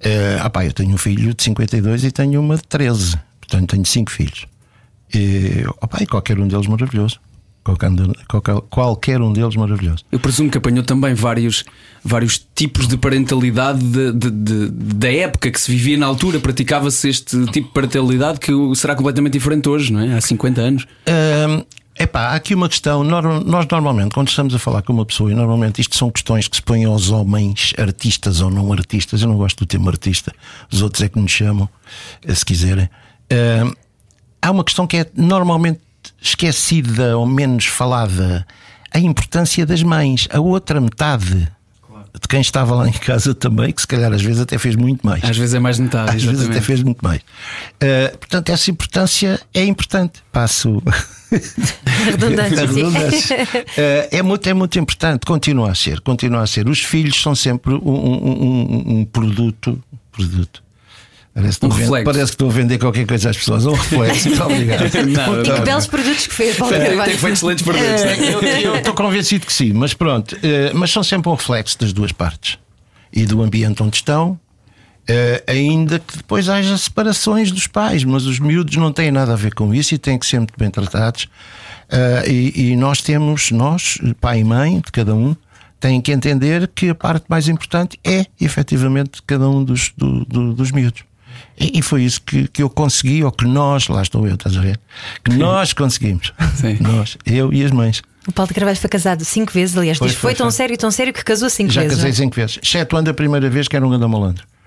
Eh, 0.00 0.38
ah 0.40 0.50
pá, 0.50 0.64
eu 0.64 0.72
tenho 0.72 0.94
um 0.94 0.98
filho 0.98 1.32
de 1.34 1.42
52 1.42 2.04
e 2.04 2.10
tenho 2.10 2.40
uma 2.40 2.56
de 2.56 2.62
13, 2.64 3.16
portanto 3.40 3.70
tenho 3.70 3.84
cinco 3.86 4.10
filhos. 4.10 4.46
E, 5.14 5.64
ah 5.80 5.86
pá, 5.86 5.98
e 6.00 6.06
qualquer 6.06 6.38
um 6.38 6.48
deles 6.48 6.66
maravilhoso. 6.66 7.20
Qualquer, 8.68 9.20
um 9.20 9.32
deles 9.32 9.56
maravilhoso. 9.56 10.04
Eu 10.12 10.20
presumo 10.20 10.50
que 10.50 10.58
apanhou 10.58 10.84
também 10.84 11.14
vários, 11.14 11.64
vários 12.04 12.38
tipos 12.54 12.86
de 12.86 12.96
parentalidade 12.96 13.80
de- 13.84 14.12
de- 14.12 14.30
de- 14.30 14.68
da 14.94 15.12
época 15.12 15.50
que 15.50 15.60
se 15.60 15.70
vivia 15.70 15.96
na 15.96 16.06
altura. 16.06 16.38
Praticava-se 16.38 17.08
este 17.08 17.44
tipo 17.46 17.68
de 17.68 17.74
parentalidade 17.74 18.38
que 18.40 18.52
será 18.74 18.94
completamente 18.94 19.32
diferente 19.32 19.68
hoje, 19.68 19.92
não 19.92 20.00
é? 20.00 20.16
Há 20.16 20.20
50 20.20 20.60
anos. 20.60 20.86
é 21.06 21.64
Epá, 21.98 22.26
há 22.28 22.34
aqui 22.34 22.54
uma 22.54 22.68
questão. 22.68 23.02
Nós 23.02 23.66
normalmente, 23.70 24.12
quando 24.12 24.28
estamos 24.28 24.54
a 24.54 24.58
falar 24.58 24.82
com 24.82 24.92
uma 24.92 25.06
pessoa, 25.06 25.32
e 25.32 25.34
normalmente 25.34 25.80
isto 25.80 25.96
são 25.96 26.10
questões 26.10 26.46
que 26.46 26.56
se 26.56 26.62
põem 26.62 26.84
aos 26.84 27.08
homens, 27.08 27.72
artistas 27.78 28.42
ou 28.42 28.50
não 28.50 28.70
artistas. 28.70 29.22
Eu 29.22 29.28
não 29.28 29.36
gosto 29.38 29.64
do 29.64 29.66
termo 29.66 29.88
artista, 29.88 30.30
os 30.70 30.82
outros 30.82 31.02
é 31.02 31.08
que 31.08 31.18
nos 31.18 31.30
chamam, 31.32 31.66
se 32.28 32.44
quiserem. 32.44 32.90
Há 34.42 34.50
uma 34.50 34.62
questão 34.62 34.86
que 34.86 34.98
é 34.98 35.06
normalmente 35.16 35.80
esquecida 36.20 37.16
ou 37.18 37.26
menos 37.26 37.66
falada: 37.66 38.46
a 38.92 38.98
importância 38.98 39.64
das 39.66 39.82
mães. 39.82 40.28
A 40.32 40.40
outra 40.40 40.80
metade 40.80 41.48
de 42.18 42.28
quem 42.28 42.40
estava 42.40 42.74
lá 42.74 42.88
em 42.88 42.92
casa 42.92 43.34
também, 43.34 43.70
que 43.70 43.80
se 43.82 43.86
calhar 43.86 44.10
às 44.10 44.22
vezes 44.22 44.40
até 44.40 44.56
fez 44.56 44.74
muito 44.74 45.06
mais. 45.06 45.22
Às 45.22 45.36
vezes 45.36 45.54
é 45.54 45.58
mais 45.58 45.76
de 45.76 45.82
metade, 45.82 46.16
Às 46.16 46.22
vezes 46.22 46.28
até 46.28 46.34
exatamente. 46.44 46.64
fez 46.64 46.82
muito 46.82 47.02
mais. 47.02 47.20
Uh, 47.20 48.16
portanto, 48.18 48.48
essa 48.48 48.70
importância 48.70 49.38
é 49.52 49.64
importante. 49.64 50.22
Passo. 50.32 50.82
Redundância. 52.06 52.64
Uh, 53.44 54.08
é, 54.10 54.22
muito, 54.22 54.48
é 54.48 54.54
muito 54.54 54.78
importante. 54.78 55.26
Continua 55.26 55.70
a 55.72 55.74
ser. 55.74 56.00
Continua 56.00 56.42
a 56.42 56.46
ser. 56.46 56.68
Os 56.68 56.82
filhos 56.82 57.20
são 57.20 57.34
sempre 57.34 57.74
um, 57.74 57.78
um- 57.78 58.42
um- 58.94 58.98
um 59.00 59.04
produto. 59.04 59.78
produto. 60.10 60.62
Parece, 61.38 61.60
que 61.60 61.66
Um 61.66 61.68
estou 61.68 61.70
a 61.70 61.74
vender- 61.74 61.84
reflexo. 61.84 62.04
parece 62.04 62.24
que 62.24 62.34
estou 62.34 62.48
a 62.48 62.52
vender 62.52 62.78
qualquer 62.78 63.06
coisa 63.06 63.28
às 63.30 63.36
pessoas. 63.36 63.66
Um 63.66 63.72
reflexo. 63.74 64.28
Muito 64.28 64.42
obrigado. 64.42 64.80
Nada, 65.12 65.40
E 65.40 65.52
que 65.54 65.60
belos 65.60 65.86
produtos 65.86 66.26
que 66.26 66.34
fez, 66.34 66.56
Paulo 66.56 66.72
Tem 66.74 66.86
Carvalho. 66.86 67.10
tem 67.10 67.18
feito 67.20 67.34
excelentes 67.34 67.62
produtos. 67.64 68.02
É, 68.02 68.32
eu- 68.34 68.40
eu 68.42 68.76
estou 68.76 68.94
convencido 68.94 69.44
que 69.44 69.52
sim, 69.52 69.72
mas 69.74 69.92
pronto. 69.92 70.34
eh, 70.42 70.72
mas 70.74 70.90
são 70.90 71.02
sempre 71.02 71.28
um 71.30 71.34
reflexo 71.34 71.78
das 71.78 71.92
duas 71.92 72.10
partes 72.10 72.58
e 73.12 73.26
do 73.26 73.42
ambiente 73.42 73.82
onde 73.82 73.96
estão. 73.96 74.40
eh, 75.08 75.44
ainda 75.46 76.00
que 76.00 76.16
depois 76.16 76.48
haja 76.48 76.76
separações 76.76 77.52
dos 77.52 77.68
pais, 77.68 78.02
mas 78.02 78.26
os 78.26 78.40
miúdos 78.40 78.74
não 78.76 78.90
têm 78.92 79.12
nada 79.12 79.34
a 79.34 79.36
ver 79.36 79.54
com 79.54 79.72
isso 79.72 79.94
e 79.94 79.98
têm 79.98 80.18
que 80.18 80.26
ser 80.26 80.38
muito 80.38 80.54
bem 80.58 80.68
tratados. 80.68 81.28
Eh, 81.88 82.24
e, 82.26 82.70
e 82.72 82.76
nós 82.76 83.00
temos, 83.02 83.52
nós, 83.52 83.98
pai 84.20 84.40
e 84.40 84.44
mãe 84.44 84.76
de 84.84 84.90
cada 84.90 85.14
um, 85.14 85.36
têm 85.78 86.00
que 86.00 86.10
entender 86.10 86.66
que 86.74 86.88
a 86.88 86.94
parte 86.94 87.24
mais 87.28 87.46
importante 87.46 87.96
é 88.02 88.26
efetivamente 88.40 89.22
cada 89.24 89.48
um 89.48 89.62
dos, 89.62 89.92
do- 89.96 90.24
do- 90.24 90.52
dos 90.54 90.72
miúdos. 90.72 91.04
E, 91.58 91.78
e 91.78 91.82
foi 91.82 92.02
isso 92.04 92.20
que, 92.22 92.48
que 92.48 92.62
eu 92.62 92.68
consegui, 92.70 93.24
ou 93.24 93.32
que 93.32 93.44
nós, 93.46 93.88
lá 93.88 94.02
estou 94.02 94.26
eu, 94.26 94.34
estás 94.34 94.56
a 94.56 94.60
ver? 94.60 94.78
Que 95.24 95.32
nós 95.34 95.72
conseguimos. 95.72 96.32
Sim. 96.54 96.78
Nós, 96.80 97.16
eu 97.24 97.52
e 97.52 97.64
as 97.64 97.70
mães. 97.70 98.02
O 98.28 98.32
Paulo 98.32 98.48
de 98.48 98.54
Carvalho 98.54 98.76
foi 98.76 98.90
casado 98.90 99.24
cinco 99.24 99.52
vezes, 99.52 99.76
aliás, 99.76 99.98
Foi, 99.98 100.08
diz 100.08 100.16
que 100.16 100.20
foi, 100.20 100.30
foi, 100.32 100.36
tão 100.36 100.46
foi. 100.46 100.52
sério, 100.52 100.76
tão 100.76 100.90
sério 100.90 101.12
que 101.12 101.22
casou 101.22 101.48
cinco 101.48 101.70
Já 101.72 101.82
vezes. 101.82 101.96
casei 101.98 102.10
não 102.10 102.14
é? 102.14 102.16
cinco 102.24 102.34
vezes, 102.34 102.58
excetuando 102.62 103.08
a 103.08 103.14
primeira 103.14 103.48
vez 103.48 103.68
que 103.68 103.76
era 103.76 103.86
um 103.86 103.88
grande 103.88 104.06
malandro. 104.06 104.44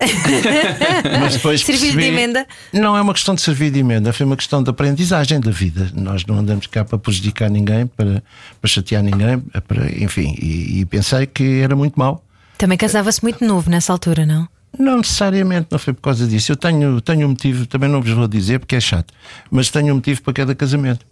Mas 1.20 1.34
depois 1.34 1.60
Servir 1.60 1.90
de 1.90 1.92
percebi- 1.94 2.06
emenda? 2.06 2.46
Não 2.72 2.96
é 2.96 3.02
uma 3.02 3.12
questão 3.12 3.34
de 3.34 3.42
servir 3.42 3.70
de 3.70 3.78
emenda, 3.80 4.12
foi 4.14 4.24
uma 4.24 4.36
questão 4.36 4.62
de 4.62 4.70
aprendizagem 4.70 5.38
da 5.40 5.50
vida. 5.50 5.90
Nós 5.94 6.24
não 6.24 6.38
andamos 6.38 6.66
cá 6.68 6.84
para 6.86 6.98
prejudicar 6.98 7.50
ninguém, 7.50 7.86
para, 7.86 8.22
para 8.60 8.70
chatear 8.70 9.02
ninguém, 9.02 9.38
para, 9.68 9.86
enfim. 10.02 10.34
E, 10.40 10.80
e 10.80 10.84
pensei 10.86 11.26
que 11.26 11.60
era 11.60 11.76
muito 11.76 11.98
mau. 11.98 12.24
Também 12.56 12.78
casava-se 12.78 13.22
muito 13.22 13.44
novo 13.44 13.68
nessa 13.70 13.92
altura, 13.92 14.24
não? 14.24 14.48
Não 14.78 14.98
necessariamente, 14.98 15.68
não 15.70 15.78
foi 15.78 15.92
por 15.92 16.00
causa 16.02 16.26
disso. 16.26 16.52
Eu 16.52 16.56
tenho, 16.56 17.00
tenho 17.00 17.26
um 17.26 17.30
motivo, 17.30 17.66
também 17.66 17.88
não 17.88 18.00
vos 18.00 18.10
vou 18.12 18.28
dizer 18.28 18.60
porque 18.60 18.76
é 18.76 18.80
chato, 18.80 19.12
mas 19.50 19.68
tenho 19.70 19.92
um 19.92 19.96
motivo 19.96 20.22
para 20.22 20.32
cada 20.32 20.54
casamento. 20.54 21.04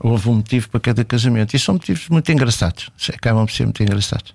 Houve 0.00 0.28
um 0.30 0.34
motivo 0.36 0.68
para 0.70 0.80
cada 0.80 1.04
casamento. 1.04 1.54
E 1.54 1.58
são 1.58 1.74
motivos 1.74 2.08
muito 2.08 2.32
engraçados. 2.32 2.90
Acabam 3.14 3.46
por 3.46 3.52
ser 3.52 3.64
muito 3.64 3.82
engraçados. 3.82 4.34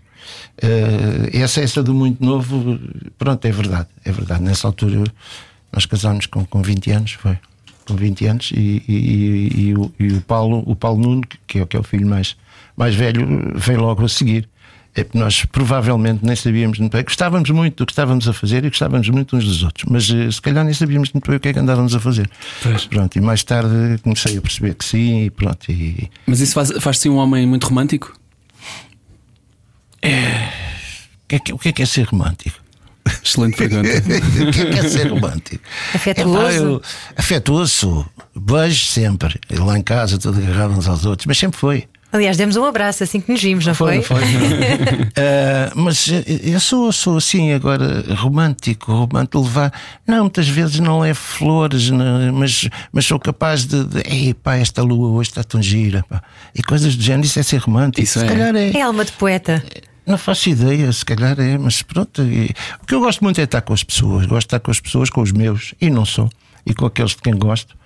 Eh, 0.61 1.29
essa, 1.33 1.59
essa 1.61 1.83
do 1.83 1.93
muito 1.93 2.23
novo, 2.23 2.79
pronto, 3.17 3.43
é 3.45 3.51
verdade. 3.51 3.87
É 4.05 4.11
verdade. 4.11 4.43
Nessa 4.43 4.67
altura 4.67 5.03
nós 5.73 5.85
casámos 5.85 6.25
com, 6.25 6.45
com 6.45 6.61
20 6.61 6.91
anos, 6.91 7.11
foi. 7.13 7.37
Com 7.85 7.95
20 7.95 8.25
anos, 8.27 8.51
e, 8.53 8.83
e- 8.87 8.93
e- 8.93 9.61
e 9.69 9.75
o, 9.75 9.91
e 9.99 10.07
o 10.13 10.21
Paulo, 10.21 10.63
o 10.65 10.75
Paulo 10.75 11.01
Nuno, 11.01 11.21
que 11.47 11.59
é, 11.59 11.65
que 11.65 11.75
é 11.75 11.79
o 11.79 11.83
filho 11.83 12.07
mais, 12.07 12.35
mais 12.75 12.93
velho, 12.95 13.25
veio 13.55 13.79
logo 13.81 14.03
a 14.05 14.09
seguir. 14.09 14.47
É 14.99 15.03
porque 15.03 15.17
nós 15.19 15.45
provavelmente 15.45 16.25
nem 16.25 16.35
sabíamos 16.35 16.79
muito 16.79 16.91
bem. 16.91 17.03
Gostávamos 17.03 17.49
muito 17.51 17.75
do 17.77 17.85
que 17.85 17.91
estávamos 17.91 18.27
a 18.27 18.33
fazer 18.33 18.65
e 18.65 18.69
gostávamos 18.69 19.07
muito 19.09 19.37
uns 19.37 19.45
dos 19.45 19.61
outros, 19.61 19.85
mas 19.87 20.09
eh, 20.09 20.31
se 20.31 20.41
calhar 20.41 20.65
nem 20.65 20.73
sabíamos 20.73 21.11
muito 21.13 21.27
bem 21.29 21.37
o 21.37 21.39
que 21.39 21.49
é 21.49 21.53
que 21.53 21.59
andávamos 21.59 21.93
a 21.93 21.99
fazer. 21.99 22.27
Pois. 22.63 22.85
Pronto, 22.85 23.15
e 23.15 23.21
mais 23.21 23.43
tarde 23.43 23.99
comecei 24.01 24.37
a 24.37 24.41
perceber 24.41 24.73
que 24.73 24.83
sim, 24.83 25.25
e 25.25 25.29
pronto. 25.29 25.71
E, 25.71 26.09
Mas 26.25 26.39
isso 26.39 26.53
faz- 26.55 26.71
faz-te 26.81 27.07
um 27.09 27.17
homem 27.17 27.45
muito 27.45 27.67
romântico? 27.67 28.17
o, 30.03 31.27
que 31.27 31.35
é 31.35 31.39
que, 31.39 31.53
o 31.53 31.57
que 31.59 31.69
é 31.69 31.71
que 31.71 31.81
é 31.83 31.85
ser 31.85 32.03
romântico? 32.07 32.57
Excelente 33.23 33.55
pergunta. 33.57 33.87
o 33.87 34.51
que 34.51 34.61
é 34.61 34.65
que 34.71 34.79
é 34.79 34.89
ser 34.89 35.07
romântico? 35.11 35.63
Afetuoso? 35.93 36.37
Epá, 36.39 36.53
eu- 36.53 36.81
afetuoso, 37.15 38.05
beijo 38.35 38.85
sempre. 38.87 39.39
Lá 39.51 39.77
em 39.77 39.81
casa, 39.83 40.17
tudo 40.17 40.39
agarrado 40.39 40.71
uns 40.77 40.87
aos 40.87 41.05
outros, 41.05 41.25
mas 41.25 41.37
sempre 41.37 41.59
foi. 41.59 41.87
Aliás, 42.17 42.35
demos 42.35 42.55
um 42.55 42.65
abraço 42.65 43.03
assim 43.03 43.21
que 43.21 43.31
nos 43.31 43.41
vimos, 43.41 43.65
não 43.65 43.75
foi? 43.75 44.01
Foi, 44.01 44.17
foi. 44.19 44.27
Ah, 45.19 45.71
mas 45.75 46.07
eu 46.43 46.59
sou, 46.59 46.91
sou 46.91 47.17
assim 47.17 47.51
agora 47.51 48.03
romântico, 48.15 48.91
romântico 48.91 49.39
levar. 49.41 49.71
Não, 50.05 50.21
muitas 50.21 50.47
vezes 50.47 50.79
não 50.79 51.03
é 51.03 51.13
flores, 51.13 51.89
não, 51.89 52.33
mas, 52.33 52.67
mas 52.91 53.05
sou 53.05 53.19
capaz 53.19 53.65
de, 53.65 53.83
de 53.83 54.01
Ei, 54.05 54.33
pá, 54.33 54.55
esta 54.57 54.81
lua 54.83 55.09
hoje 55.09 55.29
está 55.29 55.43
tão 55.43 55.61
gira. 55.61 56.03
pá." 56.09 56.21
E 56.55 56.61
coisas 56.63 56.95
do 56.95 57.01
género, 57.03 57.25
isso 57.25 57.39
é 57.39 57.43
ser 57.43 57.57
romântico. 57.57 58.01
Isso 58.03 58.19
se 58.19 58.25
é. 58.25 58.27
calhar 58.27 58.55
é. 58.55 58.71
É 58.71 58.81
alma 58.81 59.05
de 59.05 59.11
poeta. 59.13 59.63
Não 60.05 60.17
faço 60.17 60.49
ideia, 60.49 60.91
se 60.91 61.03
calhar 61.05 61.39
é, 61.39 61.57
mas 61.57 61.81
pronto. 61.83 62.23
e- 62.23 62.51
o 62.81 62.85
que 62.85 62.95
eu 62.95 62.99
gosto 62.99 63.23
muito 63.23 63.39
é 63.39 63.43
estar 63.43 63.61
com 63.61 63.73
as 63.73 63.83
pessoas. 63.83 64.25
Gosto 64.25 64.39
de 64.41 64.45
estar 64.45 64.59
com 64.59 64.71
as 64.71 64.79
pessoas, 64.79 65.09
com 65.09 65.21
os 65.21 65.31
meus, 65.31 65.73
e 65.81 65.89
não 65.89 66.05
sou, 66.05 66.29
e 66.65 66.73
com 66.73 66.85
aqueles 66.85 67.11
de 67.11 67.17
quem 67.21 67.33
gosto. 67.35 67.76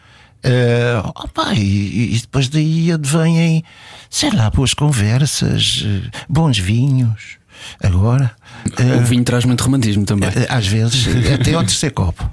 Eh, 0.43 1.01
opa, 1.15 1.53
e, 1.53 2.15
e 2.15 2.19
depois 2.19 2.47
daí 2.49 2.91
advêm, 2.91 3.63
sei 4.09 4.31
lá, 4.31 4.49
boas 4.49 4.73
conversas, 4.73 5.83
eh, 5.85 6.09
bons 6.27 6.57
vinhos. 6.57 7.39
Agora, 7.83 8.31
eh, 8.79 8.95
O 8.95 9.05
vinho 9.05 9.23
traz 9.23 9.45
muito 9.45 9.63
romantismo 9.63 10.03
também. 10.03 10.29
eh, 10.29 10.47
às 10.49 10.65
vezes, 10.65 11.05
eh, 11.07 11.35
até 11.35 11.53
ao 11.53 11.61
terceiro 11.63 11.93
copo. 11.93 12.27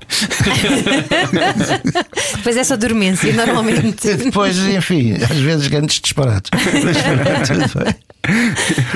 Depois 2.36 2.56
é 2.56 2.64
só 2.64 2.76
dormência, 2.76 3.32
normalmente. 3.34 4.14
Depois, 4.16 4.56
enfim, 4.58 5.12
às 5.14 5.36
vezes 5.36 5.66
grandes 5.68 6.00
disparados. 6.00 6.50
Mas 6.54 6.96
pronto, 7.46 7.68
tudo 7.68 7.84
bem. 7.84 7.94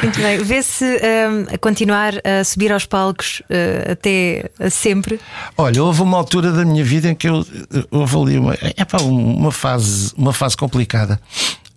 Muito 0.03 0.21
bem. 0.21 0.39
Vê-se 0.39 0.85
a 1.53 1.59
continuar 1.59 2.15
a 2.25 2.45
subir 2.45 2.73
aos 2.73 2.85
palcos 2.85 3.41
uh, 3.43 3.93
até 3.93 4.51
sempre. 4.71 5.21
Olha, 5.57 5.83
houve 5.83 6.03
uma 6.03 6.17
altura 6.17 6.53
da 6.53 6.65
minha 6.65 6.85
vida 6.85 7.09
em 7.09 7.15
que 7.15 7.29
eu 7.29 7.47
houve 7.91 8.17
ali 8.17 8.39
uma, 8.39 8.55
epá, 8.55 8.99
uma, 9.03 9.53
fase, 9.53 10.13
uma 10.17 10.33
fase 10.33 10.57
complicada 10.57 11.21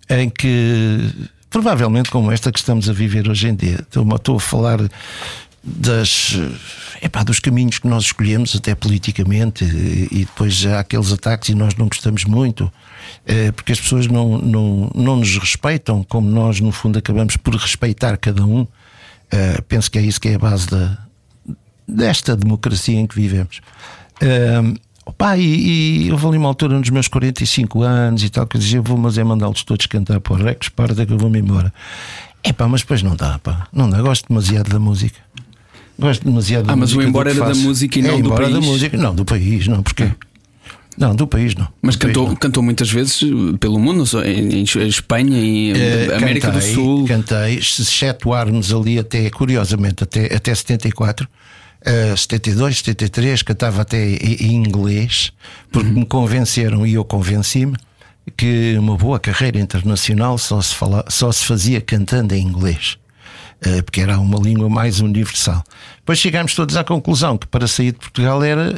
em 0.08 0.28
que, 0.28 1.10
provavelmente 1.50 2.10
como 2.10 2.30
esta 2.30 2.52
que 2.52 2.58
estamos 2.58 2.88
a 2.88 2.92
viver 2.92 3.28
hoje 3.28 3.48
em 3.48 3.54
dia, 3.54 3.80
estou, 3.80 4.36
a 4.36 4.40
falar 4.40 4.78
das, 5.62 6.38
epá, 7.02 7.22
dos 7.22 7.40
caminhos 7.40 7.78
que 7.78 7.88
nós 7.88 8.04
escolhemos, 8.04 8.54
até 8.54 8.74
politicamente, 8.74 9.64
e, 9.64 10.08
e 10.10 10.18
depois 10.24 10.64
há 10.66 10.80
aqueles 10.80 11.12
ataques 11.12 11.48
e 11.48 11.54
nós 11.54 11.74
não 11.74 11.88
gostamos 11.88 12.24
muito, 12.24 12.72
porque 13.54 13.72
as 13.72 13.80
pessoas 13.80 14.06
não, 14.06 14.38
não, 14.38 14.90
não 14.94 15.16
nos 15.16 15.36
respeitam, 15.38 16.02
como 16.04 16.30
nós, 16.30 16.60
no 16.60 16.70
fundo, 16.72 16.98
acabamos 16.98 17.36
por 17.36 17.54
respeitar 17.54 18.16
cada 18.16 18.44
um. 18.44 18.66
Eh, 19.30 19.60
penso 19.68 19.90
que 19.90 19.98
é 19.98 20.02
isso 20.02 20.20
que 20.20 20.28
é 20.28 20.34
a 20.36 20.38
base 20.38 20.68
da, 20.68 20.96
desta 21.86 22.36
democracia 22.36 22.98
em 22.98 23.06
que 23.06 23.14
vivemos. 23.16 23.60
Ahm, 24.22 24.74
Opa, 25.08 25.36
e, 25.36 26.06
e 26.06 26.10
houve 26.12 26.26
ali 26.26 26.36
uma 26.36 26.48
altura 26.48 26.76
nos 26.80 26.90
meus 26.90 27.06
45 27.06 27.80
anos 27.82 28.24
e 28.24 28.28
tal, 28.28 28.44
que 28.44 28.56
eu 28.56 28.60
dizia: 28.60 28.80
vou, 28.82 28.96
mas 28.98 29.16
é 29.16 29.22
mandá-los 29.22 29.62
todos 29.62 29.86
cantar 29.86 30.18
para 30.18 30.32
o 30.32 30.36
Rex, 30.36 30.68
parda 30.68 31.06
que 31.06 31.12
eu 31.12 31.18
vou-me 31.18 31.38
embora. 31.38 31.72
É 32.42 32.52
pá, 32.52 32.66
mas 32.66 32.80
depois 32.80 33.02
não 33.04 33.14
dá, 33.14 33.38
pá, 33.38 33.68
não 33.72 33.88
dá. 33.88 34.02
Gosto 34.02 34.26
demasiado 34.28 34.68
da 34.68 34.80
música. 34.80 35.18
Gosto 35.96 36.24
demasiado 36.24 36.66
da 36.66 36.72
Ah, 36.72 36.76
mas 36.76 36.90
o 36.92 36.96
música. 36.96 37.08
embora 37.08 37.30
era 37.30 37.40
da 37.40 37.54
música 37.54 37.98
e 37.98 38.02
não 38.02 38.10
é, 38.10 38.12
do 38.14 38.18
embora 38.26 38.46
da 38.46 38.52
país? 38.52 38.66
música, 38.66 38.96
não, 38.96 39.14
do 39.14 39.24
país, 39.24 39.68
não, 39.68 39.82
porquê? 39.82 40.10
Não, 40.98 41.14
do 41.14 41.26
país 41.26 41.54
não. 41.54 41.68
Mas 41.82 41.94
Do 41.96 42.00
país, 42.00 42.14
cantou, 42.14 42.28
não. 42.28 42.36
cantou 42.36 42.62
muitas 42.62 42.90
vezes 42.90 43.20
pelo 43.60 43.78
mundo, 43.78 44.04
em, 44.24 44.60
em 44.60 44.88
Espanha 44.88 45.38
e 45.38 45.72
Eh, 45.72 46.14
América 46.16 46.50
cantei, 46.50 46.68
do 46.70 46.74
Sul. 46.74 47.06
Cantei, 47.06 47.60
se 47.62 47.82
excetuarmos 47.82 48.72
ali 48.72 48.98
até, 48.98 49.28
curiosamente, 49.30 50.02
até, 50.04 50.34
até 50.34 50.54
74. 50.54 51.28
eh, 51.84 52.14
72, 52.16 52.78
73, 52.78 53.42
cantava 53.42 53.82
até 53.82 54.04
em 54.14 54.36
em 54.46 54.54
inglês, 54.54 55.30
porque 55.70 55.88
me 55.90 56.04
convenceram 56.06 56.86
e 56.86 56.94
eu 56.94 57.04
convenci-me 57.04 57.76
que 58.36 58.74
uma 58.78 58.96
boa 58.96 59.20
carreira 59.20 59.58
internacional 59.60 60.36
só 60.38 60.60
se, 60.60 60.74
fala, 60.74 61.04
só 61.08 61.30
se 61.30 61.44
fazia 61.44 61.80
cantando 61.80 62.34
em 62.34 62.42
inglês. 62.42 62.96
Eh, 63.60 63.82
Porque 63.82 64.00
era 64.00 64.18
uma 64.18 64.38
língua 64.38 64.68
mais 64.68 65.00
universal. 65.00 65.62
Depois 65.98 66.18
chegámos 66.18 66.54
todos 66.54 66.76
à 66.76 66.84
conclusão 66.84 67.36
que 67.36 67.46
para 67.48 67.66
sair 67.66 67.92
de 67.92 67.98
Portugal 67.98 68.42
era 68.44 68.72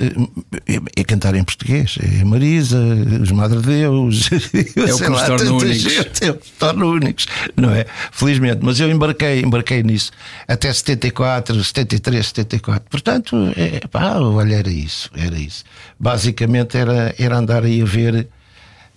eh, 0.67 0.81
é 0.97 1.05
cantar 1.05 1.35
em 1.35 1.45
português. 1.45 1.99
É 2.01 2.25
Marisa, 2.25 2.79
os 3.21 3.31
Madre 3.33 3.61
Deus, 3.61 4.31
É 4.77 4.95
o 4.95 4.99
que 4.99 5.09
nos 5.09 5.23
torna 5.23 5.53
únicos. 5.53 6.21
eu 6.23 6.41
torno 6.59 6.91
únicos, 6.91 7.27
não 7.57 7.71
é? 7.71 7.85
Felizmente, 8.13 8.61
mas 8.63 8.81
eu 8.81 8.91
embarquei, 8.91 9.41
embarquei 9.43 9.83
nisso 9.83 10.11
até 10.47 10.73
74, 10.73 11.63
73, 11.63 12.27
74. 12.27 12.89
Portanto, 12.89 13.37
é, 13.57 13.81
pá, 13.89 14.17
olha, 14.19 14.55
era 14.55 14.71
isso, 14.71 15.11
era 15.17 15.37
isso. 15.39 15.65
Basicamente 15.99 16.77
era, 16.79 17.15
era 17.19 17.37
andar 17.37 17.65
aí 17.65 17.83
a 17.83 17.85
ver 17.85 18.29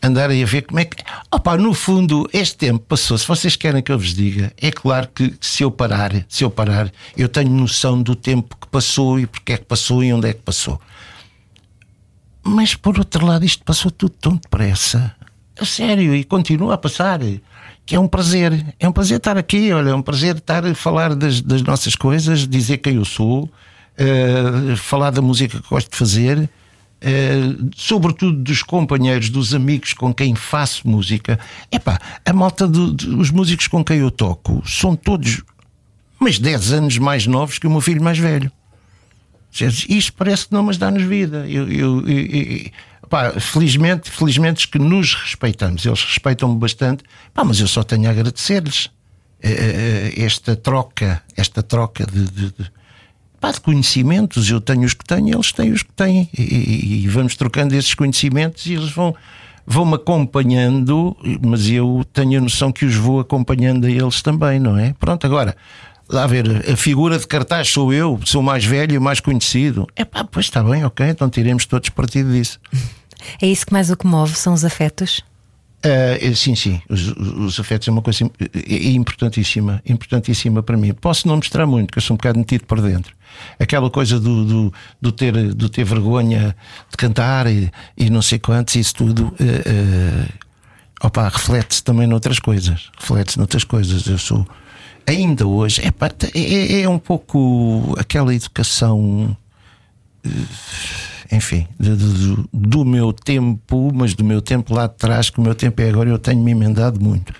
andarem 0.01 0.41
a 0.43 0.45
ver 0.45 0.63
como 0.63 0.79
é 0.79 0.85
que. 0.85 1.03
Opa, 1.31 1.57
no 1.57 1.73
fundo, 1.73 2.27
este 2.33 2.57
tempo 2.57 2.79
passou. 2.79 3.17
Se 3.17 3.27
vocês 3.27 3.55
querem 3.55 3.81
que 3.81 3.91
eu 3.91 3.97
vos 3.97 4.13
diga, 4.13 4.51
é 4.57 4.71
claro 4.71 5.07
que 5.13 5.33
se 5.39 5.63
eu 5.63 5.71
parar, 5.71 6.11
se 6.27 6.43
eu 6.43 6.49
parar, 6.49 6.91
eu 7.15 7.29
tenho 7.29 7.49
noção 7.49 8.01
do 8.01 8.15
tempo 8.15 8.57
que 8.59 8.67
passou 8.67 9.19
e 9.19 9.27
porque 9.27 9.53
é 9.53 9.57
que 9.57 9.65
passou 9.65 10.03
e 10.03 10.11
onde 10.11 10.29
é 10.29 10.33
que 10.33 10.41
passou. 10.41 10.79
Mas 12.43 12.73
por 12.73 12.97
outro 12.97 13.25
lado, 13.25 13.45
isto 13.45 13.63
passou 13.63 13.91
tudo 13.91 14.13
tão 14.19 14.35
depressa. 14.35 15.15
A 15.59 15.65
sério, 15.65 16.15
e 16.15 16.23
continua 16.23 16.73
a 16.73 16.77
passar. 16.77 17.19
Que 17.85 17.95
é 17.95 17.99
um 17.99 18.07
prazer. 18.07 18.75
É 18.79 18.87
um 18.87 18.91
prazer 18.91 19.17
estar 19.17 19.37
aqui, 19.37 19.71
olha, 19.71 19.89
é 19.89 19.95
um 19.95 20.01
prazer 20.01 20.37
estar 20.37 20.65
a 20.65 20.73
falar 20.73 21.13
das, 21.13 21.41
das 21.41 21.61
nossas 21.61 21.95
coisas, 21.95 22.47
dizer 22.47 22.77
quem 22.77 22.95
eu 22.95 23.05
sou, 23.05 23.49
eh, 23.97 24.75
falar 24.77 25.11
da 25.11 25.21
música 25.21 25.59
que 25.59 25.69
gosto 25.69 25.91
de 25.91 25.97
fazer. 25.97 26.49
Eh, 27.01 27.55
sobretudo 27.75 28.37
dos 28.43 28.61
companheiros, 28.63 29.29
dos 29.29 29.53
amigos 29.53 29.93
com 29.93 30.13
quem 30.13 30.35
faço 30.35 30.87
música. 30.87 31.39
Epá, 31.71 31.99
a 32.25 32.31
malta 32.33 32.67
do- 32.67 32.93
dos 32.93 33.29
músicos 33.31 33.67
com 33.67 33.83
quem 33.83 33.97
eu 33.99 34.11
toco 34.11 34.61
são 34.65 34.95
todos 34.95 35.41
mas 36.19 36.37
10 36.37 36.71
anos 36.71 36.97
mais 36.99 37.25
novos 37.25 37.57
que 37.57 37.65
o 37.65 37.71
meu 37.71 37.81
filho 37.81 38.03
mais 38.03 38.19
velho. 38.19 38.51
Isto 39.89 40.13
parece 40.13 40.47
que 40.47 40.53
não 40.53 40.61
nos 40.63 40.77
dá-nos 40.77 41.01
vida. 41.03 41.45
Eu- 41.49 41.67
eu- 41.69 42.07
eu- 42.07 42.69
pá, 43.09 43.31
felizmente, 43.39 44.09
felizmente 44.09 44.67
que 44.67 44.77
nos 44.79 45.15
respeitamos, 45.15 45.85
eles 45.85 46.03
respeitam-me 46.03 46.57
bastante, 46.57 47.03
pá, 47.33 47.43
mas 47.43 47.59
eu 47.59 47.67
só 47.67 47.83
tenho 47.83 48.07
a 48.07 48.11
agradecer-lhes 48.11 48.89
eh, 49.43 50.13
eh, 50.15 50.21
esta 50.23 50.55
troca, 50.55 51.23
esta 51.35 51.63
troca 51.63 52.05
de, 52.05 52.25
de- 52.29 52.51
de- 52.51 52.71
pá, 53.41 53.51
de 53.51 53.59
conhecimentos. 53.59 54.49
Eu 54.49 54.61
tenho 54.61 54.83
os 54.83 54.93
que 54.93 55.03
tenho, 55.03 55.35
eles 55.35 55.51
têm 55.51 55.71
os 55.73 55.83
que 55.83 55.91
têm, 55.91 56.29
e, 56.37 57.03
e- 57.03 57.07
vamos 57.09 57.35
trocando 57.35 57.75
esses 57.75 57.93
conhecimentos 57.93 58.65
e 58.67 58.73
eles 58.75 58.91
vão. 58.91 59.13
Vão-me 59.67 59.93
acompanhando, 59.95 61.15
mas 61.45 61.69
eu 61.69 62.03
tenho 62.11 62.39
a 62.39 62.41
noção 62.41 62.71
que 62.71 62.83
os 62.83 62.95
vou 62.95 63.19
acompanhando 63.19 63.85
a 63.85 63.91
eles 63.91 64.21
também, 64.21 64.59
não 64.59 64.77
é? 64.77 64.93
Pronto, 64.99 65.23
agora, 65.25 65.55
lá 66.09 66.25
ver, 66.25 66.65
a 66.69 66.75
figura 66.75 67.17
de 67.19 67.27
cartaz 67.27 67.69
sou 67.69 67.93
eu, 67.93 68.19
sou 68.25 68.41
mais 68.41 68.65
velho 68.65 68.95
e 68.95 68.99
mais 68.99 69.19
conhecido. 69.19 69.87
É 69.95 70.03
pá, 70.03 70.23
pois 70.23 70.47
está 70.47 70.63
bem, 70.63 70.83
ok, 70.83 71.07
então 71.07 71.29
tiremos 71.29 71.65
todos 71.65 71.89
partido 71.89 72.31
disso. 72.31 72.59
É 73.39 73.45
isso 73.45 73.67
que 73.67 73.71
mais 73.71 73.91
o 73.91 73.95
comove, 73.95 74.33
são 74.35 74.51
os 74.51 74.65
afetos. 74.65 75.21
Eh, 75.83 76.33
sim, 76.35 76.55
sim, 76.55 76.79
os, 76.87 77.07
os 77.07 77.59
afetos 77.59 77.87
é 77.87 77.91
uma 77.91 78.03
coisa 78.03 78.29
é 78.69 78.89
importantíssima, 78.91 79.81
importantíssima 79.85 80.61
para 80.61 80.77
mim. 80.77 80.93
Posso 80.93 81.27
não 81.27 81.37
mostrar 81.37 81.65
muito, 81.65 81.87
porque 81.87 81.97
eu 81.97 82.03
sou 82.03 82.13
um 82.13 82.17
bocado 82.17 82.37
metido 82.37 82.65
por 82.65 82.79
dentro. 82.81 83.15
Aquela 83.59 83.89
coisa 83.89 84.19
do, 84.19 84.45
do, 84.45 84.73
do 85.01 85.11
ter, 85.11 85.53
do 85.55 85.69
ter 85.69 85.83
vergonha 85.83 86.55
de 86.89 86.97
cantar 86.97 87.47
e, 87.47 87.71
e 87.97 88.09
não 88.09 88.21
sei 88.21 88.37
quantos, 88.37 88.75
isso 88.75 88.93
tudo. 88.93 89.33
eh, 89.39 89.63
eh, 89.65 90.27
opa, 91.01 91.27
reflete-se 91.29 91.83
também 91.83 92.05
noutras 92.05 92.37
coisas. 92.37 92.91
Reflete-se 92.99 93.37
noutras 93.39 93.63
coisas. 93.63 94.05
Eu 94.05 94.19
sou. 94.19 94.47
Ainda 95.07 95.47
hoje, 95.47 95.81
epá, 95.83 96.11
é, 96.35 96.39
é, 96.39 96.81
é 96.81 96.89
um 96.89 96.99
pouco 96.99 97.95
aquela 97.97 98.35
educação 98.35 99.35
enfim, 101.31 101.65
de- 101.79 101.95
de- 101.95 102.13
do, 102.35 102.49
do 102.53 102.85
meu 102.85 103.13
tempo, 103.13 103.91
mas 103.93 104.13
do 104.13 104.23
meu 104.23 104.41
tempo 104.41 104.73
lá 104.73 104.87
de 104.87 104.95
trás, 104.95 105.29
que 105.29 105.39
o 105.39 105.41
meu 105.41 105.55
tempo 105.55 105.81
é 105.81 105.89
agora, 105.89 106.09
eu 106.09 106.19
tenho-me 106.19 106.51
emendado 106.51 106.99
muito. 107.03 107.33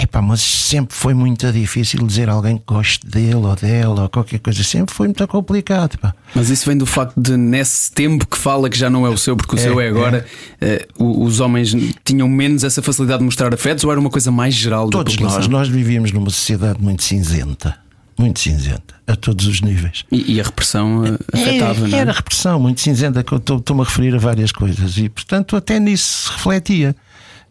Epá, 0.00 0.22
mas 0.22 0.40
sempre 0.40 0.94
foi 0.96 1.12
muito 1.12 1.50
difícil 1.50 2.06
dizer 2.06 2.28
a 2.28 2.32
alguém 2.32 2.56
que 2.56 2.62
goste 2.64 3.04
dele 3.04 3.34
ou 3.34 3.56
dela 3.56 4.02
ou 4.02 4.08
qualquer 4.08 4.38
coisa. 4.38 4.62
Sempre 4.62 4.94
foi 4.94 5.08
muito 5.08 5.26
complicado. 5.26 5.98
Pá. 5.98 6.14
Mas 6.36 6.50
isso 6.50 6.66
vem 6.66 6.78
do 6.78 6.86
facto 6.86 7.20
de, 7.20 7.36
nesse 7.36 7.90
tempo 7.90 8.24
que 8.24 8.38
fala 8.38 8.70
que 8.70 8.78
já 8.78 8.88
não 8.88 9.04
é 9.04 9.10
o 9.10 9.18
seu, 9.18 9.36
porque 9.36 9.56
o 9.56 9.58
É, 9.58 9.62
seu 9.62 9.80
é 9.80 9.88
agora, 9.88 10.24
eh, 10.60 10.86
o- 10.96 11.24
os 11.24 11.40
homens 11.40 11.74
tinham 12.04 12.28
menos 12.28 12.62
essa 12.62 12.80
facilidade 12.80 13.18
de 13.18 13.24
mostrar 13.24 13.52
afetos 13.52 13.82
ou 13.82 13.90
era 13.90 13.98
uma 13.98 14.08
coisa 14.08 14.30
mais 14.30 14.54
geral 14.54 14.88
Todos 14.88 15.16
nós, 15.18 15.48
nós 15.48 15.68
vivíamos 15.68 16.12
numa 16.12 16.30
sociedade 16.30 16.80
muito 16.80 17.02
cinzenta. 17.02 17.74
Muito 18.18 18.40
cinzenta, 18.40 18.94
a 19.06 19.14
todos 19.14 19.46
os 19.46 19.60
níveis. 19.60 20.04
E, 20.10 20.34
e 20.34 20.40
a 20.40 20.44
repressão 20.44 21.04
eh, 21.06 21.16
afetava, 21.32 21.86
É, 21.86 21.88
não 21.88 21.96
é? 21.98 22.00
Era 22.00 22.12
repressão 22.12 22.58
muito 22.58 22.80
cinzenta, 22.80 23.22
que 23.22 23.32
eu 23.32 23.38
estou- 23.38 23.58
estou-me 23.58 23.82
a 23.82 23.84
referir 23.84 24.14
a 24.14 24.18
várias 24.18 24.50
coisas 24.50 24.98
e, 24.98 25.08
portanto, 25.08 25.56
até 25.56 25.78
nisso 25.78 26.24
se 26.24 26.32
refletia. 26.32 26.96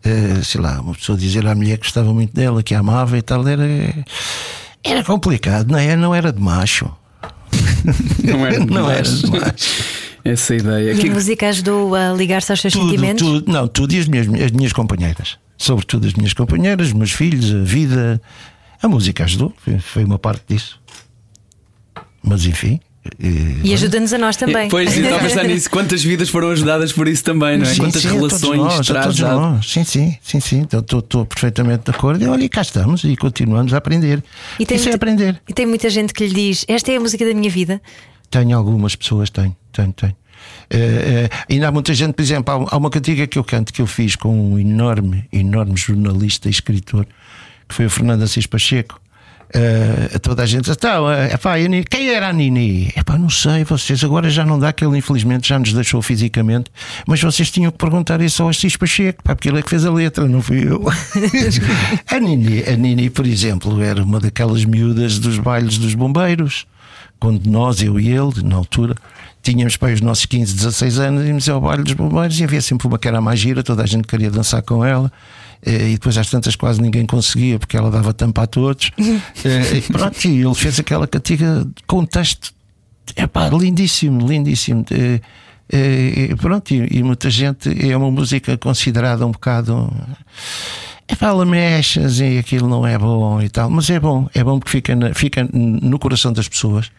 Eh, 0.04 0.42
sei 0.44 0.60
lá, 0.62 0.80
uma 0.82 0.94
pessoa 0.94 1.18
dizer 1.18 1.48
à 1.48 1.56
mulher 1.56 1.78
que 1.78 1.84
gostava 1.86 2.14
muito 2.14 2.34
dela, 2.34 2.62
que 2.62 2.76
a 2.76 2.80
amava 2.80 3.18
e 3.18 3.22
tal, 3.22 3.48
era, 3.48 3.64
era 4.84 5.04
complicado, 5.04 5.72
não, 5.72 5.80
é? 5.80 5.96
não 5.96 6.14
era 6.14 6.32
de 6.34 6.40
macho. 6.42 6.92
Não 8.24 8.46
era, 8.46 8.60
Não 8.66 8.90
era 8.90 9.02
demais. 9.04 9.22
de 9.22 9.32
macho. 9.32 9.84
Essa 10.26 10.56
ideia. 10.56 10.92
E 10.92 10.98
Que- 11.00 11.10
a 11.10 11.14
música 11.14 11.48
ajudou 11.48 11.96
a 11.96 12.12
ligar-se 12.12 12.52
aos 12.52 12.60
seus 12.60 12.74
Tudo, 12.74 12.90
sentimentos? 12.90 13.24
tudo, 13.26 13.50
não, 13.52 13.66
tudo 13.68 13.94
e 13.94 14.00
as 14.00 14.08
minhas, 14.08 14.28
as 14.28 14.52
minhas 14.52 14.74
companheiras. 14.74 15.38
Sobretudo 15.58 16.06
as 16.06 16.14
minhas 16.14 16.34
companheiras, 16.34 16.88
os 16.88 16.94
meus 16.94 17.12
filhos, 17.14 17.54
a 17.56 17.64
vida. 17.64 18.22
A 18.82 18.88
música 18.88 19.24
ajudou, 19.24 19.54
foi, 19.64 19.80
foi 19.80 20.04
uma 20.04 20.20
parte 20.20 20.44
disso. 20.48 20.80
Mas 22.24 22.46
enfim. 22.46 22.80
eh, 23.20 23.62
E 23.64 23.74
ajuda-nos 23.74 24.14
a 24.14 24.18
nós 24.18 24.36
também. 24.36 24.70
Pois, 24.70 24.96
eu 24.98 25.04
estava 25.04 25.18
a 25.26 25.28
pensar 25.30 25.44
nisso. 25.46 25.70
Quantas 25.70 26.04
vidas 26.04 26.30
foram 26.30 26.50
ajudadas 26.50 26.92
por 26.92 27.08
isso 27.08 27.24
também, 27.24 27.58
não 27.58 27.66
é? 27.66 27.74
Sim, 27.74 27.82
Quantas 27.82 28.02
sim, 28.02 28.08
a 28.10 28.12
relações 28.12 28.58
nós, 28.60 28.80
a 28.92 28.94
traz 28.94 29.20
nós. 29.20 29.66
Sim, 29.72 29.84
sim, 29.84 30.18
sim, 30.22 30.40
sim. 30.40 30.60
Então, 30.60 30.80
Estou, 30.82 31.00
estou 31.00 31.26
perfeitamente 31.26 31.86
de 31.86 31.92
acordo. 31.92 32.24
E 32.24 32.28
olha, 32.28 32.44
e 32.44 32.50
cá 32.50 32.62
estamos 32.62 33.04
e 33.04 33.16
continuamos 33.16 33.74
a 33.74 33.78
aprender. 33.78 34.24
E 34.60 34.66
tem, 34.66 34.76
Isso 34.78 34.88
é 34.88 34.92
muita- 34.92 34.96
aprender. 34.98 35.42
e 35.48 35.54
tem 35.54 35.66
muita 35.66 35.90
gente 35.90 36.14
que 36.14 36.28
lhe 36.28 36.34
diz: 36.34 36.66
Esta 36.68 36.92
é 36.92 36.98
a 36.98 37.00
música 37.00 37.26
da 37.26 37.34
minha 37.34 37.50
vida. 37.50 37.82
Tenho 38.30 38.58
algumas 38.58 38.96
pessoas, 38.96 39.30
tenho, 39.30 39.56
tenho, 39.72 39.94
tenho. 39.94 40.16
Eh, 40.70 41.30
ainda 41.50 41.70
há 41.70 41.72
muita 41.72 41.94
gente, 41.94 42.14
por 42.14 42.22
exemplo, 42.22 42.68
há, 42.70 42.76
há 42.76 42.78
uma 42.78 42.90
cantiga 42.90 43.26
que 43.26 43.40
eu 43.40 43.44
canto 43.44 43.72
que 43.74 43.82
eu 43.82 43.88
fiz 43.88 44.16
com 44.16 44.54
um 44.54 44.60
enorme, 44.60 45.26
enorme 45.32 45.76
jornalista 45.78 46.48
e 46.48 46.52
escritor 46.52 47.08
que 47.68 47.76
foi 47.76 47.86
o 47.86 47.90
Fernando 47.90 48.24
Assis 48.24 48.46
Pacheco. 48.46 49.00
Eh, 49.54 50.20
toda 50.22 50.44
a 50.44 50.46
gente 50.46 50.70
então, 50.70 51.10
eh, 51.10 51.34
epá, 51.34 51.56
quem 51.90 52.10
era 52.10 52.28
a 52.28 52.34
Nini? 52.34 52.92
Epá, 52.96 53.18
não 53.18 53.30
sei, 53.30 53.64
vocês 53.64 54.04
agora 54.04 54.30
já 54.30 54.46
não 54.46 54.60
dá, 54.60 54.74
que 54.74 54.86
ele 54.86 54.98
infelizmente 54.98 55.48
já 55.48 55.58
nos 55.58 55.72
deixou 55.72 56.02
fisicamente, 56.02 56.70
mas 57.08 57.22
vocês 57.22 57.50
tinham 57.50 57.72
que 57.72 57.78
perguntar 57.78 58.20
isso 58.20 58.44
ao 58.44 58.50
Assis 58.50 58.76
Pacheco, 58.76 59.24
pá, 59.24 59.36
porque 59.36 59.48
ele 59.48 59.60
é 59.60 59.62
que 59.62 59.70
fez 59.70 59.86
a 59.86 59.92
letra, 59.92 60.28
não 60.28 60.42
fui 60.42 60.68
eu. 60.68 60.84
a, 62.12 62.20
Nini, 62.20 62.64
a 62.64 62.76
Nini, 62.76 63.10
por 63.10 63.26
exemplo, 63.26 63.82
era 63.82 64.04
uma 64.04 64.20
daquelas 64.20 64.66
miúdas 64.66 65.18
dos 65.18 65.40
bailes 65.40 65.78
dos 65.78 65.96
bombeiros 65.96 66.68
quando 67.20 67.46
nós, 67.48 67.82
eu 67.82 68.00
e 68.00 68.10
ele, 68.10 68.44
na 68.44 68.58
altura, 68.58 68.96
tínhamos 69.42 69.78
para 69.78 69.94
os 69.94 70.02
nossos 70.02 70.26
15, 70.26 70.56
16 70.56 71.00
anos, 71.00 71.26
íamos 71.26 71.50
ao 71.50 71.62
baile 71.62 71.84
dos 71.84 71.94
bombeiros 71.94 72.40
e 72.40 72.44
havia 72.44 72.62
sempre 72.62 72.86
uma 72.86 73.00
que 73.00 73.08
era 73.08 73.22
mais 73.22 73.40
gira, 73.40 73.64
toda 73.64 73.82
a 73.82 73.86
gente 73.86 74.08
queria 74.08 74.30
dançar 74.30 74.62
com 74.62 74.84
ela. 74.84 75.12
Eh, 75.66 75.90
E 75.90 75.94
depois 75.94 76.18
às 76.18 76.30
tantas 76.30 76.56
quase 76.56 76.82
ninguém 76.82 77.06
conseguia 77.06 77.58
porque 77.60 77.76
ela 77.78 77.90
dava 77.92 78.14
tampa 78.14 78.44
a 78.44 78.48
todos. 78.48 78.92
Eh, 79.46 79.78
E 79.78 79.82
pronto, 79.82 80.26
e 80.26 80.42
ele 80.42 80.56
fez 80.56 80.80
aquela 80.80 81.08
cantiga 81.08 81.66
com 81.86 82.00
um 82.00 82.06
texto 82.06 82.52
epá, 83.16 83.50
lindíssimo, 83.50 84.28
lindíssimo. 84.28 84.86
Eh, 84.92 85.20
e 86.32 86.36
pronto, 86.36 86.72
e, 86.74 86.88
e 87.00 87.04
muita 87.04 87.30
gente 87.30 87.70
é 87.90 87.96
uma 87.98 88.10
música 88.10 88.58
considerada 88.58 89.26
um 89.26 89.32
bocado 89.32 89.92
é 91.10 91.16
fala 91.16 91.46
mexas 91.46 92.20
e 92.20 92.38
aquilo 92.38 92.68
não 92.70 92.86
é 92.86 92.98
bom 92.98 93.42
e 93.42 93.50
tal, 93.50 93.70
mas 93.70 93.90
é 93.90 94.00
bom, 94.00 94.30
é 94.34 94.44
bom 94.44 94.60
porque 94.60 94.72
fica, 94.72 94.96
na- 94.96 95.14
fica 95.14 95.48
no 95.54 95.98
coração 96.00 96.34
das 96.34 96.48
pessoas. 96.50 96.90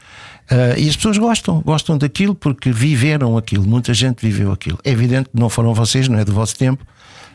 Ah, 0.51 0.79
e 0.79 0.89
as 0.89 0.97
pessoas 0.97 1.19
gostam, 1.19 1.61
gostam 1.61 1.99
daquilo 1.99 2.35
porque 2.35 2.71
viveram 2.73 3.37
aquilo, 3.37 3.67
muita 3.67 3.93
gente 3.93 4.21
viveu 4.25 4.51
aquilo. 4.51 4.79
É 4.83 4.91
evidente 4.91 5.29
que 5.31 5.39
não 5.39 5.51
foram 5.51 5.75
vocês, 5.75 6.09
não 6.09 6.19
é 6.19 6.25
do 6.25 6.33
vosso 6.33 6.57
tempo, 6.57 6.87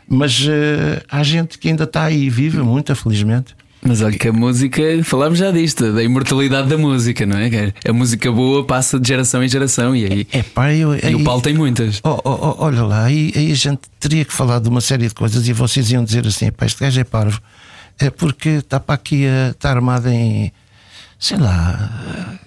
mas 0.08 0.46
ah, 0.48 1.02
há 1.08 1.22
gente 1.22 1.58
que 1.58 1.68
ainda 1.68 1.84
está 1.84 2.04
aí 2.04 2.28
viva, 2.28 2.62
muito 2.62 2.94
felizmente. 2.94 3.54
Mas 3.86 4.00
olha 4.00 4.16
que 4.16 4.28
a 4.28 4.32
música, 4.32 4.82
falámos 5.04 5.38
já 5.38 5.50
disto, 5.50 5.92
da 5.92 6.02
imortalidade 6.02 6.68
da 6.68 6.78
música, 6.78 7.26
não 7.26 7.36
é? 7.36 7.74
A 7.86 7.92
música 7.92 8.32
boa 8.32 8.64
passa 8.64 8.98
de 8.98 9.06
geração 9.06 9.44
em 9.44 9.48
geração 9.48 9.94
e 9.94 10.06
aí. 10.06 10.26
É 10.32 10.42
pá, 10.42 10.72
eu, 10.72 10.94
E 10.96 11.14
o 11.14 11.22
Paulo 11.22 11.42
tem 11.42 11.52
muitas. 11.52 12.00
Oh, 12.02 12.18
oh, 12.24 12.30
oh, 12.30 12.64
olha 12.64 12.82
lá, 12.82 13.04
aí, 13.04 13.30
aí 13.36 13.52
a 13.52 13.54
gente 13.54 13.82
teria 14.00 14.24
que 14.24 14.32
falar 14.32 14.58
de 14.60 14.70
uma 14.70 14.80
série 14.80 15.06
de 15.06 15.14
coisas 15.14 15.46
e 15.46 15.52
vocês 15.52 15.90
iam 15.90 16.02
dizer 16.02 16.26
assim: 16.26 16.50
pá, 16.50 16.64
este 16.64 16.80
gajo 16.80 16.98
é 16.98 17.04
parvo, 17.04 17.38
é 17.98 18.08
porque 18.08 18.48
está 18.48 18.80
para 18.80 18.94
aqui 18.94 19.26
a 19.26 19.50
está 19.50 19.68
armado 19.68 20.08
em 20.08 20.50
sei 21.18 21.36
lá. 21.36 22.38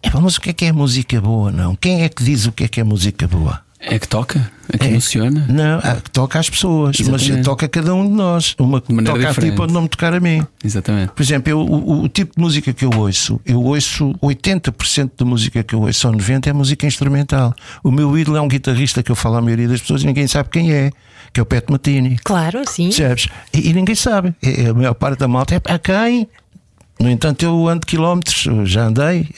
É, 0.00 0.10
mas 0.20 0.36
o 0.36 0.40
que 0.40 0.50
é 0.50 0.52
que 0.52 0.64
é 0.66 0.72
música 0.72 1.20
boa? 1.20 1.50
Não? 1.50 1.74
Quem 1.74 2.02
é 2.02 2.08
que 2.08 2.22
diz 2.22 2.46
o 2.46 2.52
que 2.52 2.64
é 2.64 2.68
que 2.68 2.78
é 2.78 2.84
música 2.84 3.26
boa? 3.26 3.63
É 3.86 3.98
que 3.98 4.08
toca, 4.08 4.50
é 4.72 4.78
que 4.78 4.86
É. 4.86 4.90
emociona. 4.90 5.46
Não, 5.48 5.78
ah, 5.82 5.98
toca 6.12 6.38
às 6.38 6.48
pessoas, 6.48 6.98
Exatamente. 6.98 7.32
mas 7.32 7.44
toca 7.44 7.66
a 7.66 7.68
cada 7.68 7.94
um 7.94 8.04
de 8.08 8.12
nós. 8.14 8.54
Uma 8.58 8.80
que 8.80 8.92
maneira 8.92 9.16
toca 9.18 9.28
a 9.28 9.32
ti 9.32 9.34
diferente. 9.40 9.56
pode 9.56 9.72
não 9.72 9.82
me 9.82 9.88
tocar 9.88 10.14
a 10.14 10.20
mim. 10.20 10.44
Exatamente. 10.64 11.12
Por 11.12 11.22
exemplo, 11.22 11.50
eu, 11.50 11.60
o, 11.60 12.02
o 12.04 12.08
tipo 12.08 12.34
de 12.36 12.40
música 12.40 12.72
que 12.72 12.84
eu 12.84 12.90
ouço, 12.96 13.40
eu 13.44 13.62
ouço 13.62 14.14
80% 14.22 15.10
da 15.18 15.24
música 15.24 15.62
que 15.62 15.74
eu 15.74 15.82
ouço, 15.82 16.08
ou 16.08 16.14
90% 16.14 16.46
é 16.46 16.52
música 16.52 16.86
instrumental. 16.86 17.54
O 17.82 17.90
meu 17.90 18.16
ídolo 18.16 18.36
é 18.36 18.40
um 18.40 18.48
guitarrista 18.48 19.02
que 19.02 19.10
eu 19.10 19.16
falo 19.16 19.36
à 19.36 19.42
maioria 19.42 19.68
das 19.68 19.80
pessoas 19.80 20.02
e 20.02 20.06
ninguém 20.06 20.26
sabe 20.26 20.48
quem 20.50 20.72
é, 20.72 20.90
que 21.32 21.40
é 21.40 21.42
o 21.42 21.46
Pet 21.46 21.70
Matini. 21.70 22.18
Claro, 22.24 22.62
sim. 22.66 22.84
Percebes? 22.84 23.28
E, 23.52 23.68
e 23.68 23.72
ninguém 23.74 23.94
sabe. 23.94 24.34
E, 24.42 24.66
a 24.66 24.74
maior 24.74 24.94
parte 24.94 25.18
da 25.18 25.28
malta 25.28 25.54
é 25.56 25.60
para 25.60 25.78
quem? 25.78 26.26
No 26.98 27.10
entanto, 27.10 27.42
eu 27.44 27.68
ando 27.68 27.86
quilómetros, 27.86 28.46
já 28.64 28.86
andei 28.86 29.28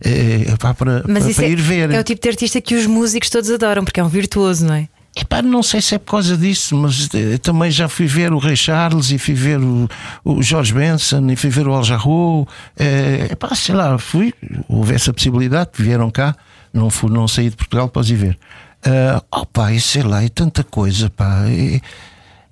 é, 0.00 0.56
pá, 0.58 0.74
para, 0.74 1.04
Mas 1.08 1.24
para, 1.24 1.34
para 1.34 1.44
é, 1.44 1.50
ir 1.50 1.60
ver. 1.60 1.90
é 1.90 2.00
o 2.00 2.04
tipo 2.04 2.20
de 2.20 2.28
artista 2.28 2.60
que 2.60 2.74
os 2.74 2.86
músicos 2.86 3.30
todos 3.30 3.50
adoram, 3.50 3.84
porque 3.84 4.00
é 4.00 4.04
um 4.04 4.08
virtuoso, 4.08 4.66
não 4.66 4.74
é? 4.74 4.88
Epá, 5.16 5.40
não 5.40 5.62
sei 5.62 5.80
se 5.80 5.94
é 5.94 5.98
por 5.98 6.10
causa 6.10 6.36
disso, 6.36 6.76
mas 6.76 7.08
eh, 7.14 7.38
também 7.38 7.70
já 7.70 7.88
fui 7.88 8.04
ver 8.04 8.32
o 8.32 8.38
Rei 8.38 8.56
Charles 8.56 9.12
e 9.12 9.18
fui 9.18 9.34
ver 9.34 9.60
o, 9.60 9.88
o 10.24 10.42
George 10.42 10.74
Benson 10.74 11.30
e 11.30 11.36
fui 11.36 11.50
ver 11.50 11.68
o 11.68 11.72
Al 11.72 11.84
Jarreau. 11.84 12.48
É, 12.76 13.28
epá, 13.30 13.54
sei 13.54 13.76
lá, 13.76 13.96
fui, 13.96 14.34
houve 14.68 14.92
essa 14.92 15.12
possibilidade, 15.12 15.70
vieram 15.78 16.10
cá, 16.10 16.34
não, 16.72 16.90
fui, 16.90 17.08
não 17.10 17.28
saí 17.28 17.48
de 17.48 17.54
Portugal, 17.54 17.88
podes 17.88 18.10
ir 18.10 18.16
ver. 18.16 18.38
Uh, 18.84 19.24
oh 19.30 19.46
pá, 19.46 19.72
e 19.72 19.80
sei 19.80 20.02
lá, 20.02 20.24
e 20.24 20.28
tanta 20.28 20.64
coisa, 20.64 21.08
pá. 21.08 21.46
E, 21.48 21.80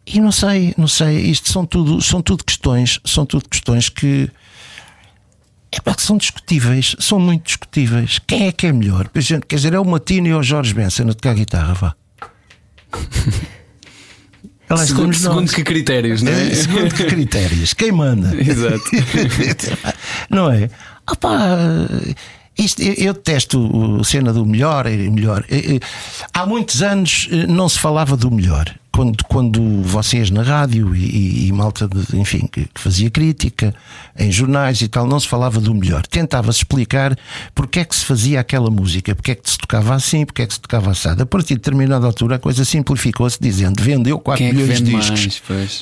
e 0.06 0.20
não 0.20 0.30
sei, 0.30 0.72
não 0.78 0.86
sei, 0.88 1.18
isto 1.18 1.50
são 1.50 1.66
tudo, 1.66 2.00
são 2.00 2.22
tudo 2.22 2.44
questões, 2.44 3.00
são 3.04 3.26
tudo 3.26 3.48
questões 3.48 3.88
que. 3.88 4.30
Epá, 5.74 5.94
que 5.94 6.02
são 6.02 6.18
discutíveis, 6.18 6.94
são 6.98 7.18
muito 7.18 7.44
discutíveis. 7.44 8.20
Quem 8.26 8.46
é 8.48 8.52
que 8.52 8.66
é 8.66 8.72
melhor? 8.72 9.08
Quer 9.08 9.56
dizer, 9.56 9.72
é 9.72 9.80
o 9.80 9.84
Matino 9.84 10.34
ou 10.34 10.40
o 10.40 10.42
Jorge 10.42 10.74
Benson 10.74 11.04
a 11.04 11.14
tocar 11.14 11.34
guitarra, 11.34 11.74
vá. 11.74 11.94
Segundo, 14.86 15.14
segundo 15.14 15.52
que 15.52 15.62
critérios, 15.62 16.22
não 16.22 16.32
é? 16.32 16.50
É, 16.50 16.54
Segundo 16.54 16.94
que 16.94 17.04
critérios? 17.04 17.74
Quem 17.74 17.92
manda? 17.92 18.32
Exato. 18.40 18.82
não 20.30 20.50
é? 20.50 20.70
Opá, 21.10 21.58
isto, 22.58 22.82
eu, 22.82 23.12
detesto 23.12 23.98
a 24.00 24.04
cena 24.04 24.32
do 24.32 24.46
melhor 24.46 24.86
e 24.86 25.10
melhor. 25.10 25.44
Eh, 25.50 25.76
eh, 25.76 25.80
Há 26.32 26.46
muitos 26.46 26.82
anos 26.82 27.28
eh, 27.30 27.46
não 27.46 27.68
se 27.68 27.78
falava 27.78 28.16
do 28.16 28.30
melhor. 28.30 28.74
Quando, 28.94 29.24
quando 29.24 29.80
vocês 29.82 30.30
na 30.30 30.42
rádio 30.42 30.94
e, 30.94 31.00
e- 31.02 31.46
e 31.48 31.52
malta, 31.52 31.88
de, 31.88 32.18
enfim, 32.20 32.46
que, 32.46 32.66
que 32.66 32.78
fazia 32.80 33.08
crítica 33.10 33.74
em 34.18 34.30
jornais 34.30 34.82
e 34.82 34.88
tal, 34.88 35.06
não 35.06 35.18
se 35.18 35.26
falava 35.26 35.58
do 35.60 35.74
melhor. 35.74 36.06
Tentava-se 36.06 36.58
explicar 36.58 37.16
porque 37.54 37.80
é 37.80 37.84
que 37.86 37.96
se 37.96 38.04
fazia 38.04 38.38
aquela 38.40 38.70
música, 38.70 39.14
porque 39.14 39.30
é 39.30 39.34
que 39.34 39.48
se 39.50 39.56
tocava 39.56 39.94
assim, 39.94 40.26
porque 40.26 40.42
é 40.42 40.46
que 40.46 40.52
se 40.52 40.60
tocava 40.60 40.90
assado. 40.90 41.22
A 41.22 41.26
partir 41.26 41.54
de 41.54 41.60
determinada 41.60 42.04
altura 42.06 42.36
a 42.36 42.38
coisa 42.38 42.64
simplificou-se 42.66 43.38
dizendo 43.40 43.82
vendeu 43.82 44.18
4 44.18 44.38
Quem 44.38 44.50
é 44.50 44.52
milhões 44.52 44.68
de 44.68 44.84
vende 44.84 44.90
discos 44.90 45.08
mais? 45.08 45.20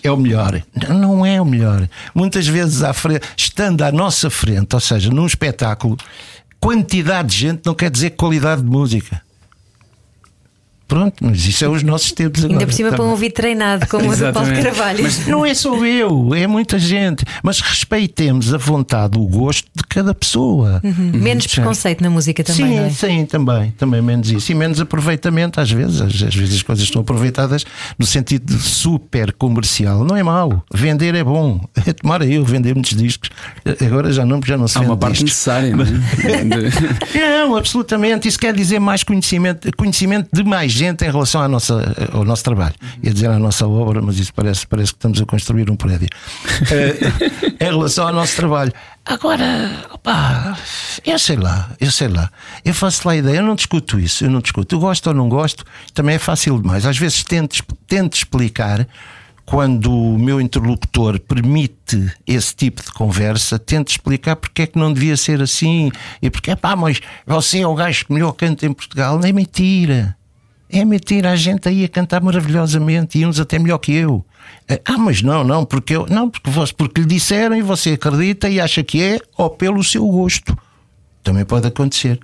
É 0.04 0.11
o 0.12 0.16
melhor. 0.16 0.62
Não, 0.88 0.98
não 0.98 1.26
é 1.26 1.40
o 1.42 1.44
melhor. 1.44 1.88
Muitas 2.14 2.46
vezes 2.46 2.82
à 2.84 2.92
frente, 2.92 3.26
estando 3.36 3.82
à 3.82 3.90
nossa 3.90 4.30
frente, 4.30 4.72
ou 4.72 4.80
seja, 4.80 5.11
num 5.11 5.26
espetáculo, 5.26 5.96
quantidade 6.61 7.28
de 7.30 7.36
gente 7.38 7.62
não 7.66 7.74
quer 7.74 7.90
dizer 7.90 8.11
qualidade 8.11 8.62
de 8.62 8.68
música. 8.68 9.20
Pronto, 10.91 11.14
mas 11.20 11.47
isso 11.47 11.64
é 11.64 11.68
os 11.68 11.84
nossos 11.84 12.11
tempos 12.11 12.41
agora. 12.45 12.55
Ainda 12.55 12.66
por 12.66 12.72
cima 12.72 12.91
para 12.91 13.05
um 13.05 13.11
ouvido 13.11 13.32
treinado, 13.32 13.86
como 13.86 14.11
o 14.11 14.16
do 14.16 14.32
Paulo. 14.32 14.49
Carvalho. 14.61 15.05
Mas 15.05 15.24
não 15.24 15.47
é 15.47 15.55
só 15.55 15.86
eu, 15.86 16.34
é 16.34 16.49
muita 16.49 16.80
gente. 16.80 17.24
Mas 17.45 17.61
respeitemos 17.61 18.53
a 18.53 18.59
vontade, 18.59 19.16
o 19.16 19.24
gosto 19.24 19.68
de 19.72 19.84
cada 19.84 20.12
pessoa. 20.12 20.80
Menos 20.82 21.47
preconceito 21.47 22.01
na 22.03 22.11
música 22.11 22.43
também, 22.43 22.66
sim, 22.66 22.76
não 22.76 22.84
é? 22.86 22.91
sim, 22.91 23.24
também, 23.24 23.70
também 23.78 24.03
menos 24.03 24.32
isso. 24.32 24.51
E 24.51 24.55
menos 24.55 24.80
aproveitamento, 24.80 25.61
às 25.61 25.70
vezes. 25.70 26.01
Às, 26.01 26.22
às 26.24 26.34
vezes 26.34 26.57
as 26.57 26.62
coisas 26.62 26.82
estão 26.82 27.03
aproveitadas 27.03 27.64
no 27.97 28.05
sentido 28.05 28.53
de 28.53 28.61
super 28.61 29.32
comercial. 29.32 30.05
Não 30.05 30.16
é 30.16 30.24
mau. 30.24 30.64
Vender 30.74 31.14
é 31.14 31.22
bom. 31.22 31.61
É 31.86 31.93
tomara 31.95 32.26
eu 32.26 32.45
vender 32.45 32.74
muitos 32.74 32.95
discos. 32.97 33.30
Agora 33.84 34.12
já 34.12 34.24
não, 34.26 34.38
porque 34.38 34.53
já 34.53 34.59
não 34.59 34.68
se 34.68 34.76
Há 34.76 34.82
uma 34.82 34.97
parte 34.97 35.24
discos. 35.24 35.30
necessária, 35.30 35.74
não 35.74 35.84
é? 35.84 37.41
Não, 37.41 37.57
absolutamente. 37.57 38.28
Isso 38.28 38.38
quer 38.38 38.55
dizer 38.55 38.78
mais 38.78 39.03
conhecimento, 39.03 39.74
conhecimento 39.76 40.28
de 40.32 40.45
mais 40.45 40.80
gente 40.81 41.05
em 41.05 41.11
relação 41.11 41.43
à 41.43 41.49
nossa, 41.49 41.95
ao 42.12 42.24
nosso 42.24 42.43
trabalho. 42.43 42.74
Ia 43.03 43.12
dizer 43.12 43.28
à 43.28 43.39
nossa 43.39 43.66
obra, 43.66 44.01
mas 44.01 44.18
isso 44.18 44.33
parece, 44.35 44.66
parece 44.66 44.93
que 44.93 44.99
estamos 44.99 45.20
a 45.20 45.26
construir 45.26 45.70
um 45.70 45.76
prédio. 45.76 46.09
Eh, 46.70 47.64
em 47.64 47.64
relação 47.64 48.07
ao 48.07 48.12
nosso 48.12 48.37
trabalho. 48.37 48.72
Agora, 49.05 49.87
opá, 49.93 50.57
eu 51.05 51.18
sei 51.18 51.37
lá, 51.37 51.70
eu 51.81 51.91
sei 51.91 52.09
lá. 52.09 52.31
Eu 52.64 52.72
faço 52.72 53.07
lá 53.07 53.12
a 53.12 53.16
ideia, 53.16 53.39
eu 53.39 53.43
não 53.43 53.55
discuto 53.55 53.99
isso, 53.99 54.24
eu 54.24 54.31
não 54.31 54.41
discuto. 54.41 54.74
Eu 54.74 54.81
gosto 54.81 55.07
ou 55.09 55.14
não 55.14 55.28
gosto, 55.28 55.64
também 55.93 56.14
é 56.14 56.18
fácil 56.18 56.61
demais. 56.61 56.87
Às 56.87 56.97
vezes 56.97 57.24
tento, 57.24 57.62
tento 57.87 58.14
explicar 58.14 58.87
quando 59.51 59.93
o 59.93 60.16
meu 60.16 60.41
interlocutor 60.41 61.18
permite 61.18 62.12
esse 62.24 62.55
tipo 62.55 62.83
de 62.83 62.93
conversa, 62.93 63.59
tento 63.59 63.89
explicar 63.89 64.37
porque 64.37 64.62
é 64.62 64.66
que 64.66 64.78
não 64.78 64.93
devia 64.93 65.16
ser 65.16 65.43
assim 65.43 65.91
e 66.22 66.31
porque, 66.31 66.55
pá, 66.55 66.76
mas 66.76 67.01
você 67.26 67.59
é 67.61 67.66
o 67.66 67.74
gajo 67.74 68.07
que 68.07 68.12
melhor 68.12 68.33
canta 68.33 68.64
em 68.64 68.72
Portugal. 68.72 69.18
Não 69.18 69.28
é 69.28 69.33
mentira. 69.33 70.16
É 70.73 70.85
mentira, 70.85 71.31
a 71.33 71.37
gente 71.37 71.68
aí 71.68 71.85
a 71.85 71.89
cantar 71.89 72.23
maravilhosamente 72.23 73.18
e 73.18 73.27
uns 73.27 73.41
até 73.41 73.59
melhor 73.59 73.79
que 73.79 73.93
eu. 73.93 74.25
Ah, 74.85 74.99
mas 74.99 75.21
não, 75.21 75.43
não, 75.43 75.64
porque 75.64 75.97
eu. 75.97 76.07
Não, 76.09 76.31
porque, 76.31 76.49
você, 76.49 76.73
porque 76.73 77.01
lhe 77.01 77.07
disseram 77.07 77.57
e 77.57 77.62
você 77.62 77.91
acredita 77.93 78.49
e 78.49 78.61
acha 78.61 78.83
que 78.83 79.03
é, 79.03 79.18
ou 79.37 79.51
pelo 79.51 79.83
seu 79.83 80.07
gosto. 80.07 80.57
Também 81.23 81.45
pode 81.45 81.66
acontecer. 81.66 82.18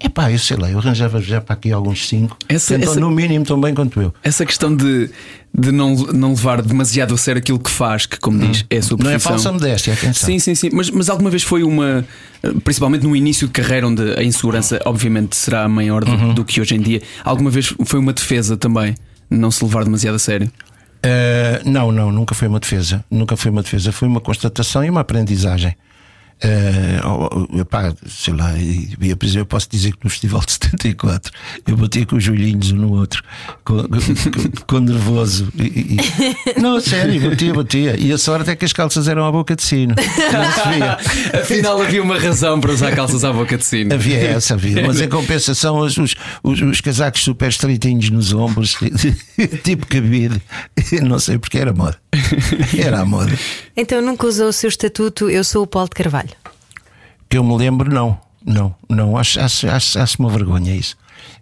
É 0.00 0.08
pá, 0.08 0.30
eu 0.30 0.38
sei 0.38 0.56
lá, 0.56 0.70
eu 0.70 0.78
arranjava 0.78 1.20
já 1.20 1.40
para 1.40 1.54
aqui 1.54 1.72
alguns 1.72 2.06
cinco. 2.08 2.36
Essa- 2.48 2.74
Cantam 2.74 2.90
essa- 2.92 3.00
no 3.00 3.10
mínimo 3.10 3.44
tão 3.44 3.60
bem 3.60 3.74
quanto 3.74 4.00
eu. 4.00 4.14
Essa 4.22 4.46
questão 4.46 4.74
de, 4.74 5.10
de 5.52 5.72
não, 5.72 5.92
não 5.96 6.30
levar 6.30 6.62
demasiado 6.62 7.12
a 7.14 7.18
sério 7.18 7.40
aquilo 7.40 7.58
que 7.58 7.68
faz, 7.70 8.06
que, 8.06 8.16
como 8.18 8.38
diz, 8.38 8.64
é 8.70 8.76
a 8.76 8.82
sua 8.82 8.96
Não 9.00 9.10
é 9.10 9.18
falsa 9.18 9.50
modéstia, 9.50 9.92
atenção. 9.94 10.26
Sim, 10.26 10.38
sim, 10.38 10.54
sim. 10.54 10.70
Mas, 10.72 10.88
mas 10.90 11.08
alguma 11.10 11.30
vez 11.30 11.42
foi 11.42 11.64
uma. 11.64 12.04
Principalmente 12.62 13.02
no 13.02 13.16
início 13.16 13.48
de 13.48 13.52
carreira, 13.52 13.88
onde 13.88 14.02
a 14.16 14.22
insegurança, 14.22 14.80
obviamente, 14.84 15.34
será 15.34 15.68
maior 15.68 16.04
do, 16.04 16.12
Uhum. 16.12 16.34
do 16.34 16.44
que 16.44 16.60
hoje 16.60 16.76
em 16.76 16.80
dia. 16.80 17.02
Alguma 17.24 17.50
vez 17.50 17.74
foi 17.84 17.98
uma 17.98 18.12
defesa 18.12 18.56
também, 18.56 18.94
não 19.28 19.50
se 19.50 19.64
levar 19.64 19.82
demasiado 19.82 20.14
a 20.14 20.18
sério. 20.20 20.48
Uh, 21.04 21.68
não, 21.68 21.90
não, 21.92 22.12
nunca 22.12 22.34
foi 22.36 22.46
uma 22.48 22.60
defesa. 22.60 23.04
Nunca 23.10 23.36
foi 23.36 23.50
uma 23.50 23.62
defesa. 23.62 23.90
Foi 23.92 24.06
uma 24.06 24.20
constatação 24.20 24.84
e 24.84 24.90
uma 24.90 25.00
aprendizagem. 25.00 25.76
Uh, 26.44 27.64
pá, 27.64 27.92
sei 28.06 28.32
lá, 28.34 28.56
e, 28.56 28.90
e, 29.00 29.14
por 29.16 29.26
exemplo, 29.26 29.40
eu 29.40 29.46
posso 29.46 29.68
dizer 29.68 29.92
que 29.92 30.04
no 30.04 30.10
Festival 30.10 30.40
de 30.46 30.52
74 30.54 31.32
eu 31.66 31.76
bati 31.76 32.06
com 32.06 32.16
os 32.16 32.22
joelhinhos 32.22 32.70
um 32.72 32.76
no 32.76 32.92
outro, 32.92 33.22
com, 33.64 33.82
com, 33.82 34.66
com 34.66 34.78
nervoso. 34.78 35.48
E, 35.58 35.96
e- 35.96 35.98
não, 36.60 36.80
sério, 36.80 37.28
batia, 37.28 37.52
batia. 37.52 37.96
E 37.98 38.12
a 38.12 38.18
sorte 38.18 38.50
é 38.50 38.56
que 38.56 38.64
as 38.64 38.72
calças 38.72 39.08
eram 39.08 39.24
à 39.26 39.32
boca 39.32 39.56
de 39.56 39.62
sino. 39.62 39.94
Afinal, 41.40 41.80
havia 41.82 42.02
uma 42.02 42.18
razão 42.18 42.60
para 42.60 42.72
usar 42.72 42.94
calças 42.94 43.24
à 43.24 43.32
boca 43.32 43.56
de 43.58 43.64
sino. 43.64 43.92
Havia 43.94 44.18
essa, 44.18 44.54
havia. 44.54 44.86
Mas 44.86 45.00
em 45.00 45.08
compensação, 45.08 45.78
os, 45.78 45.96
os, 45.96 46.14
os, 46.42 46.60
os 46.60 46.80
casacos 46.80 47.22
super 47.22 47.48
estreitinhos 47.48 48.10
nos 48.10 48.32
ombros, 48.32 48.76
tipo 49.64 49.86
cabide. 49.86 50.40
Não 51.02 51.18
sei 51.18 51.38
porque 51.38 51.58
era 51.58 51.72
moda. 51.72 51.96
Era 52.78 53.00
a 53.00 53.04
moda. 53.04 53.32
Então 53.76 54.00
nunca 54.00 54.26
usou 54.26 54.48
o 54.48 54.52
seu 54.52 54.68
estatuto 54.68 55.28
Eu 55.30 55.44
sou 55.44 55.62
o 55.62 55.66
Paulo 55.66 55.88
de 55.88 55.94
Carvalho. 55.96 56.27
Que 57.28 57.38
eu 57.38 57.44
me 57.44 57.56
lembro, 57.56 57.92
não. 57.92 58.18
Não, 58.44 58.74
não. 58.88 59.16
Acho, 59.16 59.40
acho, 59.40 59.68
acho, 59.68 59.98
acho 59.98 60.16
uma 60.18 60.30
vergonha 60.30 60.74
isso. 60.74 60.96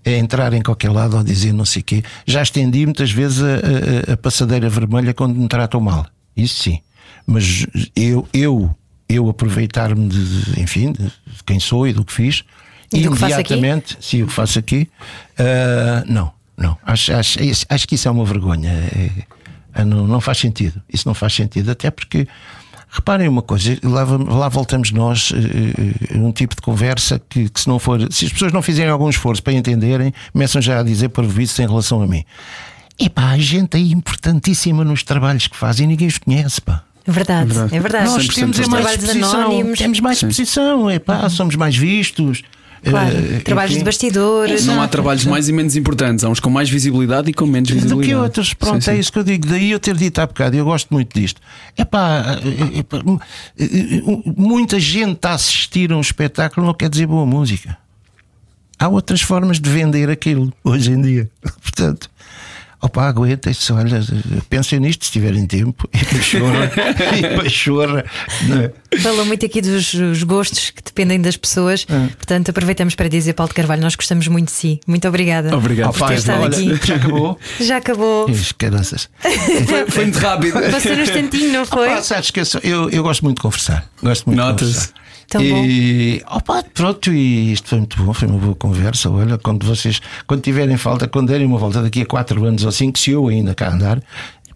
É 0.05 0.16
entrar 0.16 0.53
em 0.55 0.62
qualquer 0.62 0.91
lado 0.91 1.16
ou 1.16 1.22
dizer 1.22 1.53
não 1.53 1.64
sei 1.64 1.82
o 1.82 1.84
quê. 1.84 2.03
Já 2.26 2.43
estendi 2.43 2.84
muitas 2.87 3.11
vezes 3.11 3.43
a, 3.43 4.11
a- 4.11 4.14
a 4.14 4.16
passadeira 4.16 4.68
vermelha 4.68 5.12
quando 5.14 5.34
me 5.37 5.47
tratam 5.49 5.80
mal. 5.80 6.07
Isso 6.37 6.62
sim. 6.62 6.80
Mas 7.26 7.66
eu, 7.95 8.26
eu, 8.32 8.74
eu 9.09 9.28
aproveitar-me 9.28 10.09
de, 10.09 10.43
de- 10.55 10.61
enfim, 10.62 10.93
de 10.93 11.11
quem 11.45 11.61
sou 11.61 11.87
e 11.87 11.93
do 11.93 12.05
que 12.05 12.12
fiz, 12.12 12.45
E 12.93 13.01
imediatamente, 13.34 13.97
sim, 14.01 14.22
o 14.22 14.26
que 14.26 14.32
faço 14.32 14.59
aqui, 14.59 14.89
ah, 15.39 16.05
não, 16.07 16.32
não. 16.57 16.76
Acho, 16.84 17.12
acho, 17.12 17.39
acho 17.68 17.89
que 17.89 17.95
isso 17.97 18.09
é 18.09 18.11
uma 18.11 18.24
vergonha. 18.24 18.70
É- 18.70 19.11
é- 19.74 19.84
não, 19.84 20.07
não 20.07 20.20
faz 20.20 20.39
sentido. 20.39 20.80
Isso 20.93 21.07
não 21.07 21.14
faz 21.14 21.34
sentido. 21.34 21.70
Até 21.70 21.91
porque. 21.91 22.26
Reparem 22.89 23.28
uma 23.28 23.43
coisa, 23.43 23.76
lá, 23.82 24.05
lá 24.05 24.49
voltamos 24.49 24.91
nós 24.93 25.32
eh, 25.34 26.16
um 26.16 26.32
tipo 26.32 26.55
de 26.55 26.62
conversa 26.62 27.20
que, 27.28 27.49
que 27.49 27.61
se 27.61 27.68
não 27.68 27.78
for, 27.78 28.01
se 28.12 28.26
as 28.26 28.32
pessoas 28.32 28.53
não 28.53 28.62
fizerem 28.62 28.91
algum 28.91 29.11
esforço 29.11 29.43
para 29.43 29.53
entenderem, 29.53 30.14
começam 30.32 30.62
já 30.62 30.80
a 30.80 30.82
dizer 30.82 31.09
para 31.11 31.26
isso 31.26 31.61
em 31.61 31.66
relação 31.66 32.01
a 32.01 32.07
mim. 32.07 32.24
Epá, 32.99 33.30
há 33.32 33.39
gente 33.39 33.76
aí 33.76 33.93
importantíssima 33.93 34.82
nos 34.84 35.03
trabalhos 35.03 35.47
que 35.47 35.57
fazem 35.57 35.84
e 35.84 35.89
ninguém 35.89 36.09
os 36.09 36.16
conhece, 36.16 36.61
pá. 36.61 36.82
Verdade, 37.07 37.53
é 37.70 37.78
verdade. 37.80 38.07
Nós 38.07 38.26
100% 38.26 38.34
temos 38.34 38.59
é 38.59 38.62
Os 38.62 38.68
mais 38.68 38.82
trabalhos 38.84 39.05
exposição, 39.05 39.41
anónimos. 39.41 39.78
temos 39.78 40.01
mais 40.01 40.16
exposição, 40.16 40.91
epá, 40.91 41.28
somos 41.28 41.55
mais 41.55 41.76
vistos. 41.76 42.43
Claro, 42.85 43.16
eh, 43.16 43.41
trabalhos 43.41 43.72
enfim. 43.72 43.79
de 43.81 43.85
bastidores. 43.85 44.66
Não 44.66 44.81
há 44.81 44.89
trabalhos 44.89 45.24
mais 45.24 45.49
e 45.49 45.53
menos 45.53 45.77
importantes. 45.77 46.24
Há 46.24 46.29
uns 46.29 46.41
com 46.41 46.51
mais 46.51 46.68
visibilidade 46.70 47.31
e 47.31 47.35
com 47.35 47.47
menos 47.47 47.68
do 47.70 47.74
visibilidade. 47.74 48.09
que 48.09 48.14
outros. 48.14 48.55
Pronto, 48.55 48.85
Sim, 48.85 48.91
é 48.91 48.95
sim. 48.95 49.01
isso 49.01 49.12
que 49.12 49.18
eu 49.18 49.24
digo. 49.24 49.47
Daí 49.47 49.70
eu 49.70 49.81
ter 49.81 49.97
dito 49.97 50.20
há 50.20 50.27
bocado, 50.27 50.57
eu 50.57 50.64
gosto 50.64 50.93
muito 50.93 51.18
disto. 51.18 51.41
É 51.77 51.85
pá, 51.85 52.39
muita 54.37 54.79
gente 54.79 55.27
a 55.27 55.35
assistir 55.35 55.93
a 55.93 55.97
um 55.97 56.01
espetáculo 56.01 56.66
não 56.66 56.74
quer 56.74 56.89
dizer 56.89 57.07
boa 57.07 57.27
música. 57.27 57.77
Há 58.79 58.89
outras 58.89 59.22
formas 59.22 59.59
de 59.59 59.70
vender 59.70 60.11
aquilo 60.11 60.53
hoje 60.62 60.93
em 60.93 61.01
dia. 61.01 61.31
Portanto. 61.62 62.11
Opa, 62.81 63.09
aguentem-se, 63.09 63.72
olha, 63.72 64.01
pensem 64.51 64.79
nisto 64.79 65.07
se 65.07 65.11
tiverem 65.11 65.47
tempo 65.47 65.89
e 65.93 66.05
chora, 67.51 68.05
e 68.43 68.45
não 68.45 68.61
é? 68.61 68.72
Falou 68.99 69.24
muito 69.24 69.45
aqui 69.47 69.61
dos 69.61 69.95
os 69.95 70.22
gostos 70.22 70.70
que 70.70 70.83
dependem 70.83 71.20
das 71.20 71.37
pessoas. 71.37 71.87
É. 71.89 72.09
Portanto, 72.09 72.51
aproveitamos 72.51 72.95
para 72.95 73.09
dizer, 73.09 73.33
Paulo 73.33 73.49
de 73.49 73.55
Carvalho, 73.55 73.83
nós 73.83 73.95
gostamos 73.95 74.29
muito 74.29 74.47
de 74.47 74.53
si. 74.53 74.81
Muito 74.87 75.09
obrigada. 75.09 75.57
Obrigado. 75.57 75.93
por 75.93 76.09
ter 76.09 76.31
olha, 76.31 76.47
aqui. 76.47 76.87
já 76.87 76.97
acabou? 76.97 77.39
Já 77.61 77.77
acabou. 77.79 78.29
Foi, 79.20 79.91
foi 79.91 80.05
muito 80.05 80.18
rápido. 80.18 80.61
Passou 80.70 80.97
no 80.97 81.03
instantinho, 81.03 81.53
não 81.53 81.64
foi? 81.66 81.89
Pá, 81.89 82.03
sabes 82.03 82.31
que 82.31 82.41
eu, 82.41 82.91
eu, 82.91 83.03
gosto 83.03 83.22
muito 83.24 83.37
de 83.39 83.43
conversar. 83.43 83.89
Gosto 84.03 84.27
muito 84.27 84.41
de 84.41 84.47
Nota-se. 84.47 84.72
conversar. 84.72 85.06
Tão 85.29 85.43
e 85.43 86.22
opa, 86.31 86.62
pronto, 86.72 87.12
e 87.12 87.53
isto 87.53 87.68
foi 87.68 87.79
muito 87.79 88.03
bom, 88.03 88.12
foi 88.12 88.29
uma 88.29 88.39
boa 88.39 88.55
conversa. 88.55 89.11
Olha, 89.11 89.37
quando 89.39 89.66
vocês, 89.66 90.01
quando 90.27 90.43
tiverem 90.43 90.77
falta, 90.77 91.09
quando 91.09 91.29
derem 91.29 91.47
uma 91.47 91.59
volta 91.59 91.83
daqui 91.83 92.03
a 92.03 92.07
4 92.07 92.45
anos 92.45 92.64
ou 92.64 92.70
5, 92.70 92.99
se 92.99 93.11
eu 93.11 93.27
ainda 93.29 93.55
cá 93.55 93.72
andar, 93.72 94.01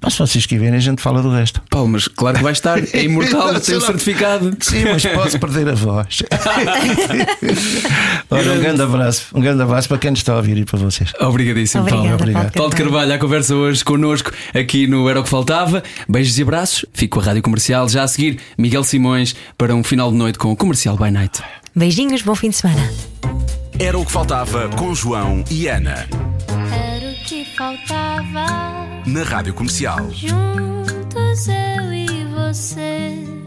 pá, 0.00 0.10
se 0.10 0.18
vocês 0.18 0.46
quiserem, 0.46 0.74
a 0.74 0.80
gente 0.80 1.02
fala 1.02 1.22
do 1.22 1.30
resto. 1.30 1.60
Paulo, 1.68 1.88
mas 1.88 2.08
claro 2.08 2.38
que 2.38 2.42
vai 2.42 2.52
estar, 2.52 2.78
é 2.78 3.02
imortal, 3.02 3.60
tem 3.60 3.76
o 3.76 3.80
certificado. 3.80 4.56
Sim, 4.60 4.84
mas 4.84 5.04
posso 5.06 5.38
perder 5.38 5.68
a 5.68 5.74
voz. 5.74 6.22
Olha, 8.30 8.52
um 8.52 8.60
grande 8.60 8.82
abraço, 8.82 9.26
um 9.34 9.40
grande 9.40 9.62
abraço 9.62 9.88
para 9.88 9.98
quem 9.98 10.10
nos 10.10 10.20
está 10.20 10.32
a 10.32 10.36
ouvir 10.36 10.56
e 10.56 10.64
para 10.64 10.78
vocês. 10.78 11.12
Obrigadíssimo, 11.20 11.82
Obrigada, 11.82 12.08
Paulo. 12.08 12.30
Paulo 12.30 12.50
Paulo 12.52 12.70
de 12.70 12.76
Carvalho. 12.76 13.00
Carvalho, 13.00 13.14
a 13.14 13.18
conversa 13.18 13.54
hoje 13.54 13.84
connosco 13.84 14.30
aqui 14.54 14.86
no 14.86 15.08
Era 15.08 15.20
o 15.20 15.24
que 15.24 15.30
Faltava. 15.30 15.82
Beijos 16.08 16.38
e 16.38 16.42
abraços. 16.42 16.84
Fico 16.92 17.18
com 17.18 17.22
a 17.22 17.26
Rádio 17.26 17.42
Comercial. 17.42 17.88
Já 17.88 18.02
a 18.02 18.08
seguir, 18.08 18.38
Miguel 18.58 18.84
Simões 18.84 19.34
para 19.56 19.74
um 19.74 19.82
final 19.82 20.10
de 20.10 20.16
noite 20.16 20.38
com 20.38 20.50
o 20.50 20.56
Comercial 20.56 20.96
by 20.96 21.10
Night. 21.10 21.42
Beijinhos, 21.74 22.22
bom 22.22 22.34
fim 22.34 22.50
de 22.50 22.56
semana. 22.56 22.90
Era 23.78 23.98
o 23.98 24.04
que 24.04 24.12
faltava 24.12 24.68
com 24.70 24.94
João 24.94 25.44
e 25.50 25.68
Ana. 25.68 26.06
Era 26.72 27.10
o 27.10 27.24
que 27.24 27.44
faltava. 27.56 28.89
Na 29.06 29.22
Rádio 29.22 29.54
Comercial. 29.54 30.10
Juntos 30.10 31.48
eu 31.48 31.92
e 31.92 32.24
você. 32.34 33.39